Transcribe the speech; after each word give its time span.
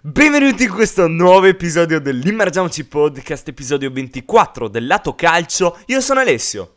Benvenuti 0.00 0.62
in 0.62 0.70
questo 0.70 1.06
nuovo 1.06 1.44
episodio 1.44 2.00
dell'Immergiamoci 2.00 2.86
Podcast, 2.86 3.48
episodio 3.48 3.90
24 3.90 4.68
del 4.68 4.86
lato 4.86 5.14
calcio. 5.14 5.78
Io 5.86 6.00
sono 6.00 6.20
Alessio. 6.20 6.76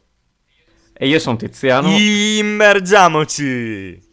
E 0.92 1.08
io 1.08 1.18
sono 1.20 1.38
Tiziano. 1.38 1.98
Immergiamoci! 1.98 4.04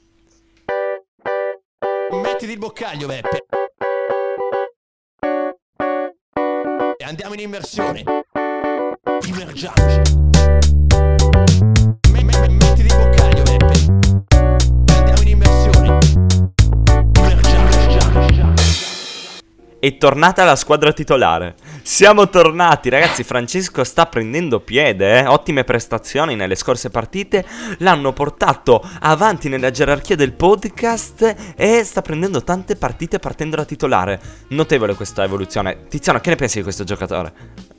Mettiti 2.12 2.52
il 2.52 2.58
boccaglio, 2.58 3.08
Beppe. 3.08 3.44
E 6.96 7.04
andiamo 7.04 7.34
in 7.34 7.40
immersione. 7.40 8.04
Immergiamoci. 9.26 10.31
È 19.82 19.96
tornata 19.98 20.44
la 20.44 20.54
squadra 20.54 20.92
titolare. 20.92 21.56
Siamo 21.82 22.28
tornati, 22.28 22.88
ragazzi. 22.88 23.24
Francesco 23.24 23.82
sta 23.82 24.06
prendendo 24.06 24.60
piede. 24.60 25.18
eh. 25.18 25.26
Ottime 25.26 25.64
prestazioni 25.64 26.36
nelle 26.36 26.54
scorse 26.54 26.88
partite. 26.88 27.44
L'hanno 27.78 28.12
portato 28.12 28.80
avanti 29.00 29.48
nella 29.48 29.72
gerarchia 29.72 30.14
del 30.14 30.34
podcast. 30.34 31.54
E 31.56 31.82
sta 31.82 32.00
prendendo 32.00 32.44
tante 32.44 32.76
partite 32.76 33.18
partendo 33.18 33.56
da 33.56 33.64
titolare. 33.64 34.20
Notevole 34.50 34.94
questa 34.94 35.24
evoluzione. 35.24 35.88
Tiziano, 35.88 36.20
che 36.20 36.30
ne 36.30 36.36
pensi 36.36 36.58
di 36.58 36.62
questo 36.62 36.84
giocatore? 36.84 37.71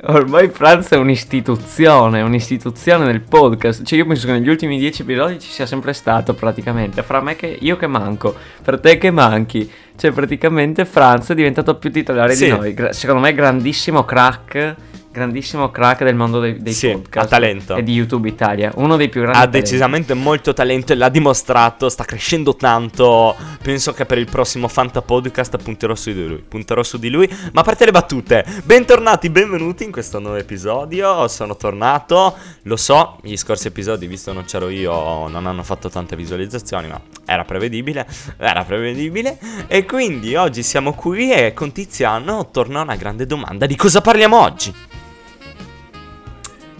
Ormai 0.00 0.48
Franz 0.48 0.90
è 0.90 0.96
un'istituzione, 0.96 2.22
un'istituzione 2.22 3.04
del 3.06 3.20
podcast. 3.20 3.82
Cioè, 3.82 3.98
io 3.98 4.06
penso 4.06 4.26
che 4.26 4.32
negli 4.32 4.48
ultimi 4.48 4.78
dieci 4.78 5.02
episodi 5.02 5.40
ci 5.40 5.50
sia 5.50 5.66
sempre 5.66 5.92
stato 5.92 6.34
praticamente. 6.34 7.02
Fra 7.02 7.20
me 7.20 7.34
che 7.34 7.58
io 7.60 7.76
che 7.76 7.88
manco, 7.88 8.32
per 8.62 8.78
te 8.78 8.96
che 8.96 9.10
manchi. 9.10 9.68
Cioè, 9.96 10.12
praticamente 10.12 10.84
Franz 10.84 11.30
è 11.30 11.34
diventato 11.34 11.74
più 11.76 11.90
titolare 11.90 12.34
Sì. 12.34 12.44
di 12.44 12.50
noi. 12.50 12.74
Gra- 12.74 12.92
secondo 12.92 13.20
me, 13.22 13.34
grandissimo 13.34 14.04
crack. 14.04 14.74
Grandissimo 15.10 15.70
crack 15.70 16.04
del 16.04 16.14
mondo 16.14 16.38
dei, 16.38 16.62
dei 16.62 16.72
Sì, 16.74 16.90
podcast. 16.92 17.26
ha 17.26 17.28
talento. 17.28 17.76
E 17.76 17.82
di 17.82 17.92
YouTube 17.94 18.28
Italia. 18.28 18.70
Uno 18.76 18.96
dei 18.96 19.08
più 19.08 19.22
grandi. 19.22 19.38
Ha 19.38 19.44
talenti. 19.46 19.60
decisamente 19.64 20.14
molto 20.14 20.52
talento 20.52 20.92
e 20.92 20.96
l'ha 20.96 21.08
dimostrato, 21.08 21.88
sta 21.88 22.04
crescendo 22.04 22.54
tanto. 22.54 23.34
Penso 23.62 23.92
che 23.94 24.04
per 24.04 24.18
il 24.18 24.26
prossimo 24.26 24.68
Fanta 24.68 25.00
Podcast 25.00 25.56
punterò 25.56 25.94
su 25.94 26.12
di 26.12 26.26
lui. 26.26 26.44
Punterò 26.46 26.82
su 26.82 26.98
di 26.98 27.08
lui. 27.08 27.26
Ma 27.52 27.62
a 27.62 27.64
parte 27.64 27.86
le 27.86 27.90
battute, 27.90 28.44
bentornati, 28.64 29.30
benvenuti 29.30 29.82
in 29.82 29.90
questo 29.92 30.18
nuovo 30.18 30.36
episodio. 30.36 31.26
Sono 31.26 31.56
tornato. 31.56 32.36
Lo 32.64 32.76
so, 32.76 33.16
gli 33.22 33.36
scorsi 33.36 33.68
episodi, 33.68 34.06
visto 34.06 34.32
non 34.34 34.44
c'ero 34.44 34.68
io, 34.68 35.26
non 35.26 35.46
hanno 35.46 35.62
fatto 35.62 35.88
tante 35.88 36.16
visualizzazioni, 36.16 36.86
ma 36.86 37.00
era 37.24 37.44
prevedibile. 37.44 38.06
Era 38.36 38.62
prevedibile. 38.62 39.38
E 39.68 39.84
quindi 39.86 40.36
oggi 40.36 40.62
siamo 40.62 40.92
qui 40.92 41.32
e 41.32 41.54
con 41.54 41.72
Tiziano 41.72 42.50
torna 42.50 42.82
una 42.82 42.94
grande 42.94 43.26
domanda. 43.26 43.64
Di 43.66 43.74
cosa 43.74 44.00
parliamo 44.02 44.38
oggi? 44.40 44.74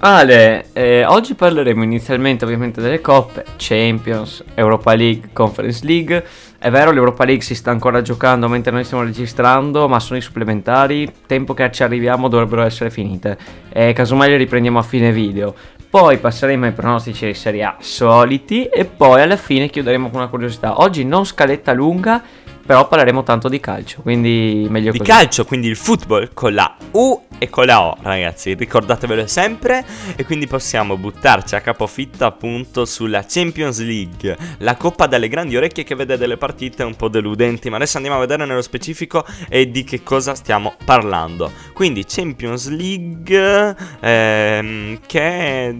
Ale, 0.01 0.67
eh, 0.75 1.05
oggi 1.05 1.35
parleremo 1.35 1.83
inizialmente 1.83 2.45
ovviamente 2.45 2.81
delle 2.81 3.01
coppe, 3.01 3.45
Champions, 3.57 4.45
Europa 4.55 4.95
League, 4.95 5.31
Conference 5.33 5.85
League. 5.85 6.25
È 6.57 6.71
vero, 6.71 6.93
l'Europa 6.93 7.25
League 7.25 7.43
si 7.43 7.57
sta 7.57 7.73
ancora 7.73 8.01
giocando 8.01 8.49
mentre 8.49 8.71
noi 8.71 8.85
stiamo 8.85 9.03
registrando, 9.03 9.89
ma 9.89 9.99
sono 9.99 10.21
i 10.21 10.23
supplementari, 10.23 11.13
tempo 11.27 11.53
che 11.53 11.69
ci 11.73 11.83
arriviamo 11.83 12.29
dovrebbero 12.29 12.63
essere 12.63 12.91
finite. 12.91 13.37
E 13.71 13.93
casomai 13.93 14.29
le 14.29 14.37
riprendiamo 14.37 14.79
a 14.79 14.83
fine 14.83 15.11
video. 15.11 15.53
Poi 15.91 16.19
passeremo 16.19 16.67
ai 16.67 16.73
pronostici 16.73 17.27
di 17.27 17.35
Serie 17.35 17.65
A 17.65 17.77
soliti 17.81 18.67
e 18.67 18.85
poi 18.85 19.23
alla 19.23 19.37
fine 19.37 19.69
chiuderemo 19.69 20.11
con 20.11 20.21
una 20.21 20.29
curiosità. 20.29 20.81
Oggi 20.81 21.05
non 21.05 21.25
scaletta 21.25 21.73
lunga, 21.73 22.23
però 22.69 22.86
parleremo 22.86 23.22
tanto 23.22 23.48
di 23.48 23.61
calcio, 23.61 24.02
quindi 24.02 24.66
meglio 24.69 24.91
Di 24.91 24.98
così. 24.98 25.11
calcio, 25.11 25.47
quindi 25.47 25.69
il 25.69 25.77
football 25.77 26.34
con 26.34 26.52
la 26.52 26.77
U 26.91 27.19
e 27.38 27.48
con 27.48 27.64
la 27.64 27.80
O, 27.80 27.97
ragazzi, 28.02 28.52
ricordatevelo 28.52 29.27
sempre. 29.27 29.83
E 30.14 30.27
quindi 30.27 30.47
possiamo 30.47 30.98
buttarci 30.98 31.55
a 31.55 31.62
capofitto 31.62 32.27
appunto 32.27 32.84
sulla 32.84 33.24
Champions 33.27 33.80
League, 33.80 34.36
la 34.58 34.77
coppa 34.77 35.07
dalle 35.07 35.28
grandi 35.28 35.57
orecchie 35.57 35.83
che 35.83 35.95
vede 35.95 36.18
delle 36.18 36.36
partite 36.36 36.83
un 36.83 36.95
po' 36.95 37.08
deludenti. 37.08 37.70
Ma 37.70 37.77
adesso 37.77 37.96
andiamo 37.96 38.18
a 38.18 38.20
vedere 38.20 38.45
nello 38.45 38.61
specifico 38.61 39.24
e 39.48 39.70
di 39.70 39.83
che 39.83 40.02
cosa 40.02 40.34
stiamo 40.34 40.74
parlando. 40.84 41.51
Quindi 41.73 42.05
Champions 42.07 42.68
League 42.68 43.77
ehm, 44.01 44.98
che 45.07 45.74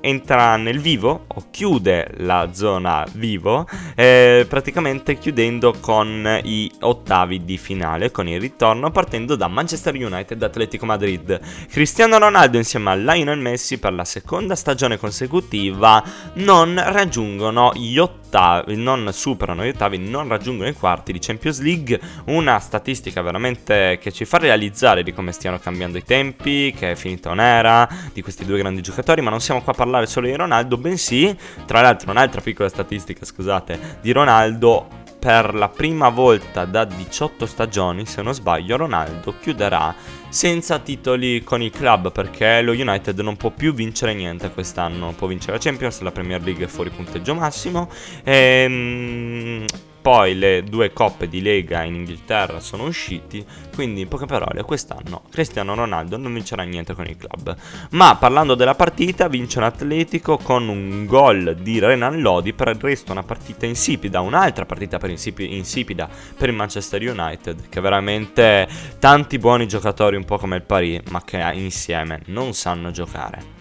entra 0.00 0.56
nel 0.56 0.78
vivo 0.78 1.24
o 1.26 1.46
chiude 1.50 2.12
la 2.18 2.50
zona 2.52 3.06
vivo 3.12 3.66
eh, 3.94 4.46
praticamente 4.48 5.18
chiudendo 5.18 5.74
con 5.80 6.40
i 6.44 6.70
ottavi 6.80 7.44
di 7.44 7.58
finale 7.58 8.10
con 8.10 8.28
il 8.28 8.40
ritorno 8.40 8.90
partendo 8.90 9.36
da 9.36 9.48
Manchester 9.48 9.94
United 9.94 10.42
Atletico 10.42 10.86
Madrid. 10.86 11.40
Cristiano 11.70 12.18
Ronaldo 12.18 12.56
insieme 12.56 12.90
a 12.90 12.94
Lionel 12.94 13.38
Messi 13.38 13.78
per 13.78 13.92
la 13.92 14.04
seconda 14.04 14.54
stagione 14.54 14.98
consecutiva 14.98 16.02
non 16.34 16.74
raggiungono 16.74 17.72
gli 17.74 17.98
ottavi 17.98 18.27
non 18.30 19.08
superano 19.12 19.64
gli 19.64 19.68
ottavi 19.68 19.98
non 19.98 20.28
raggiungono 20.28 20.68
i 20.68 20.74
quarti 20.74 21.12
di 21.12 21.18
Champions 21.18 21.60
League. 21.60 22.00
Una 22.26 22.58
statistica 22.58 23.22
veramente 23.22 23.98
che 24.00 24.12
ci 24.12 24.24
fa 24.24 24.38
realizzare 24.38 25.02
di 25.02 25.12
come 25.12 25.32
stiano 25.32 25.58
cambiando 25.58 25.98
i 25.98 26.04
tempi 26.04 26.74
che 26.76 26.92
è 26.92 26.94
finita 26.94 27.30
un'era 27.30 27.88
di 28.12 28.22
questi 28.22 28.44
due 28.44 28.58
grandi 28.58 28.82
giocatori 28.82 29.20
ma 29.20 29.30
non 29.30 29.40
siamo 29.40 29.62
qua 29.62 29.72
a 29.72 29.76
parlare 29.76 30.06
solo 30.06 30.26
di 30.26 30.34
Ronaldo 30.34 30.76
bensì 30.76 31.36
tra 31.66 31.80
l'altro 31.80 32.10
un'altra 32.10 32.40
piccola 32.40 32.68
statistica 32.68 33.24
scusate 33.24 33.98
di 34.00 34.12
Ronaldo 34.12 35.06
per 35.18 35.54
la 35.54 35.68
prima 35.68 36.08
volta 36.08 36.64
da 36.64 36.84
18 36.84 37.46
stagioni, 37.46 38.06
se 38.06 38.22
non 38.22 38.34
sbaglio, 38.34 38.76
Ronaldo 38.76 39.34
chiuderà 39.40 39.94
senza 40.28 40.78
titoli 40.78 41.42
con 41.42 41.62
il 41.62 41.70
club 41.70 42.12
perché 42.12 42.60
lo 42.62 42.72
United 42.72 43.18
non 43.20 43.36
può 43.36 43.50
più 43.50 43.74
vincere 43.74 44.14
niente 44.14 44.50
quest'anno. 44.50 45.12
Può 45.12 45.26
vincere 45.26 45.52
la 45.52 45.58
Champions, 45.58 46.00
la 46.00 46.12
Premier 46.12 46.42
League 46.42 46.64
è 46.64 46.68
fuori 46.68 46.90
punteggio 46.90 47.34
massimo. 47.34 47.90
Ehm, 48.24 49.64
poi 50.00 50.34
le 50.34 50.62
due 50.64 50.92
coppe 50.92 51.28
di 51.28 51.42
Lega 51.42 51.82
in 51.82 51.94
Inghilterra 51.94 52.60
sono 52.60 52.84
usciti. 52.84 53.44
Quindi, 53.74 54.00
in 54.02 54.08
poche 54.08 54.26
parole, 54.26 54.62
quest'anno 54.62 55.22
Cristiano 55.30 55.74
Ronaldo 55.74 56.16
non 56.16 56.32
vincerà 56.32 56.62
niente 56.62 56.94
con 56.94 57.06
il 57.06 57.16
club. 57.16 57.54
Ma 57.90 58.16
parlando 58.16 58.54
della 58.54 58.74
partita, 58.74 59.28
vince 59.28 59.60
l'Atletico 59.60 60.38
con 60.38 60.68
un 60.68 61.06
gol 61.06 61.56
di 61.60 61.78
Renan 61.78 62.20
Lodi. 62.20 62.52
Per 62.52 62.68
il 62.68 62.78
resto, 62.80 63.12
una 63.12 63.22
partita 63.22 63.66
insipida, 63.66 64.20
un'altra 64.20 64.66
partita 64.66 64.98
per 64.98 65.10
insipi- 65.10 65.56
insipida 65.56 66.08
per 66.36 66.48
il 66.48 66.54
Manchester 66.54 67.02
United. 67.02 67.68
Che 67.68 67.80
veramente 67.80 68.68
tanti 68.98 69.38
buoni 69.38 69.68
giocatori, 69.68 70.16
un 70.16 70.24
po' 70.24 70.38
come 70.38 70.56
il 70.56 70.62
Paris, 70.62 71.02
ma 71.10 71.22
che 71.24 71.38
insieme 71.54 72.22
non 72.26 72.54
sanno 72.54 72.90
giocare. 72.90 73.56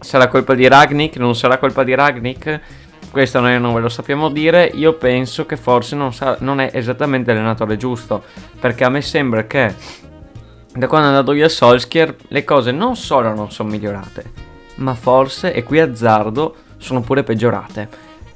Sarà 0.00 0.28
colpa 0.28 0.54
di 0.54 0.68
Ragnick? 0.68 1.16
Non 1.16 1.34
sarà 1.34 1.56
colpa 1.56 1.82
di 1.82 1.94
Ragnick? 1.94 2.60
Questo 3.14 3.38
noi 3.38 3.60
non 3.60 3.72
ve 3.72 3.78
lo 3.78 3.88
sappiamo 3.88 4.28
dire. 4.28 4.68
Io 4.74 4.94
penso 4.94 5.46
che 5.46 5.56
forse 5.56 5.94
non, 5.94 6.12
sa- 6.12 6.36
non 6.40 6.58
è 6.58 6.70
esattamente 6.72 7.32
l'allenatore 7.32 7.76
giusto. 7.76 8.24
Perché 8.58 8.82
a 8.82 8.88
me 8.88 9.02
sembra 9.02 9.46
che 9.46 9.72
da 10.74 10.88
quando 10.88 11.06
è 11.06 11.10
andato 11.10 11.30
via 11.30 11.48
Solskjaer 11.48 12.16
le 12.26 12.42
cose 12.42 12.72
non 12.72 12.96
solo 12.96 13.32
non 13.32 13.52
sono 13.52 13.70
migliorate, 13.70 14.32
ma 14.78 14.94
forse, 14.94 15.52
e 15.52 15.62
qui 15.62 15.78
azzardo, 15.78 16.56
sono 16.78 17.02
pure 17.02 17.22
peggiorate. 17.22 17.88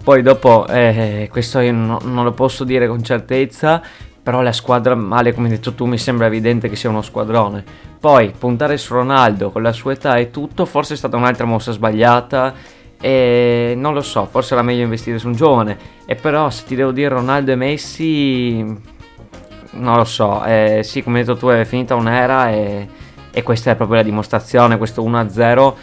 Poi 0.04 0.22
dopo, 0.22 0.64
eh, 0.68 1.26
questo 1.28 1.58
io 1.58 1.72
no- 1.72 2.00
non 2.04 2.22
lo 2.22 2.30
posso 2.30 2.62
dire 2.62 2.86
con 2.86 3.02
certezza, 3.02 3.82
però 4.22 4.42
la 4.42 4.52
squadra, 4.52 4.94
male 4.94 5.34
come 5.34 5.48
hai 5.48 5.54
detto 5.54 5.74
tu, 5.74 5.86
mi 5.86 5.98
sembra 5.98 6.28
evidente 6.28 6.68
che 6.68 6.76
sia 6.76 6.88
uno 6.88 7.02
squadrone. 7.02 7.64
Poi 7.98 8.32
puntare 8.38 8.76
su 8.76 8.94
Ronaldo 8.94 9.50
con 9.50 9.60
la 9.60 9.72
sua 9.72 9.94
età 9.94 10.14
e 10.18 10.30
tutto, 10.30 10.64
forse 10.66 10.94
è 10.94 10.96
stata 10.96 11.16
un'altra 11.16 11.46
mossa 11.46 11.72
sbagliata. 11.72 12.76
E 13.00 13.74
non 13.76 13.94
lo 13.94 14.00
so, 14.00 14.26
forse 14.26 14.54
era 14.54 14.62
meglio 14.62 14.82
investire 14.82 15.18
su 15.18 15.28
un 15.28 15.34
giovane. 15.34 15.76
E 16.04 16.14
però, 16.14 16.50
se 16.50 16.64
ti 16.66 16.74
devo 16.74 16.90
dire 16.90 17.08
Ronaldo 17.08 17.52
e 17.52 17.56
Messi, 17.56 18.64
non 19.72 19.96
lo 19.96 20.04
so. 20.04 20.44
eh, 20.44 20.80
sì, 20.82 21.02
come 21.02 21.20
hai 21.20 21.24
detto 21.24 21.38
tu, 21.38 21.48
è 21.48 21.64
finita 21.64 21.94
un'era 21.94 22.50
e, 22.50 22.88
e 23.30 23.42
questa 23.42 23.70
è 23.70 23.76
proprio 23.76 23.98
la 23.98 24.02
dimostrazione. 24.02 24.78
Questo 24.78 25.02
1-0 25.02 25.74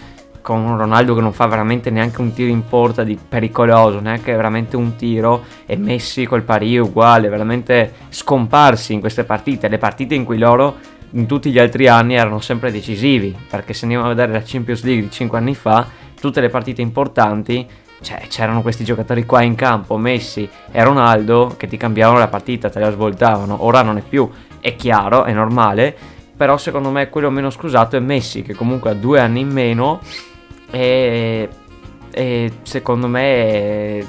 con 0.41 0.61
un 0.61 0.77
Ronaldo 0.77 1.15
che 1.15 1.21
non 1.21 1.33
fa 1.33 1.47
veramente 1.47 1.89
neanche 1.89 2.21
un 2.21 2.31
tiro 2.31 2.51
in 2.51 2.67
porta 2.67 3.03
di 3.03 3.17
pericoloso, 3.17 3.99
neanche 3.99 4.31
veramente 4.35 4.75
un 4.75 4.95
tiro. 4.95 5.43
E 5.65 5.75
Messi 5.77 6.25
col 6.25 6.43
pari 6.43 6.77
uguale, 6.77 7.29
veramente 7.29 7.93
scomparsi 8.09 8.93
in 8.93 8.99
queste 8.99 9.23
partite. 9.23 9.67
Le 9.67 9.77
partite 9.77 10.13
in 10.15 10.23
cui 10.23 10.37
loro 10.37 10.75
in 11.11 11.25
tutti 11.27 11.49
gli 11.49 11.59
altri 11.59 11.87
anni 11.87 12.15
erano 12.15 12.39
sempre 12.41 12.71
decisivi. 12.71 13.35
Perché 13.49 13.73
se 13.73 13.85
andiamo 13.85 14.05
a 14.05 14.09
vedere 14.09 14.33
la 14.33 14.43
Champions 14.45 14.83
League 14.83 15.03
di 15.03 15.11
5 15.11 15.37
anni 15.37 15.55
fa, 15.55 15.87
tutte 16.19 16.41
le 16.41 16.49
partite 16.49 16.81
importanti 16.81 17.67
cioè, 18.01 18.27
c'erano 18.27 18.61
questi 18.61 18.83
giocatori 18.83 19.25
qua 19.25 19.41
in 19.41 19.55
campo, 19.55 19.97
Messi 19.97 20.47
e 20.71 20.83
Ronaldo, 20.83 21.55
che 21.57 21.67
ti 21.67 21.77
cambiavano 21.77 22.19
la 22.19 22.27
partita, 22.27 22.69
te 22.69 22.79
la 22.79 22.91
svoltavano. 22.91 23.63
Ora 23.65 23.81
non 23.81 23.97
è 23.97 24.01
più, 24.01 24.29
è 24.59 24.75
chiaro, 24.75 25.23
è 25.23 25.33
normale. 25.33 25.95
Però 26.37 26.57
secondo 26.57 26.91
me 26.91 27.09
quello 27.09 27.31
meno 27.31 27.49
scusato 27.49 27.95
è 27.95 27.99
Messi, 27.99 28.41
che 28.41 28.53
comunque 28.53 28.91
ha 28.91 28.93
due 28.93 29.19
anni 29.19 29.39
in 29.39 29.49
meno. 29.49 30.01
E, 30.69 31.49
e 32.11 32.51
secondo 32.61 33.07
me 33.07 34.05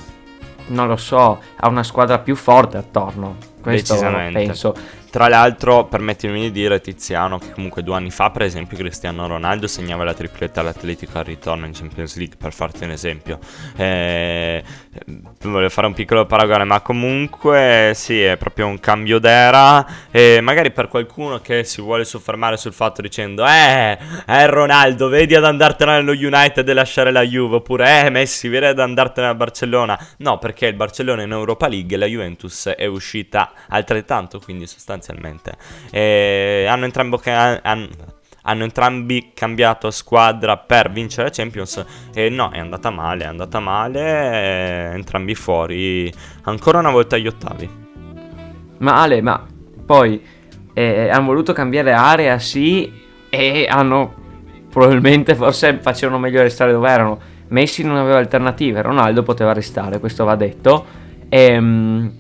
non 0.68 0.88
lo 0.88 0.96
so, 0.96 1.40
ha 1.56 1.68
una 1.68 1.84
squadra 1.84 2.18
più 2.18 2.34
forte 2.34 2.76
attorno. 2.76 3.36
Questo 3.62 3.98
penso. 3.98 4.74
Tra 5.16 5.28
l'altro, 5.28 5.86
permettimi 5.86 6.38
di 6.42 6.50
dire, 6.50 6.78
Tiziano, 6.78 7.38
che 7.38 7.50
comunque 7.52 7.82
due 7.82 7.94
anni 7.94 8.10
fa, 8.10 8.28
per 8.28 8.42
esempio, 8.42 8.76
Cristiano 8.76 9.26
Ronaldo 9.26 9.66
segnava 9.66 10.04
la 10.04 10.12
tripletta 10.12 10.60
all'Atletico 10.60 11.16
al 11.16 11.24
ritorno 11.24 11.64
in 11.64 11.72
Champions 11.72 12.18
League, 12.18 12.36
per 12.36 12.52
farti 12.52 12.84
un 12.84 12.90
esempio. 12.90 13.38
Eh, 13.76 14.62
voglio 15.44 15.70
fare 15.70 15.86
un 15.86 15.94
piccolo 15.94 16.26
paragone, 16.26 16.64
ma 16.64 16.82
comunque 16.82 17.92
sì, 17.94 18.20
è 18.20 18.36
proprio 18.36 18.66
un 18.66 18.78
cambio 18.78 19.18
d'era. 19.18 19.86
E 20.10 20.42
magari 20.42 20.70
per 20.70 20.88
qualcuno 20.88 21.40
che 21.40 21.64
si 21.64 21.80
vuole 21.80 22.04
soffermare 22.04 22.58
sul 22.58 22.74
fatto 22.74 23.00
dicendo, 23.00 23.46
eh, 23.46 23.96
eh 24.26 24.46
Ronaldo, 24.48 25.08
vedi 25.08 25.34
ad 25.34 25.46
andartene 25.46 25.92
nello 25.92 26.12
United 26.12 26.68
e 26.68 26.74
lasciare 26.74 27.10
la 27.10 27.22
Juve, 27.22 27.56
oppure, 27.56 28.04
eh, 28.04 28.10
Messi, 28.10 28.48
vedi 28.48 28.66
ad 28.66 28.78
andartene 28.78 29.28
a 29.28 29.34
Barcellona. 29.34 29.98
No, 30.18 30.36
perché 30.36 30.66
il 30.66 30.74
Barcellona 30.74 31.22
è 31.22 31.24
in 31.24 31.32
Europa 31.32 31.68
League 31.68 31.96
e 31.96 31.98
la 31.98 32.04
Juventus 32.04 32.68
è 32.68 32.84
uscita 32.84 33.52
altrettanto, 33.68 34.40
quindi 34.40 34.66
sostanzialmente 34.66 35.04
eh, 35.90 36.66
hanno, 36.68 36.84
entrambi, 36.84 37.16
han- 37.24 37.88
hanno 38.42 38.62
entrambi 38.62 39.32
cambiato 39.34 39.90
squadra 39.90 40.56
per 40.56 40.90
vincere 40.90 41.28
la 41.28 41.32
Champions 41.32 41.84
e 42.14 42.28
no, 42.28 42.50
è 42.50 42.58
andata 42.58 42.90
male, 42.90 43.24
è 43.24 43.26
andata 43.26 43.60
male, 43.60 44.00
eh, 44.00 44.94
entrambi 44.94 45.34
fuori 45.34 46.12
ancora 46.44 46.78
una 46.78 46.90
volta 46.90 47.16
agli 47.16 47.26
ottavi. 47.26 47.84
Ma 48.78 49.00
Ale, 49.02 49.20
ma 49.22 49.44
poi 49.84 50.22
eh, 50.74 51.08
hanno 51.08 51.26
voluto 51.26 51.52
cambiare 51.52 51.92
area, 51.92 52.38
sì, 52.38 52.92
e 53.30 53.66
hanno 53.68 54.14
probabilmente 54.70 55.34
forse 55.34 55.78
facevano 55.80 56.18
meglio 56.18 56.42
restare 56.42 56.72
dove 56.72 56.88
erano. 56.88 57.18
Messi 57.48 57.82
non 57.84 57.96
aveva 57.96 58.18
alternative, 58.18 58.82
Ronaldo 58.82 59.22
poteva 59.22 59.52
restare, 59.52 60.00
questo 60.00 60.24
va 60.24 60.34
detto. 60.36 60.84
Ehm, 61.28 62.12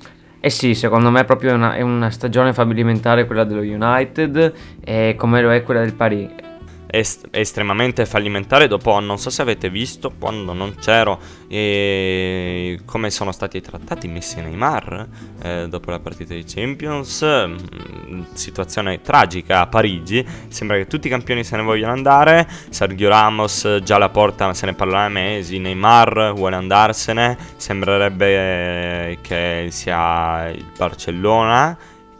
eh 0.46 0.50
sì, 0.50 0.76
secondo 0.76 1.10
me 1.10 1.22
è 1.22 1.24
proprio 1.24 1.54
una, 1.54 1.74
è 1.74 1.80
una 1.80 2.08
stagione 2.08 2.52
fallimentare 2.52 3.26
quella 3.26 3.42
dello 3.42 3.62
United, 3.62 4.52
e 4.80 5.16
come 5.18 5.42
lo 5.42 5.52
è 5.52 5.64
quella 5.64 5.80
del 5.80 5.94
Paris. 5.94 6.45
Est- 6.96 7.28
estremamente 7.30 8.06
fallimentare 8.06 8.68
dopo, 8.68 8.98
non 9.00 9.18
so 9.18 9.28
se 9.28 9.42
avete 9.42 9.68
visto 9.68 10.14
quando 10.18 10.54
non 10.54 10.76
c'ero, 10.76 11.20
eh, 11.46 12.80
come 12.86 13.10
sono 13.10 13.32
stati 13.32 13.60
trattati 13.60 14.08
Messi 14.08 14.38
e 14.38 14.42
Neymar 14.42 15.08
eh, 15.42 15.66
dopo 15.68 15.90
la 15.90 15.98
partita 15.98 16.32
di 16.32 16.42
Champions, 16.46 17.22
mm, 17.22 18.22
situazione 18.32 19.02
tragica 19.02 19.60
a 19.60 19.66
Parigi, 19.66 20.26
sembra 20.48 20.78
che 20.78 20.86
tutti 20.86 21.08
i 21.08 21.10
campioni 21.10 21.44
se 21.44 21.56
ne 21.56 21.62
vogliono 21.64 21.92
andare, 21.92 22.48
Sergio 22.70 23.10
Ramos 23.10 23.80
già 23.84 23.96
alla 23.96 24.08
porta 24.08 24.54
se 24.54 24.64
ne 24.64 24.72
parla 24.72 25.02
da 25.02 25.08
mesi, 25.10 25.58
Neymar 25.58 26.32
vuole 26.34 26.56
andarsene, 26.56 27.36
sembrerebbe 27.56 29.10
eh, 29.10 29.18
che 29.20 29.66
sia 29.70 30.48
il 30.48 30.64
Barcellona 30.74 31.76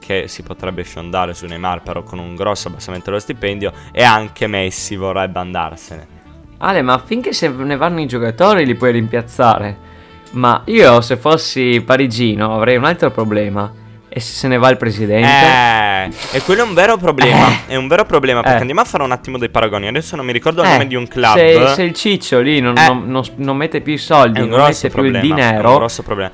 che 0.06 0.28
si 0.28 0.42
potrebbe 0.42 0.84
fiondare 0.84 1.34
su 1.34 1.46
Neymar 1.46 1.82
però 1.82 2.02
con 2.04 2.18
un 2.18 2.36
grosso 2.36 2.68
abbassamento 2.68 3.06
dello 3.10 3.18
stipendio 3.20 3.72
e 3.92 4.04
anche 4.04 4.46
Messi 4.46 4.94
vorrebbe 4.94 5.38
andarsene. 5.40 6.06
Ale, 6.58 6.80
ma 6.82 6.98
finché 7.04 7.32
se 7.32 7.48
ne 7.48 7.76
vanno 7.76 8.00
i 8.00 8.06
giocatori 8.06 8.64
li 8.64 8.74
puoi 8.76 8.92
rimpiazzare. 8.92 9.76
Ma 10.32 10.62
io 10.66 11.00
se 11.00 11.16
fossi 11.16 11.82
parigino 11.84 12.54
avrei 12.54 12.76
un 12.76 12.84
altro 12.84 13.10
problema. 13.10 13.72
E 14.08 14.20
se 14.20 14.32
se 14.32 14.48
ne 14.48 14.56
va 14.56 14.70
il 14.70 14.78
presidente? 14.78 15.26
Eh, 15.28 16.38
e 16.38 16.42
quello 16.42 16.62
è 16.62 16.64
un 16.64 16.72
vero 16.72 16.96
problema. 16.96 17.48
Eh. 17.48 17.58
È 17.66 17.76
un 17.76 17.86
vero 17.86 18.04
problema 18.06 18.40
perché 18.40 18.56
Eh. 18.56 18.60
andiamo 18.60 18.80
a 18.80 18.84
fare 18.84 19.02
un 19.02 19.10
attimo 19.12 19.36
dei 19.36 19.50
paragoni. 19.50 19.88
Adesso 19.88 20.16
non 20.16 20.24
mi 20.24 20.32
ricordo 20.32 20.62
il 20.62 20.68
Eh, 20.68 20.72
nome 20.72 20.86
di 20.86 20.94
un 20.94 21.06
club. 21.06 21.34
Se, 21.36 21.66
se 21.74 21.82
il 21.82 21.92
ciccio 21.92 22.40
lì 22.40 22.60
non, 22.60 22.78
Eh. 22.78 22.86
non- 22.86 23.04
non- 23.06 23.24
non 23.36 23.56
mette 23.58 23.82
più 23.82 23.92
i 23.92 23.98
soldi, 23.98 24.38
non 24.46 24.60
mette 24.62 24.88
più 24.88 25.02
il 25.04 25.10
problema. 25.12 25.18
È 25.18 25.20
un 25.28 25.34
dinero, 25.36 25.74
grosso 25.76 26.02
problema. 26.02 26.30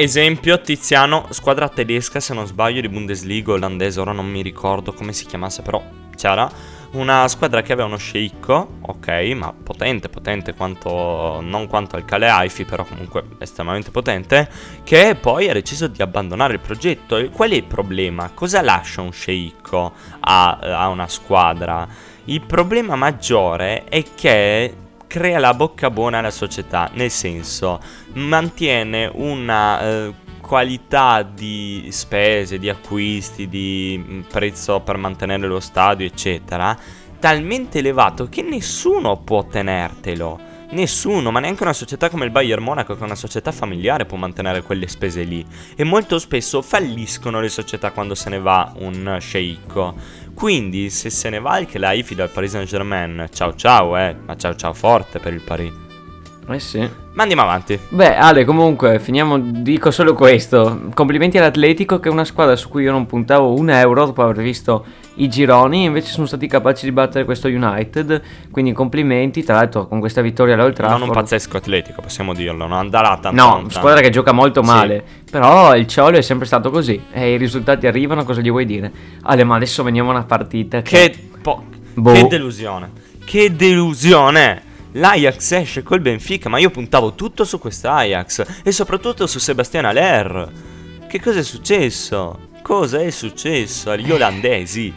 Esempio, 0.00 0.60
Tiziano, 0.60 1.26
squadra 1.30 1.68
tedesca, 1.68 2.20
se 2.20 2.32
non 2.32 2.46
sbaglio, 2.46 2.80
di 2.80 2.88
Bundesliga 2.88 3.50
olandese, 3.50 3.98
ora 3.98 4.12
non 4.12 4.30
mi 4.30 4.42
ricordo 4.42 4.92
come 4.92 5.12
si 5.12 5.26
chiamasse, 5.26 5.62
però 5.62 5.82
c'era 6.14 6.48
una 6.92 7.26
squadra 7.26 7.62
che 7.62 7.72
aveva 7.72 7.88
uno 7.88 7.96
sceicco, 7.96 8.74
ok, 8.80 9.08
ma 9.34 9.52
potente, 9.52 10.08
potente 10.08 10.54
quanto, 10.54 11.40
non 11.40 11.66
quanto 11.66 11.96
al 11.96 12.04
Cale 12.04 12.28
Haifi, 12.28 12.64
però 12.64 12.84
comunque 12.84 13.24
estremamente 13.40 13.90
potente, 13.90 14.48
che 14.84 15.16
poi 15.20 15.48
ha 15.48 15.52
deciso 15.52 15.88
di 15.88 16.00
abbandonare 16.00 16.52
il 16.52 16.60
progetto. 16.60 17.16
E 17.16 17.30
qual 17.30 17.50
è 17.50 17.54
il 17.54 17.64
problema? 17.64 18.30
Cosa 18.32 18.62
lascia 18.62 19.00
un 19.00 19.10
sceicco 19.10 19.94
a, 20.20 20.58
a 20.60 20.86
una 20.86 21.08
squadra? 21.08 21.88
Il 22.26 22.42
problema 22.42 22.94
maggiore 22.94 23.82
è 23.82 24.04
che 24.14 24.74
crea 25.08 25.40
la 25.40 25.54
bocca 25.54 25.90
buona 25.90 26.18
alla 26.18 26.30
società, 26.30 26.88
nel 26.92 27.10
senso 27.10 27.80
mantiene 28.12 29.10
una 29.12 29.80
eh, 29.80 30.14
qualità 30.40 31.22
di 31.22 31.88
spese, 31.90 32.58
di 32.58 32.68
acquisti, 32.68 33.48
di 33.48 34.02
mm, 34.02 34.20
prezzo 34.30 34.80
per 34.80 34.96
mantenere 34.96 35.48
lo 35.48 35.58
stadio, 35.60 36.06
eccetera, 36.06 36.76
talmente 37.18 37.78
elevato 37.78 38.28
che 38.28 38.42
nessuno 38.42 39.16
può 39.18 39.44
tenertelo. 39.44 40.56
Nessuno, 40.70 41.30
ma 41.30 41.40
neanche 41.40 41.62
una 41.62 41.72
società 41.72 42.10
come 42.10 42.26
il 42.26 42.30
Bayern 42.30 42.62
Monaco, 42.62 42.94
che 42.94 43.00
è 43.00 43.04
una 43.04 43.14
società 43.14 43.52
familiare, 43.52 44.04
può 44.04 44.18
mantenere 44.18 44.62
quelle 44.62 44.86
spese 44.86 45.22
lì. 45.22 45.44
E 45.74 45.82
molto 45.82 46.18
spesso 46.18 46.60
falliscono 46.60 47.40
le 47.40 47.48
società 47.48 47.90
quando 47.90 48.14
se 48.14 48.28
ne 48.28 48.38
va 48.38 48.72
un 48.76 49.16
sceicco. 49.18 49.94
Quindi, 50.38 50.88
se 50.88 51.10
se 51.10 51.30
ne 51.30 51.40
va 51.40 51.58
il 51.58 51.66
Kelaifi 51.66 52.14
dal 52.14 52.30
Paris 52.30 52.52
Saint 52.52 52.68
Germain, 52.68 53.26
ciao 53.32 53.56
ciao, 53.56 53.98
eh, 53.98 54.14
ma 54.24 54.36
ciao 54.36 54.54
ciao 54.54 54.72
forte 54.72 55.18
per 55.18 55.32
il 55.32 55.40
Paris. 55.40 55.72
Eh 56.48 56.60
sì. 56.60 56.78
Ma 57.14 57.22
andiamo 57.22 57.42
avanti. 57.42 57.76
Beh, 57.88 58.14
Ale, 58.14 58.44
comunque, 58.44 59.00
finiamo. 59.00 59.36
Dico 59.38 59.90
solo 59.90 60.14
questo. 60.14 60.90
Complimenti 60.94 61.38
all'Atletico, 61.38 61.98
che 61.98 62.08
è 62.08 62.12
una 62.12 62.24
squadra 62.24 62.54
su 62.54 62.68
cui 62.68 62.84
io 62.84 62.92
non 62.92 63.04
puntavo 63.06 63.52
un 63.58 63.68
euro 63.68 64.06
dopo 64.06 64.22
aver 64.22 64.36
visto 64.36 64.86
i 65.18 65.28
gironi. 65.28 65.84
Invece 65.84 66.10
sono 66.12 66.26
stati 66.26 66.46
capaci 66.46 66.84
di 66.84 66.92
battere 66.92 67.24
questo 67.24 67.48
United. 67.48 68.22
Quindi 68.50 68.72
complimenti. 68.72 69.44
Tra 69.44 69.54
l'altro, 69.56 69.86
con 69.86 70.00
questa 70.00 70.20
vittoria 70.20 70.54
all'Old 70.54 70.74
Trafford. 70.74 70.98
Non 70.98 71.08
un 71.08 71.14
pazzesco 71.14 71.56
atletico, 71.56 72.00
possiamo 72.02 72.34
dirlo, 72.34 72.66
non 72.66 72.76
andrà 72.76 73.18
tanto. 73.20 73.30
No, 73.32 73.48
lontano. 73.50 73.70
squadra 73.70 74.00
che 74.00 74.10
gioca 74.10 74.32
molto 74.32 74.62
Sì. 74.62 74.68
male. 74.68 75.04
Però 75.30 75.76
il 75.76 75.86
Ciolo 75.86 76.16
è 76.16 76.22
sempre 76.22 76.46
stato 76.46 76.70
così. 76.70 77.00
E 77.12 77.34
i 77.34 77.36
risultati 77.36 77.86
arrivano, 77.86 78.24
cosa 78.24 78.40
gli 78.40 78.50
vuoi 78.50 78.64
dire? 78.64 78.90
Ale, 79.22 79.44
ma 79.44 79.56
adesso 79.56 79.82
veniamo 79.82 80.10
a 80.10 80.14
una 80.14 80.24
partita 80.24 80.82
che. 80.82 81.10
Che, 81.10 81.28
po- 81.40 81.64
Boh. 81.94 82.12
che 82.12 82.26
delusione. 82.26 82.90
Che 83.24 83.54
delusione. 83.54 84.62
L'Ajax 84.92 85.52
esce 85.52 85.82
col 85.82 86.00
Benfica, 86.00 86.48
ma 86.48 86.58
io 86.58 86.70
puntavo 86.70 87.12
tutto 87.14 87.44
su 87.44 87.58
quest'Ajax 87.58 88.62
e 88.64 88.72
soprattutto 88.72 89.26
su 89.26 89.38
Sebastian 89.38 89.84
Aller. 89.84 90.50
Che 91.06 91.20
cosa 91.20 91.38
è 91.40 91.42
successo? 91.42 92.46
Cosa 92.62 93.00
è 93.00 93.10
successo 93.10 93.90
agli 93.90 94.10
olandesi? 94.10 94.92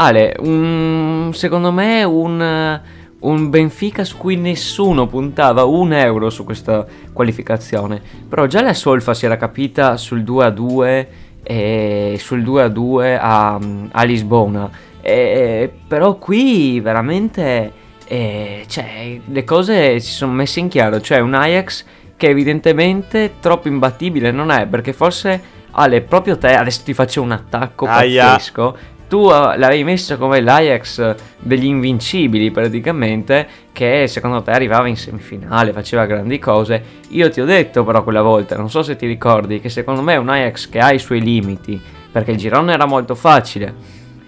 Ale, 0.00 0.34
un- 0.40 1.30
secondo 1.34 1.70
me 1.72 2.02
un, 2.04 2.80
un 3.20 3.50
Benfica 3.50 4.02
su 4.02 4.16
cui 4.16 4.36
nessuno 4.36 5.06
puntava 5.06 5.64
un 5.64 5.92
euro 5.92 6.30
su 6.30 6.44
questa 6.44 6.86
qualificazione. 7.12 8.00
Però 8.26 8.46
già 8.46 8.62
la 8.62 8.72
Solfa 8.72 9.12
si 9.12 9.26
era 9.26 9.36
capita 9.36 9.98
sul 9.98 10.22
2-2 10.22 11.06
e 11.42 12.16
sul 12.18 12.42
2-2 12.42 13.18
a, 13.20 13.58
a 13.92 14.02
Lisbona. 14.04 14.70
E- 15.02 15.70
però 15.86 16.14
qui 16.16 16.80
veramente 16.80 17.72
eh, 18.06 18.64
cioè, 18.68 19.20
le 19.24 19.44
cose 19.44 20.00
si 20.00 20.12
sono 20.12 20.32
messe 20.32 20.60
in 20.60 20.68
chiaro. 20.68 20.98
Cioè 21.02 21.18
un 21.20 21.34
Ajax 21.34 21.84
che 22.16 22.28
evidentemente 22.28 23.34
troppo 23.38 23.68
imbattibile 23.68 24.30
non 24.30 24.50
è 24.50 24.66
perché 24.66 24.94
forse 24.94 25.58
Ale 25.72 26.00
proprio 26.00 26.36
te 26.36 26.54
adesso 26.54 26.82
ti 26.84 26.92
faccio 26.94 27.22
un 27.22 27.30
attacco 27.32 27.86
Aia. 27.86 28.32
pazzesco 28.32 28.76
tu 29.10 29.28
l'avevi 29.28 29.82
messo 29.82 30.16
come 30.16 30.40
l'Ajax 30.40 31.16
degli 31.40 31.64
invincibili 31.64 32.52
praticamente, 32.52 33.44
che 33.72 34.06
secondo 34.06 34.40
te 34.40 34.52
arrivava 34.52 34.86
in 34.86 34.96
semifinale, 34.96 35.72
faceva 35.72 36.06
grandi 36.06 36.38
cose. 36.38 36.80
Io 37.08 37.28
ti 37.28 37.40
ho 37.40 37.44
detto 37.44 37.82
però 37.82 38.04
quella 38.04 38.22
volta, 38.22 38.56
non 38.56 38.70
so 38.70 38.84
se 38.84 38.94
ti 38.94 39.08
ricordi, 39.08 39.58
che 39.58 39.68
secondo 39.68 40.00
me 40.00 40.12
è 40.12 40.16
un 40.16 40.28
Ajax 40.28 40.68
che 40.68 40.78
ha 40.78 40.92
i 40.92 41.00
suoi 41.00 41.20
limiti, 41.20 41.82
perché 42.12 42.30
il 42.30 42.36
girone 42.36 42.72
era 42.72 42.86
molto 42.86 43.16
facile. 43.16 43.74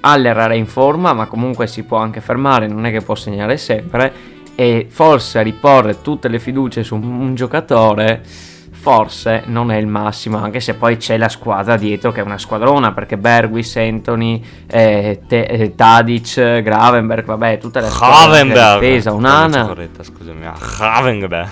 Haller 0.01 0.37
era 0.37 0.55
in 0.55 0.67
forma, 0.67 1.13
ma 1.13 1.27
comunque 1.27 1.69
si 1.69 1.85
può 1.85 1.99
anche 1.99 2.21
fermare, 2.21 2.67
non 2.67 2.85
è 2.85 2.91
che 2.91 3.03
può 3.03 3.15
segnare 3.15 3.59
sempre. 3.59 4.13
E 4.57 4.89
forse 4.91 5.45
riporre 5.45 6.03
tutte 6.03 6.27
le 6.27 6.41
fiducie 6.41 6.83
su 6.83 6.97
un 6.97 7.37
giocatore 7.37 8.21
forse 8.83 9.45
non 9.47 9.71
è 9.71 9.77
il 9.77 9.87
massimo, 9.87 10.39
anche 10.43 10.59
se 10.59 10.75
poi 10.75 10.97
c'è 10.97 11.17
la 11.17 11.29
squadra 11.29 11.77
dietro 11.77 12.11
che 12.11 12.19
è 12.21 12.25
una 12.25 12.37
squadrona, 12.37 12.91
perché 12.93 13.17
Bergwis, 13.17 13.77
Anthony, 13.77 14.45
eh, 14.67 15.21
Te- 15.29 15.43
eh, 15.45 15.75
Tadic, 15.77 16.61
Gravenberg, 16.63 17.25
vabbè, 17.25 17.59
tutta 17.59 17.79
la 17.81 17.89
squadra 17.89 18.25
Gravenberg. 18.43 18.81
difesa, 18.81 19.13
un'ana. 19.13 19.67
corretta, 19.67 20.03
scusami. 20.03 20.45
ah, 20.47 20.55
Gravenberg. 20.77 21.49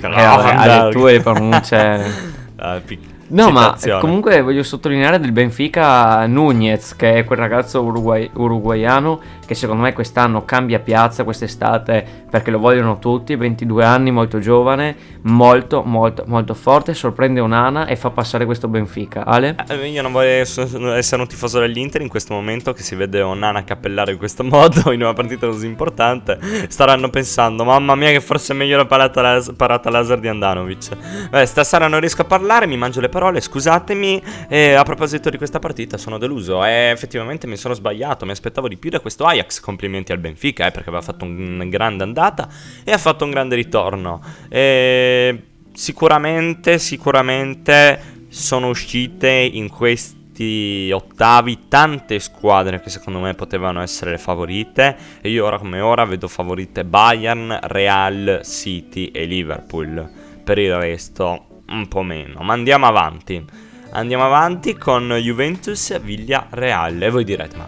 Eh, 0.00 0.06
vabbè, 0.06 0.54
alle 0.54 0.90
tue 0.92 1.20
pronunce... 1.20 2.36
Ah, 2.60 2.80
pic- 2.84 3.16
No, 3.28 3.50
ma 3.50 3.76
comunque 4.00 4.40
voglio 4.42 4.62
sottolineare 4.62 5.18
del 5.20 5.32
Benfica 5.32 6.26
Nunez, 6.26 6.96
che 6.96 7.14
è 7.14 7.24
quel 7.24 7.38
ragazzo 7.38 7.82
uruguay- 7.82 8.30
uruguaiano 8.32 9.20
che 9.46 9.54
secondo 9.54 9.82
me 9.82 9.94
quest'anno 9.94 10.44
cambia 10.44 10.78
piazza 10.78 11.24
quest'estate 11.24 12.26
perché 12.30 12.50
lo 12.50 12.58
vogliono 12.58 12.98
tutti, 12.98 13.34
22 13.34 13.84
anni, 13.84 14.10
molto 14.10 14.38
giovane, 14.38 14.94
molto 15.22 15.82
molto 15.82 16.24
molto 16.26 16.52
forte, 16.54 16.92
sorprende 16.94 17.40
Onana 17.40 17.86
e 17.86 17.96
fa 17.96 18.10
passare 18.10 18.44
questo 18.44 18.68
Benfica. 18.68 19.24
Ale? 19.24 19.56
Eh, 19.68 19.88
Io 19.88 20.02
non 20.02 20.12
voglio 20.12 20.40
ess- 20.40 20.74
essere 20.94 21.22
un 21.22 21.28
tifoso 21.28 21.60
dell'Inter 21.60 22.02
in 22.02 22.08
questo 22.08 22.34
momento 22.34 22.72
che 22.72 22.82
si 22.82 22.94
vede 22.94 23.22
Onana 23.22 23.64
cappellare 23.64 24.12
in 24.12 24.18
questo 24.18 24.44
modo 24.44 24.92
in 24.92 25.00
una 25.02 25.12
partita 25.14 25.46
così 25.46 25.66
importante. 25.66 26.38
Staranno 26.68 27.08
pensando, 27.08 27.64
mamma 27.64 27.94
mia 27.94 28.10
che 28.10 28.20
forse 28.20 28.52
è 28.52 28.56
meglio 28.56 28.76
la 28.76 28.86
parata, 28.86 29.22
las- 29.22 29.52
parata 29.56 29.90
laser 29.90 30.20
di 30.20 30.28
Andanovic. 30.28 31.28
Beh, 31.30 31.46
stasera 31.46 31.88
non 31.88 32.00
riesco 32.00 32.22
a 32.22 32.26
parlare, 32.26 32.66
mi 32.66 32.76
mangio 32.76 33.00
le 33.00 33.08
parole, 33.08 33.17
scusatemi. 33.40 34.22
E 34.48 34.72
a 34.74 34.82
proposito 34.82 35.30
di 35.30 35.36
questa 35.36 35.58
partita 35.58 35.96
sono 35.96 36.18
deluso 36.18 36.64
e 36.64 36.90
effettivamente 36.90 37.46
mi 37.46 37.56
sono 37.56 37.74
sbagliato, 37.74 38.24
mi 38.24 38.30
aspettavo 38.32 38.68
di 38.68 38.76
più 38.76 38.90
da 38.90 39.00
questo 39.00 39.24
Ajax. 39.24 39.60
Complimenti 39.60 40.12
al 40.12 40.18
Benfica 40.18 40.66
eh, 40.66 40.70
perché 40.70 40.88
aveva 40.88 41.02
fatto 41.02 41.24
un- 41.24 41.54
una 41.54 41.64
grande 41.64 42.02
andata 42.02 42.48
e 42.84 42.92
ha 42.92 42.98
fatto 42.98 43.24
un 43.24 43.30
grande 43.30 43.54
ritorno. 43.54 44.20
E 44.48 45.42
sicuramente, 45.72 46.78
sicuramente 46.78 48.16
sono 48.28 48.68
uscite 48.68 49.28
in 49.30 49.68
questi 49.68 50.90
ottavi 50.92 51.66
tante 51.68 52.20
squadre 52.20 52.80
che 52.80 52.90
secondo 52.90 53.18
me 53.18 53.34
potevano 53.34 53.80
essere 53.82 54.12
le 54.12 54.18
favorite 54.18 54.96
e 55.20 55.30
io 55.30 55.44
ora 55.44 55.58
come 55.58 55.80
ora 55.80 56.04
vedo 56.04 56.28
favorite 56.28 56.84
Bayern, 56.84 57.58
Real, 57.62 58.42
City 58.44 59.06
e 59.06 59.24
Liverpool. 59.24 60.08
Per 60.44 60.58
il 60.58 60.76
resto 60.76 61.47
un 61.68 61.88
po' 61.88 62.02
meno, 62.02 62.40
ma 62.42 62.52
andiamo 62.52 62.86
avanti. 62.86 63.44
Andiamo 63.90 64.24
avanti 64.24 64.76
con 64.76 65.08
Juventus 65.20 65.98
Villarreal 66.00 67.00
e 67.00 67.08
voi 67.10 67.24
direte 67.24 67.56
ma 67.56 67.66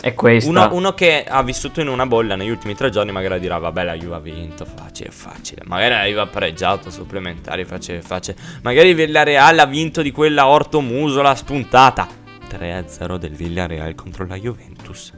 È 0.00 0.14
questa. 0.14 0.48
uno, 0.48 0.68
uno 0.72 0.94
che 0.94 1.22
ha 1.28 1.42
vissuto 1.42 1.82
in 1.82 1.88
una 1.88 2.06
bolla 2.06 2.34
negli 2.34 2.48
ultimi 2.48 2.74
tre 2.74 2.88
giorni 2.88 3.12
magari 3.12 3.38
dirà 3.40 3.58
vabbè 3.58 3.84
la 3.84 3.92
Juve 3.94 4.14
ha 4.14 4.20
vinto, 4.20 4.64
facile, 4.64 5.10
facile. 5.10 5.60
Magari 5.66 5.90
la 5.92 6.04
Juve 6.06 6.20
ha 6.22 6.26
pareggiato, 6.26 6.90
supplementari, 6.90 7.66
facile, 7.66 8.00
facile. 8.00 8.38
Magari 8.62 8.88
il 8.88 8.94
Villarreal 8.94 9.58
ha 9.58 9.66
vinto 9.66 10.00
di 10.00 10.10
quella 10.10 10.46
orto 10.46 10.80
musola 10.80 11.34
spuntata. 11.34 12.08
3-0 12.50 13.16
del 13.16 13.32
Villarreal 13.34 13.94
contro 13.94 14.24
la 14.26 14.36
Juventus. 14.36 15.12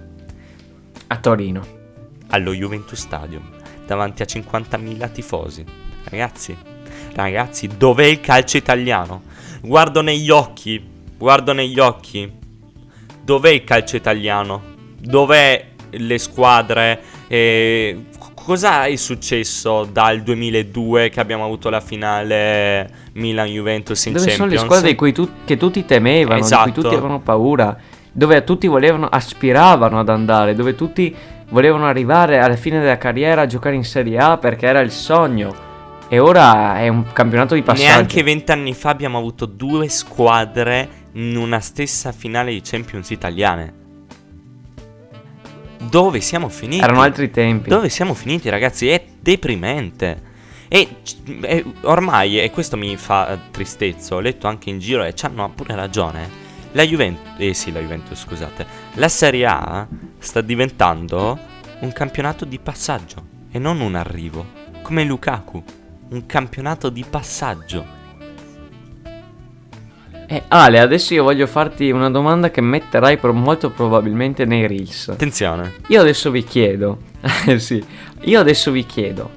A 1.06 1.16
Torino. 1.18 1.64
Allo 2.30 2.52
Juventus 2.52 2.98
Stadium, 2.98 3.48
davanti 3.86 4.22
a 4.22 4.26
50.000 4.26 5.12
tifosi. 5.12 5.64
Ragazzi, 6.04 6.56
ragazzi, 7.14 7.68
dov'è 7.76 8.04
il 8.04 8.20
calcio 8.20 8.56
italiano? 8.56 9.22
Guardo 9.60 10.00
negli 10.00 10.30
occhi, 10.30 10.82
guardo 11.16 11.52
negli 11.52 11.78
occhi. 11.78 12.30
Dov'è 13.24 13.50
il 13.50 13.64
calcio 13.64 13.96
italiano? 13.96 14.60
Dov'è 14.98 15.66
le 15.90 16.18
squadre? 16.18 17.00
Eh, 17.28 18.04
cosa 18.34 18.86
è 18.86 18.96
successo 18.96 19.84
dal 19.90 20.22
2002 20.22 21.08
che 21.10 21.20
abbiamo 21.20 21.44
avuto 21.44 21.70
la 21.70 21.80
finale 21.80 22.90
Milan-Juventus 23.12 24.06
in 24.06 24.14
Dove 24.14 24.24
sono 24.30 24.48
le 24.48 24.56
Champions? 24.56 24.64
squadre 24.64 24.88
di 24.90 24.96
cui 24.96 25.12
tu- 25.12 25.30
che 25.44 25.56
tutti 25.56 25.84
temevano, 25.84 26.34
di 26.40 26.44
Esatto. 26.44 26.62
cui 26.64 26.72
tutti 26.72 26.86
avevano 26.94 27.20
paura, 27.20 27.76
dove 28.10 28.42
tutti 28.42 28.66
volevano, 28.66 29.06
aspiravano 29.06 30.00
ad 30.00 30.08
andare, 30.08 30.54
dove 30.54 30.74
tutti 30.74 31.14
volevano 31.50 31.86
arrivare 31.86 32.38
alla 32.40 32.56
fine 32.56 32.80
della 32.80 32.98
carriera 32.98 33.42
a 33.42 33.46
giocare 33.46 33.76
in 33.76 33.84
Serie 33.84 34.18
A 34.18 34.38
perché 34.38 34.66
era 34.66 34.80
il 34.80 34.90
sogno. 34.90 35.70
E 36.12 36.18
ora 36.18 36.78
è 36.78 36.88
un 36.88 37.10
campionato 37.10 37.54
di 37.54 37.62
passaggio. 37.62 37.88
Neanche 37.88 38.22
vent'anni 38.22 38.74
fa 38.74 38.90
abbiamo 38.90 39.16
avuto 39.16 39.46
due 39.46 39.88
squadre 39.88 41.06
in 41.12 41.34
una 41.38 41.58
stessa 41.60 42.12
finale 42.12 42.52
di 42.52 42.60
Champions 42.62 43.08
italiane. 43.08 43.72
Dove 45.78 46.20
siamo 46.20 46.50
finiti? 46.50 46.82
Erano 46.82 47.00
altri 47.00 47.30
tempi. 47.30 47.70
Dove 47.70 47.88
siamo 47.88 48.12
finiti, 48.12 48.50
ragazzi? 48.50 48.88
È 48.88 49.02
deprimente. 49.20 50.22
E, 50.68 50.96
e 51.40 51.64
ormai, 51.84 52.40
e 52.40 52.50
questo 52.50 52.76
mi 52.76 52.94
fa 52.98 53.38
tristezza, 53.50 54.14
ho 54.14 54.20
letto 54.20 54.46
anche 54.46 54.68
in 54.68 54.80
giro 54.80 55.04
e 55.04 55.14
ci 55.14 55.24
hanno 55.24 55.48
pure 55.48 55.74
ragione. 55.74 56.28
La 56.72 56.82
Juventus, 56.82 57.36
eh 57.38 57.54
sì, 57.54 57.72
la 57.72 57.80
Juventus, 57.80 58.20
scusate. 58.20 58.66
La 58.96 59.08
Serie 59.08 59.46
A 59.46 59.88
sta 60.18 60.42
diventando 60.42 61.38
un 61.80 61.92
campionato 61.92 62.44
di 62.44 62.58
passaggio 62.58 63.24
e 63.50 63.58
non 63.58 63.80
un 63.80 63.94
arrivo, 63.94 64.44
come 64.82 65.04
Lukaku. 65.04 65.64
Un 66.12 66.26
campionato 66.26 66.90
di 66.90 67.06
passaggio. 67.08 67.86
Eh, 70.26 70.42
Ale, 70.48 70.78
adesso 70.78 71.14
io 71.14 71.22
voglio 71.22 71.46
farti 71.46 71.90
una 71.90 72.10
domanda 72.10 72.50
che 72.50 72.60
metterai 72.60 73.18
molto 73.32 73.70
probabilmente 73.70 74.44
nei 74.44 74.66
Reels. 74.66 75.08
Attenzione. 75.08 75.76
Io 75.86 76.02
adesso 76.02 76.30
vi 76.30 76.44
chiedo, 76.44 76.98
eh 77.48 77.58
sì, 77.58 77.82
io 78.24 78.40
adesso 78.40 78.70
vi 78.70 78.84
chiedo, 78.84 79.30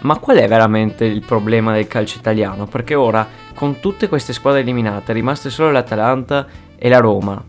ma 0.00 0.16
qual 0.16 0.38
è 0.38 0.48
veramente 0.48 1.04
il 1.04 1.22
problema 1.22 1.74
del 1.74 1.86
calcio 1.86 2.18
italiano? 2.18 2.64
Perché 2.64 2.94
ora, 2.94 3.28
con 3.52 3.78
tutte 3.78 4.08
queste 4.08 4.32
squadre 4.32 4.60
eliminate, 4.60 5.12
è 5.12 5.14
rimaste 5.14 5.50
solo 5.50 5.70
l'Atalanta 5.70 6.46
e 6.78 6.88
la 6.88 7.00
Roma. 7.00 7.44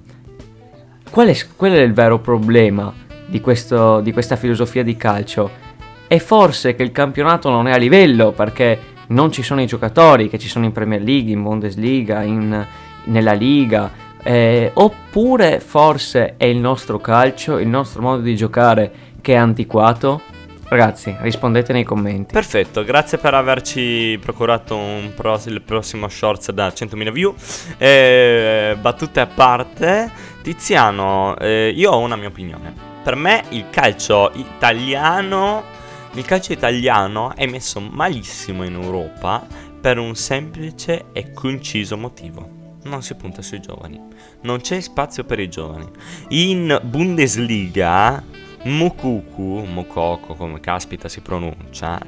Qual 1.09 1.27
è, 1.29 1.37
qual 1.55 1.71
è 1.71 1.79
il 1.79 1.93
vero 1.93 2.19
problema 2.19 2.93
di, 3.25 3.39
questo, 3.39 4.01
di 4.01 4.11
questa 4.11 4.35
filosofia 4.35 4.83
di 4.83 4.97
calcio? 4.97 5.67
È 6.09 6.17
forse 6.17 6.73
che 6.73 6.81
il 6.81 6.91
campionato 6.91 7.51
non 7.51 7.67
è 7.67 7.71
a 7.71 7.77
livello 7.77 8.31
perché 8.31 8.79
non 9.09 9.31
ci 9.31 9.43
sono 9.43 9.61
i 9.61 9.67
giocatori 9.67 10.27
che 10.27 10.39
ci 10.39 10.47
sono 10.47 10.65
in 10.65 10.71
Premier 10.71 11.03
League, 11.03 11.31
in 11.31 11.43
Bundesliga, 11.43 12.23
in- 12.23 12.65
nella 13.03 13.33
Liga. 13.33 14.07
eh, 14.23 14.71
oppure 14.73 15.59
forse 15.59 16.33
è 16.35 16.45
il 16.45 16.57
nostro 16.57 16.97
calcio, 16.97 17.59
il 17.59 17.67
nostro 17.67 18.01
modo 18.01 18.21
di 18.23 18.35
giocare 18.35 18.91
che 19.21 19.33
è 19.33 19.37
antiquato? 19.37 20.19
Ragazzi, 20.67 21.15
rispondete 21.21 21.73
nei 21.73 21.83
commenti. 21.83 22.33
Perfetto, 22.33 22.83
grazie 22.83 23.17
per 23.19 23.35
averci 23.35 24.19
procurato 24.21 24.77
pro- 25.15 25.39
il 25.45 25.61
prossimo 25.61 26.09
shorts 26.09 26.51
da 26.51 26.67
100.000 26.73 27.11
view. 27.11 27.33
Eh, 27.77 28.75
battute 28.81 29.19
a 29.19 29.27
parte, 29.27 30.11
Tiziano, 30.41 31.37
eh, 31.37 31.71
io 31.75 31.91
ho 31.91 31.99
una 31.99 32.15
mia 32.17 32.27
opinione. 32.27 32.73
Per 33.01 33.15
me 33.15 33.43
il 33.49 33.65
calcio 33.69 34.31
italiano, 34.33 35.63
il 36.13 36.25
calcio 36.25 36.53
italiano 36.53 37.35
è 37.35 37.45
messo 37.45 37.79
malissimo 37.79 38.63
in 38.63 38.73
Europa 38.73 39.45
per 39.79 39.99
un 39.99 40.15
semplice 40.15 41.05
e 41.13 41.31
conciso 41.33 41.97
motivo. 41.97 42.57
Non 42.83 43.03
si 43.03 43.13
punta 43.15 43.41
sui 43.41 43.59
giovani. 43.59 44.01
Non 44.41 44.59
c'è 44.59 44.79
spazio 44.79 45.23
per 45.23 45.39
i 45.39 45.49
giovani. 45.49 45.87
In 46.29 46.79
Bundesliga, 46.83 48.23
Mukuku, 48.63 49.65
Mokoko 49.65 50.33
come 50.33 50.59
caspita 50.59 51.07
si 51.07 51.21
pronuncia, 51.21 51.99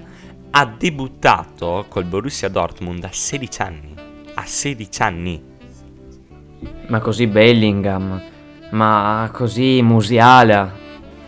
ha 0.50 0.66
debuttato 0.66 1.86
col 1.88 2.06
Borussia 2.06 2.50
Dortmund 2.50 3.04
a 3.04 3.12
16 3.12 3.62
anni. 3.62 3.94
A 4.34 4.46
16 4.46 5.02
anni. 5.02 5.44
Ma 6.88 7.00
così 7.00 7.28
Bellingham, 7.28 8.22
ma 8.72 9.30
così 9.32 9.82
Musiala. 9.82 10.74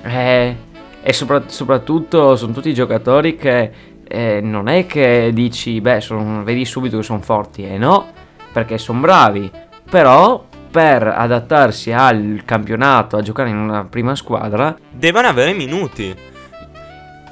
Eh, 0.01 0.58
e 1.03 1.13
sopra- 1.13 1.43
soprattutto 1.48 2.36
sono 2.36 2.53
tutti 2.53 2.74
giocatori 2.74 3.36
che 3.36 3.72
eh, 4.07 4.39
non 4.41 4.67
è 4.67 4.86
che 4.86 5.31
dici, 5.33 5.81
beh, 5.81 6.00
son- 6.01 6.43
vedi 6.43 6.65
subito 6.65 6.98
che 6.98 7.03
sono 7.03 7.19
forti. 7.19 7.65
Eh 7.65 7.77
no, 7.77 8.07
perché 8.51 8.77
sono 8.77 9.00
bravi. 9.00 9.50
Però 9.89 10.45
per 10.72 11.05
adattarsi 11.07 11.91
al 11.91 12.41
campionato, 12.45 13.17
a 13.17 13.22
giocare 13.22 13.50
in 13.50 13.57
una 13.57 13.86
prima 13.86 14.15
squadra, 14.15 14.75
Devono 14.89 15.27
avere 15.27 15.53
minuti. 15.53 16.15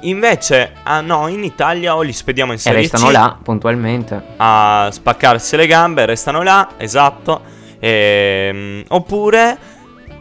Invece, 0.02 0.72
ah 0.82 1.00
no, 1.00 1.28
in 1.28 1.44
Italia 1.44 1.94
o 1.96 2.02
li 2.02 2.12
spediamo 2.12 2.50
in 2.52 2.58
e 2.58 2.60
Serie 2.60 2.80
restano 2.80 3.06
C 3.06 3.12
là 3.12 3.36
puntualmente. 3.40 4.20
a 4.36 4.88
spaccarsi 4.90 5.56
le 5.56 5.66
gambe, 5.66 6.06
restano 6.06 6.42
là, 6.42 6.70
esatto. 6.76 7.40
Ehm, 7.78 8.82
oppure 8.88 9.56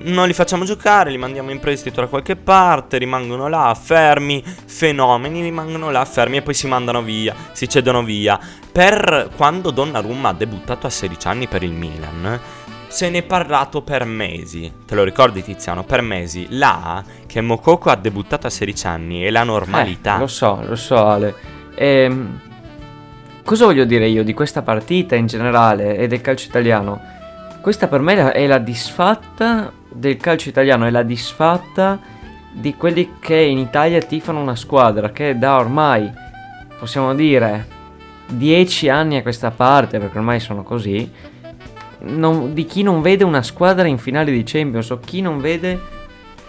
non 0.04 0.28
li 0.28 0.34
facciamo 0.34 0.64
giocare, 0.64 1.12
li 1.12 1.18
mandiamo 1.18 1.52
in 1.52 1.60
prestito 1.60 2.02
da 2.02 2.08
qualche 2.08 2.36
parte, 2.36 2.98
rimangono 2.98 3.48
là 3.48 3.76
fermi, 3.80 4.44
fenomeni 4.44 5.42
rimangono 5.42 5.90
là 5.92 6.04
fermi 6.06 6.38
e 6.38 6.42
poi 6.42 6.54
si 6.54 6.68
mandano 6.68 7.02
via, 7.02 7.36
si 7.52 7.68
cedono 7.68 8.04
via. 8.04 8.40
Per 8.72 9.30
quando 9.36 9.72
Donnarumma 9.72 10.30
ha 10.30 10.34
debuttato 10.34 10.88
a 10.88 10.90
16 10.90 11.28
anni 11.28 11.48
per 11.48 11.64
il 11.64 11.72
Milan, 11.72 12.40
se 12.88 13.10
ne 13.10 13.20
è 13.20 13.24
parlato 13.24 13.82
per 13.82 14.06
mesi. 14.06 14.72
Te 14.86 14.96
lo 14.96 15.04
ricordi 15.04 15.42
Tiziano? 15.42 15.84
Per 15.84 16.02
mesi. 16.02 16.48
Là 16.50 17.04
che 17.26 17.40
Mokoko 17.40 17.90
ha 17.90 17.96
debuttato 17.96 18.48
a 18.48 18.50
16 18.50 18.88
anni 18.88 19.22
è 19.22 19.30
la 19.30 19.44
normalità. 19.44 20.18
Eh, 20.18 20.20
lo 20.20 20.28
so, 20.28 20.62
lo 20.66 20.76
so 20.76 21.06
Ale. 21.06 21.34
Ehm, 21.76 22.40
cosa 23.46 23.66
voglio 23.66 23.86
dire 23.86 24.08
io 24.08 24.24
di 24.24 24.34
questa 24.34 24.62
partita 24.62 25.16
in 25.16 25.28
generale 25.28 25.96
e 25.98 26.08
del 26.08 26.20
calcio 26.22 26.48
italiano? 26.48 27.02
Questa 27.62 27.88
per 27.88 28.02
me 28.02 28.32
è 28.32 28.48
la- 28.48 28.58
disfatta 28.58 29.72
del 29.92 30.18
calcio 30.18 30.50
italiano, 30.50 30.86
è 30.86 30.90
la 30.90 31.04
disfatta 31.04 32.00
di 32.52 32.76
quelli 32.76 33.14
che 33.20 33.36
in 33.36 33.58
Italia 33.58 34.02
tifano 34.02 34.42
una 34.42 34.56
squadra 34.56 35.12
che 35.12 35.38
da 35.38 35.58
ormai, 35.58 36.12
possiamo 36.78 37.14
dire, 37.16 37.68
10 38.28 38.90
anni 38.90 39.18
a 39.18 39.22
questa 39.22 39.52
parte, 39.52 40.00
perché 40.00 40.18
ormai 40.18 40.40
sono 40.40 40.64
così, 40.64 41.10
non- 42.00 42.54
di 42.54 42.66
chi 42.66 42.84
non 42.84 43.02
vede 43.02 43.24
una 43.24 43.44
squadra 43.44 43.88
in 43.88 43.98
finale 43.98 44.32
di 44.32 44.44
Champions 44.44 44.90
o 44.90 45.00
chi 45.00 45.22
non 45.22 45.40
vede 45.40 45.80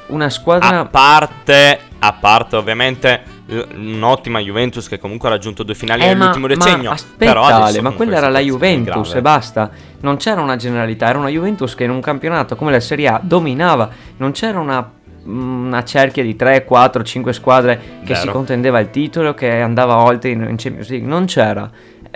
una 0.07 0.31
squadra... 0.31 0.81
A 0.81 0.87
parte, 0.87 1.79
a 1.99 2.13
parte 2.13 2.57
ovviamente 2.57 3.32
un'ottima 3.47 4.39
Juventus 4.39 4.89
che 4.89 4.99
comunque 4.99 5.29
ha 5.29 5.33
raggiunto 5.33 5.63
due 5.63 5.75
finali 5.75 6.03
Eh, 6.03 6.15
ma, 6.15 6.31
nell'ultimo 6.31 6.47
ma 6.47 6.55
decennio. 6.55 6.91
aspetta, 6.91 7.33
però 7.33 7.45
Ale, 7.45 7.81
ma 7.81 7.91
quella 7.91 8.17
era 8.17 8.29
la 8.29 8.39
Juventus 8.41 9.15
e 9.15 9.21
basta. 9.21 9.71
Non 10.01 10.17
c'era 10.17 10.41
una 10.41 10.57
generalità, 10.57 11.09
era 11.09 11.19
una 11.19 11.29
Juventus 11.29 11.75
che 11.75 11.85
in 11.85 11.91
un 11.91 12.01
campionato 12.01 12.57
come 12.57 12.71
la 12.71 12.81
Serie 12.81 13.09
A 13.09 13.21
dominava. 13.23 13.89
Non 14.19 14.33
c'era 14.33 14.59
una, 14.59 14.91
una 15.25 15.85
cerchia 15.85 16.23
di 16.23 16.35
3, 16.37 16.65
4, 16.65 17.03
5 17.03 17.33
squadre 17.33 17.81
che 18.05 18.15
si 18.15 18.21
Vero. 18.23 18.33
contendeva 18.33 18.79
il 18.81 18.91
titolo, 18.91 19.35
che 19.35 19.61
andava 19.61 19.99
oltre 19.99 20.31
in, 20.31 20.41
in 20.49 20.57
Champions 20.57 20.89
League. 20.89 21.07
Non 21.09 21.27
c'era. 21.27 21.71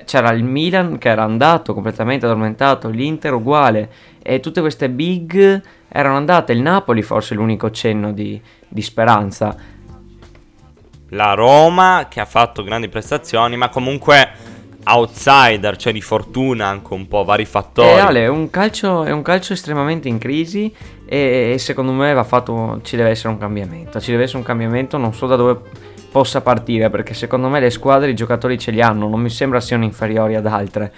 C'era 0.05 0.31
il 0.33 0.45
Milan 0.45 0.99
che 0.99 1.09
era 1.09 1.23
andato 1.25 1.75
completamente 1.75 2.27
addormentato, 2.27 2.89
l'Inter 2.89 3.35
uguale. 3.35 3.91
E 4.23 4.41
tutte 4.41 4.61
queste 4.61 4.89
big 4.91 5.63
erano 5.89 6.17
andate. 6.17 6.53
Il 6.53 6.61
Napoli 6.61 7.03
forse 7.03 7.35
l'unico 7.35 7.71
cenno 7.71 8.13
di, 8.13 8.41
di 8.69 8.83
speranza. 8.83 9.57
La 11.11 11.35
Roma 11.35 12.07
che 12.09 12.21
ha 12.21 12.25
fatto 12.25 12.63
grandi 12.63 12.89
prestazioni, 12.89 13.57
ma 13.57 13.69
comunque 13.69 14.55
outsider, 14.89 15.77
cioè 15.77 15.93
di 15.93 16.01
fortuna 16.01 16.67
anche 16.67 16.95
un 16.95 17.09
po', 17.09 17.25
vari 17.25 17.45
fattori. 17.45 17.89
Eh, 17.89 17.99
Ale, 17.99 18.25
è 18.25 18.29
un 18.29 18.51
calcio, 18.51 19.05
è 19.05 19.11
un 19.11 19.23
calcio 19.23 19.53
estremamente 19.53 20.09
in 20.09 20.19
crisi 20.19 20.73
e, 21.05 21.53
e 21.55 21.59
secondo 21.59 21.93
me 21.93 22.13
va 22.13 22.25
fatto, 22.25 22.81
ci 22.83 22.97
deve 22.97 23.11
essere 23.11 23.29
un 23.31 23.39
cambiamento. 23.39 24.01
Ci 24.01 24.11
deve 24.11 24.25
essere 24.25 24.39
un 24.39 24.45
cambiamento, 24.45 24.97
non 24.97 25.13
so 25.13 25.27
da 25.27 25.37
dove 25.37 25.61
possa 26.11 26.41
partire 26.41 26.89
perché 26.89 27.15
secondo 27.15 27.49
me 27.49 27.61
le 27.61 27.71
squadre 27.71 28.11
i 28.11 28.15
giocatori 28.15 28.59
ce 28.59 28.71
li 28.71 28.81
hanno, 28.81 29.09
non 29.09 29.21
mi 29.21 29.29
sembra 29.29 29.61
siano 29.61 29.85
inferiori 29.85 30.35
ad 30.35 30.47
altre. 30.47 30.93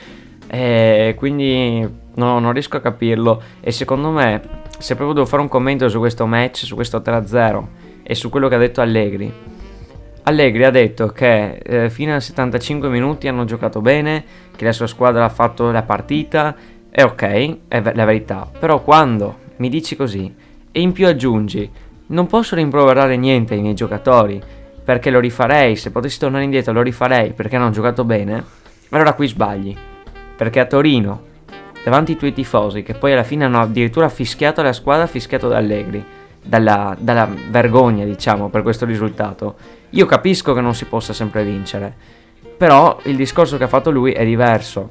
E 0.50 1.15
quindi 1.17 1.81
no, 2.15 2.38
non 2.38 2.53
riesco 2.53 2.77
a 2.77 2.81
capirlo 2.81 3.43
e 3.61 3.71
secondo 3.71 4.11
me 4.11 4.41
se 4.79 4.95
proprio 4.95 5.15
devo 5.15 5.27
fare 5.27 5.43
un 5.43 5.49
commento 5.49 5.88
su 5.88 5.99
questo 5.99 6.25
match, 6.27 6.65
su 6.65 6.75
questo 6.75 6.99
3-0 6.99 7.65
e 8.03 8.15
su 8.15 8.31
quello 8.31 8.49
che 8.49 8.55
ha 8.55 8.59
detto 8.59 8.81
Allegri, 8.81 9.33
Allegri 10.28 10.64
ha 10.64 10.70
detto 10.70 11.08
che 11.08 11.56
eh, 11.56 11.90
fino 11.90 12.14
a 12.14 12.20
75 12.20 12.90
minuti 12.90 13.28
hanno 13.28 13.47
giocato 13.47 13.80
bene, 13.80 14.23
che 14.54 14.64
la 14.64 14.73
sua 14.73 14.87
squadra 14.87 15.25
ha 15.25 15.30
fatto 15.30 15.70
la 15.70 15.82
partita, 15.82 16.54
è 16.90 17.02
ok, 17.02 17.56
è 17.66 17.94
la 17.94 18.04
verità. 18.04 18.47
Però 18.58 18.82
quando 18.82 19.47
mi 19.56 19.70
dici 19.70 19.97
così 19.97 20.32
e 20.70 20.80
in 20.80 20.92
più 20.92 21.06
aggiungi, 21.06 21.70
non 22.08 22.26
posso 22.26 22.54
rimproverare 22.56 23.16
niente 23.16 23.54
ai 23.54 23.62
miei 23.62 23.75
giocatori, 23.75 24.40
perché 24.85 25.08
lo 25.08 25.18
rifarei, 25.18 25.76
se 25.76 25.90
potessi 25.90 26.18
tornare 26.18 26.44
indietro 26.44 26.75
lo 26.75 26.82
rifarei 26.82 27.32
perché 27.32 27.56
hanno 27.56 27.70
giocato 27.70 28.04
bene, 28.04 28.44
allora 28.90 29.14
qui 29.14 29.28
sbagli. 29.28 29.75
Perché 30.37 30.61
a 30.61 30.66
Torino, 30.66 31.23
davanti 31.82 32.12
ai 32.12 32.18
tuoi 32.18 32.35
tifosi, 32.35 32.82
che 32.82 32.92
poi 32.92 33.12
alla 33.12 33.25
fine 33.25 33.47
hanno 33.47 33.61
addirittura 33.61 34.11
fischiato 34.11 34.61
la 34.61 34.75
squadra, 34.75 35.06
fischiato 35.06 35.49
da 35.49 35.56
Allegri, 35.56 36.04
dalla, 36.42 36.94
dalla 36.99 37.28
vergogna 37.50 38.04
diciamo 38.04 38.49
per 38.50 38.62
questo 38.62 38.85
risultato, 38.85 39.56
io 39.90 40.07
capisco 40.07 40.52
che 40.52 40.61
non 40.61 40.75
si 40.75 40.85
possa 40.85 41.12
sempre 41.12 41.45
vincere, 41.45 41.95
però 42.57 42.99
il 43.04 43.16
discorso 43.16 43.57
che 43.57 43.64
ha 43.64 43.68
fatto 43.68 43.90
lui 43.90 44.12
è 44.12 44.25
diverso. 44.25 44.88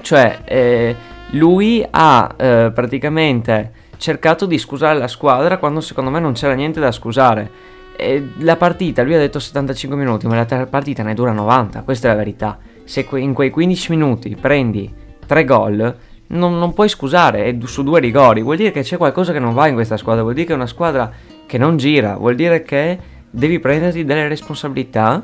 Cioè, 0.00 0.40
eh, 0.44 0.96
lui 1.30 1.84
ha 1.88 2.34
eh, 2.36 2.70
praticamente 2.72 3.72
cercato 3.96 4.46
di 4.46 4.58
scusare 4.58 4.98
la 4.98 5.08
squadra 5.08 5.58
quando 5.58 5.80
secondo 5.80 6.10
me 6.10 6.20
non 6.20 6.32
c'era 6.32 6.54
niente 6.54 6.80
da 6.80 6.92
scusare. 6.92 7.76
E 7.96 8.28
la 8.38 8.56
partita, 8.56 9.02
lui 9.02 9.14
ha 9.14 9.18
detto 9.18 9.40
75 9.40 9.96
minuti, 9.96 10.26
ma 10.28 10.36
la 10.36 10.44
ter- 10.44 10.68
partita 10.68 11.02
ne 11.02 11.14
dura 11.14 11.32
90, 11.32 11.82
questa 11.82 12.06
è 12.08 12.10
la 12.12 12.16
verità. 12.16 12.58
Se 12.84 13.04
que- 13.04 13.20
in 13.20 13.32
quei 13.32 13.50
15 13.50 13.90
minuti 13.90 14.36
prendi 14.40 14.92
3 15.26 15.44
gol, 15.44 15.96
non, 16.28 16.58
non 16.58 16.72
puoi 16.74 16.88
scusare, 16.88 17.44
è 17.44 17.56
su 17.64 17.82
due 17.82 17.98
rigori, 17.98 18.42
vuol 18.42 18.56
dire 18.56 18.70
che 18.70 18.82
c'è 18.82 18.96
qualcosa 18.96 19.32
che 19.32 19.40
non 19.40 19.52
va 19.52 19.66
in 19.66 19.74
questa 19.74 19.96
squadra, 19.96 20.22
vuol 20.22 20.34
dire 20.34 20.46
che 20.46 20.52
è 20.52 20.56
una 20.56 20.66
squadra 20.66 21.10
che 21.46 21.58
non 21.58 21.76
gira, 21.76 22.16
vuol 22.16 22.36
dire 22.36 22.62
che 22.62 22.98
devi 23.30 23.58
prenderti 23.58 24.04
delle 24.04 24.28
responsabilità 24.28 25.22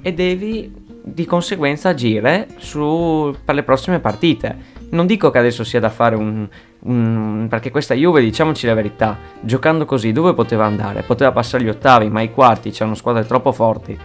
e 0.00 0.12
devi 0.12 0.86
di 1.02 1.24
conseguenza 1.24 1.90
agire 1.90 2.48
su, 2.58 3.34
per 3.44 3.54
le 3.54 3.62
prossime 3.62 3.98
partite. 3.98 4.76
Non 4.90 5.06
dico 5.06 5.30
che 5.30 5.38
adesso 5.38 5.64
sia 5.64 5.80
da 5.80 5.90
fare 5.90 6.16
un, 6.16 6.48
un- 6.80 7.46
perché 7.48 7.70
questa 7.70 7.94
Juve, 7.94 8.20
diciamoci 8.20 8.66
la 8.66 8.74
verità, 8.74 9.18
giocando 9.40 9.84
così 9.84 10.12
dove 10.12 10.34
poteva 10.34 10.64
andare? 10.64 11.02
Poteva 11.02 11.32
passare 11.32 11.64
gli 11.64 11.68
ottavi, 11.68 12.08
ma 12.08 12.22
i 12.22 12.32
quarti 12.32 12.70
c'erano 12.70 12.94
squadre 12.94 13.24
troppo 13.26 13.52
forti. 13.52 13.98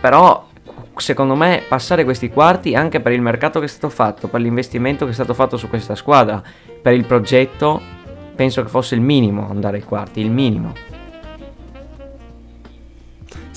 Però 0.00 0.46
secondo 0.96 1.36
me 1.36 1.62
passare 1.68 2.02
questi 2.04 2.28
quarti 2.28 2.74
anche 2.74 3.00
per 3.00 3.12
il 3.12 3.22
mercato 3.22 3.60
che 3.60 3.66
è 3.66 3.68
stato 3.68 3.88
fatto, 3.88 4.28
per 4.28 4.40
l'investimento 4.40 5.04
che 5.04 5.12
è 5.12 5.14
stato 5.14 5.34
fatto 5.34 5.56
su 5.56 5.68
questa 5.68 5.94
squadra, 5.94 6.42
per 6.82 6.94
il 6.94 7.04
progetto, 7.04 7.80
penso 8.34 8.62
che 8.62 8.68
fosse 8.68 8.94
il 8.94 9.00
minimo 9.00 9.48
andare 9.48 9.76
ai 9.78 9.84
quarti, 9.84 10.20
il 10.20 10.30
minimo. 10.30 10.72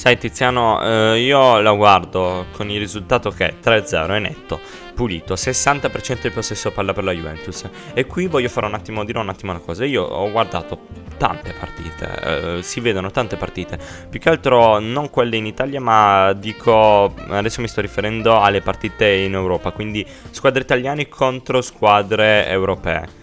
Sai 0.02 0.18
Tiziano, 0.18 0.82
eh, 0.82 1.20
io 1.20 1.60
la 1.60 1.74
guardo 1.74 2.48
con 2.54 2.72
il 2.72 2.80
risultato 2.80 3.30
che 3.30 3.50
è 3.50 3.54
3-0 3.62 4.16
è 4.16 4.18
netto, 4.18 4.60
pulito, 4.96 5.36
60% 5.36 6.22
di 6.24 6.32
possesso 6.32 6.72
palla 6.72 6.92
per 6.92 7.04
la 7.04 7.12
Juventus. 7.12 7.70
E 7.94 8.08
qui 8.08 8.26
voglio 8.26 8.50
fare 8.50 8.66
un 8.66 8.74
attimo, 8.74 9.06
dire 9.06 9.20
un 9.20 9.30
attimo 9.30 9.52
una 9.52 9.62
cosa. 9.62 9.86
Io 9.86 10.02
ho 10.02 10.32
guardato 10.32 10.88
tante 11.18 11.54
partite, 11.54 12.58
eh, 12.58 12.64
si 12.64 12.80
vedono 12.80 13.12
tante 13.12 13.38
partite, 13.38 13.78
più 14.10 14.20
che 14.20 14.30
altro 14.30 14.80
non 14.80 15.12
quelle 15.12 15.38
in 15.38 15.46
Italia, 15.46 15.80
ma 15.80 16.34
dico, 16.34 17.14
adesso 17.28 17.62
mi 17.62 17.68
sto 17.68 17.82
riferendo 17.82 18.42
alle 18.42 18.62
partite 18.62 19.08
in 19.08 19.36
Europa, 19.36 19.70
quindi 19.70 20.04
squadre 20.32 20.64
italiane 20.64 21.10
contro 21.10 21.62
squadre 21.62 22.48
europee. 22.48 23.21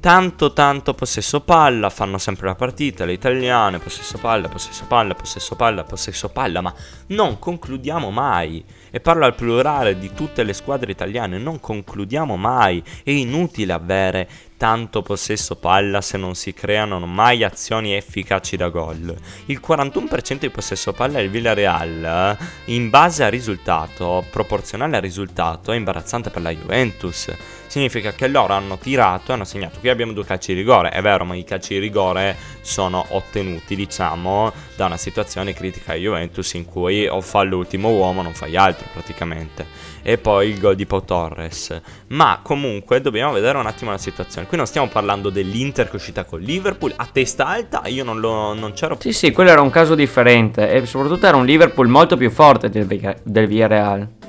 Tanto 0.00 0.54
tanto 0.54 0.94
possesso 0.94 1.42
palla, 1.42 1.90
fanno 1.90 2.16
sempre 2.16 2.46
la 2.46 2.54
partita, 2.54 3.04
le 3.04 3.12
italiane, 3.12 3.80
possesso 3.80 4.16
palla, 4.16 4.48
possesso 4.48 4.86
palla, 4.86 5.14
possesso 5.14 5.56
palla, 5.56 5.84
possesso 5.84 6.30
palla, 6.30 6.62
ma 6.62 6.74
non 7.08 7.38
concludiamo 7.38 8.10
mai. 8.10 8.64
E 8.90 8.98
parlo 9.00 9.26
al 9.26 9.34
plurale 9.34 9.98
di 9.98 10.10
tutte 10.14 10.42
le 10.42 10.54
squadre 10.54 10.90
italiane, 10.90 11.36
non 11.36 11.60
concludiamo 11.60 12.38
mai. 12.38 12.82
È 13.02 13.10
inutile 13.10 13.74
avere 13.74 14.26
tanto 14.56 15.02
possesso 15.02 15.56
palla 15.56 16.00
se 16.00 16.16
non 16.16 16.34
si 16.34 16.54
creano 16.54 16.98
mai 17.04 17.44
azioni 17.44 17.94
efficaci 17.94 18.56
da 18.56 18.70
gol. 18.70 19.14
Il 19.46 19.60
41% 19.62 20.38
di 20.38 20.48
possesso 20.48 20.94
palla 20.94 21.18
del 21.18 21.28
Villarreal, 21.28 22.38
in 22.66 22.88
base 22.88 23.22
al 23.22 23.30
risultato, 23.30 24.24
proporzionale 24.30 24.96
al 24.96 25.02
risultato, 25.02 25.72
è 25.72 25.76
imbarazzante 25.76 26.30
per 26.30 26.40
la 26.40 26.50
Juventus 26.50 27.28
significa 27.70 28.12
che 28.12 28.26
loro 28.26 28.52
hanno 28.52 28.78
tirato 28.78 29.30
e 29.30 29.34
hanno 29.34 29.44
segnato. 29.44 29.78
Qui 29.78 29.88
abbiamo 29.90 30.12
due 30.12 30.24
calci 30.24 30.52
di 30.52 30.58
rigore, 30.58 30.88
è 30.88 31.00
vero, 31.00 31.24
ma 31.24 31.36
i 31.36 31.44
calci 31.44 31.74
di 31.74 31.78
rigore 31.78 32.36
sono 32.62 33.06
ottenuti, 33.10 33.76
diciamo, 33.76 34.52
da 34.74 34.86
una 34.86 34.96
situazione 34.96 35.54
critica 35.54 35.92
a 35.92 35.94
Juventus 35.94 36.52
in 36.54 36.64
cui 36.64 37.06
o 37.06 37.20
fa 37.20 37.42
l'ultimo 37.42 37.90
uomo, 37.90 38.22
non 38.22 38.34
fai 38.34 38.56
altro 38.56 38.88
praticamente. 38.92 39.64
E 40.02 40.18
poi 40.18 40.48
il 40.48 40.58
gol 40.58 40.74
di 40.74 40.84
Pau 40.84 41.04
Torres. 41.04 41.80
Ma 42.08 42.40
comunque 42.42 43.00
dobbiamo 43.00 43.32
vedere 43.32 43.58
un 43.58 43.66
attimo 43.66 43.92
la 43.92 43.98
situazione. 43.98 44.48
Qui 44.48 44.56
non 44.56 44.66
stiamo 44.66 44.88
parlando 44.88 45.30
dell'Inter 45.30 45.86
che 45.86 45.92
è 45.92 45.96
uscita 45.96 46.24
con 46.24 46.40
Liverpool 46.40 46.92
a 46.96 47.08
testa 47.12 47.46
alta, 47.46 47.82
io 47.86 48.02
non, 48.02 48.18
lo, 48.18 48.52
non 48.52 48.72
c'ero 48.72 48.96
Sì, 48.98 49.12
sì, 49.12 49.30
quello 49.30 49.50
era 49.50 49.60
un 49.60 49.70
caso 49.70 49.94
differente 49.94 50.72
e 50.72 50.84
soprattutto 50.86 51.26
era 51.26 51.36
un 51.36 51.44
Liverpool 51.44 51.86
molto 51.86 52.16
più 52.16 52.30
forte 52.30 52.68
del, 52.68 52.86
del 53.22 53.46
Villarreal. 53.46 54.19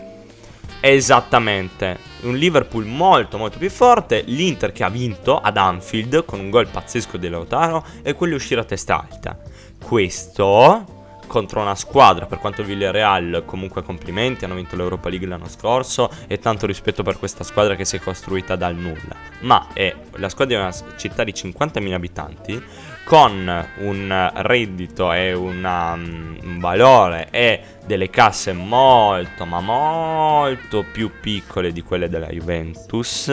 Esattamente, 0.84 2.00
un 2.22 2.36
Liverpool 2.36 2.86
molto 2.86 3.38
molto 3.38 3.60
più 3.60 3.70
forte, 3.70 4.24
l'Inter 4.26 4.72
che 4.72 4.84
ha 4.84 4.90
vinto 4.90 5.38
ad 5.38 5.56
Anfield 5.56 6.26
con 6.26 6.40
un 6.40 6.50
gol 6.50 6.70
pazzesco 6.70 7.18
di 7.18 7.30
Lautaro 7.30 7.86
e 8.02 8.16
quello 8.16 8.34
uscire 8.34 8.62
a 8.62 8.64
testa 8.64 9.00
alta. 9.00 9.38
Questo 9.80 11.00
contro 11.28 11.62
una 11.62 11.76
squadra, 11.76 12.26
per 12.26 12.40
quanto 12.40 12.62
il 12.62 12.68
Villarreal 12.68 13.44
comunque 13.46 13.84
complimenti, 13.84 14.44
hanno 14.44 14.56
vinto 14.56 14.76
l'Europa 14.76 15.08
League 15.08 15.28
l'anno 15.28 15.48
scorso 15.48 16.10
e 16.26 16.40
tanto 16.40 16.66
rispetto 16.66 17.04
per 17.04 17.20
questa 17.20 17.44
squadra 17.44 17.76
che 17.76 17.86
si 17.86 17.98
è 17.98 18.00
costruita 18.00 18.56
dal 18.56 18.76
nulla. 18.76 19.16
Ma 19.42 19.68
è 19.74 19.96
la 20.16 20.30
squadra 20.30 20.58
di 20.58 20.62
una 20.62 20.96
città 20.98 21.24
di 21.24 21.32
50.000 21.32 21.94
abitanti 21.94 22.64
con 23.04 23.68
un 23.78 24.32
reddito 24.36 25.12
e 25.12 25.34
una, 25.34 25.96
mm, 25.96 26.38
un 26.44 26.60
valore 26.60 27.28
e 27.32 27.62
delle 27.86 28.10
casse 28.10 28.54
molto 28.54 29.46
ma 29.46 29.60
molto 29.60 30.86
più 30.92 31.12
piccole 31.20 31.72
di 31.72 31.82
quelle 31.82 32.10
della 32.10 32.28
Juventus 32.28 33.32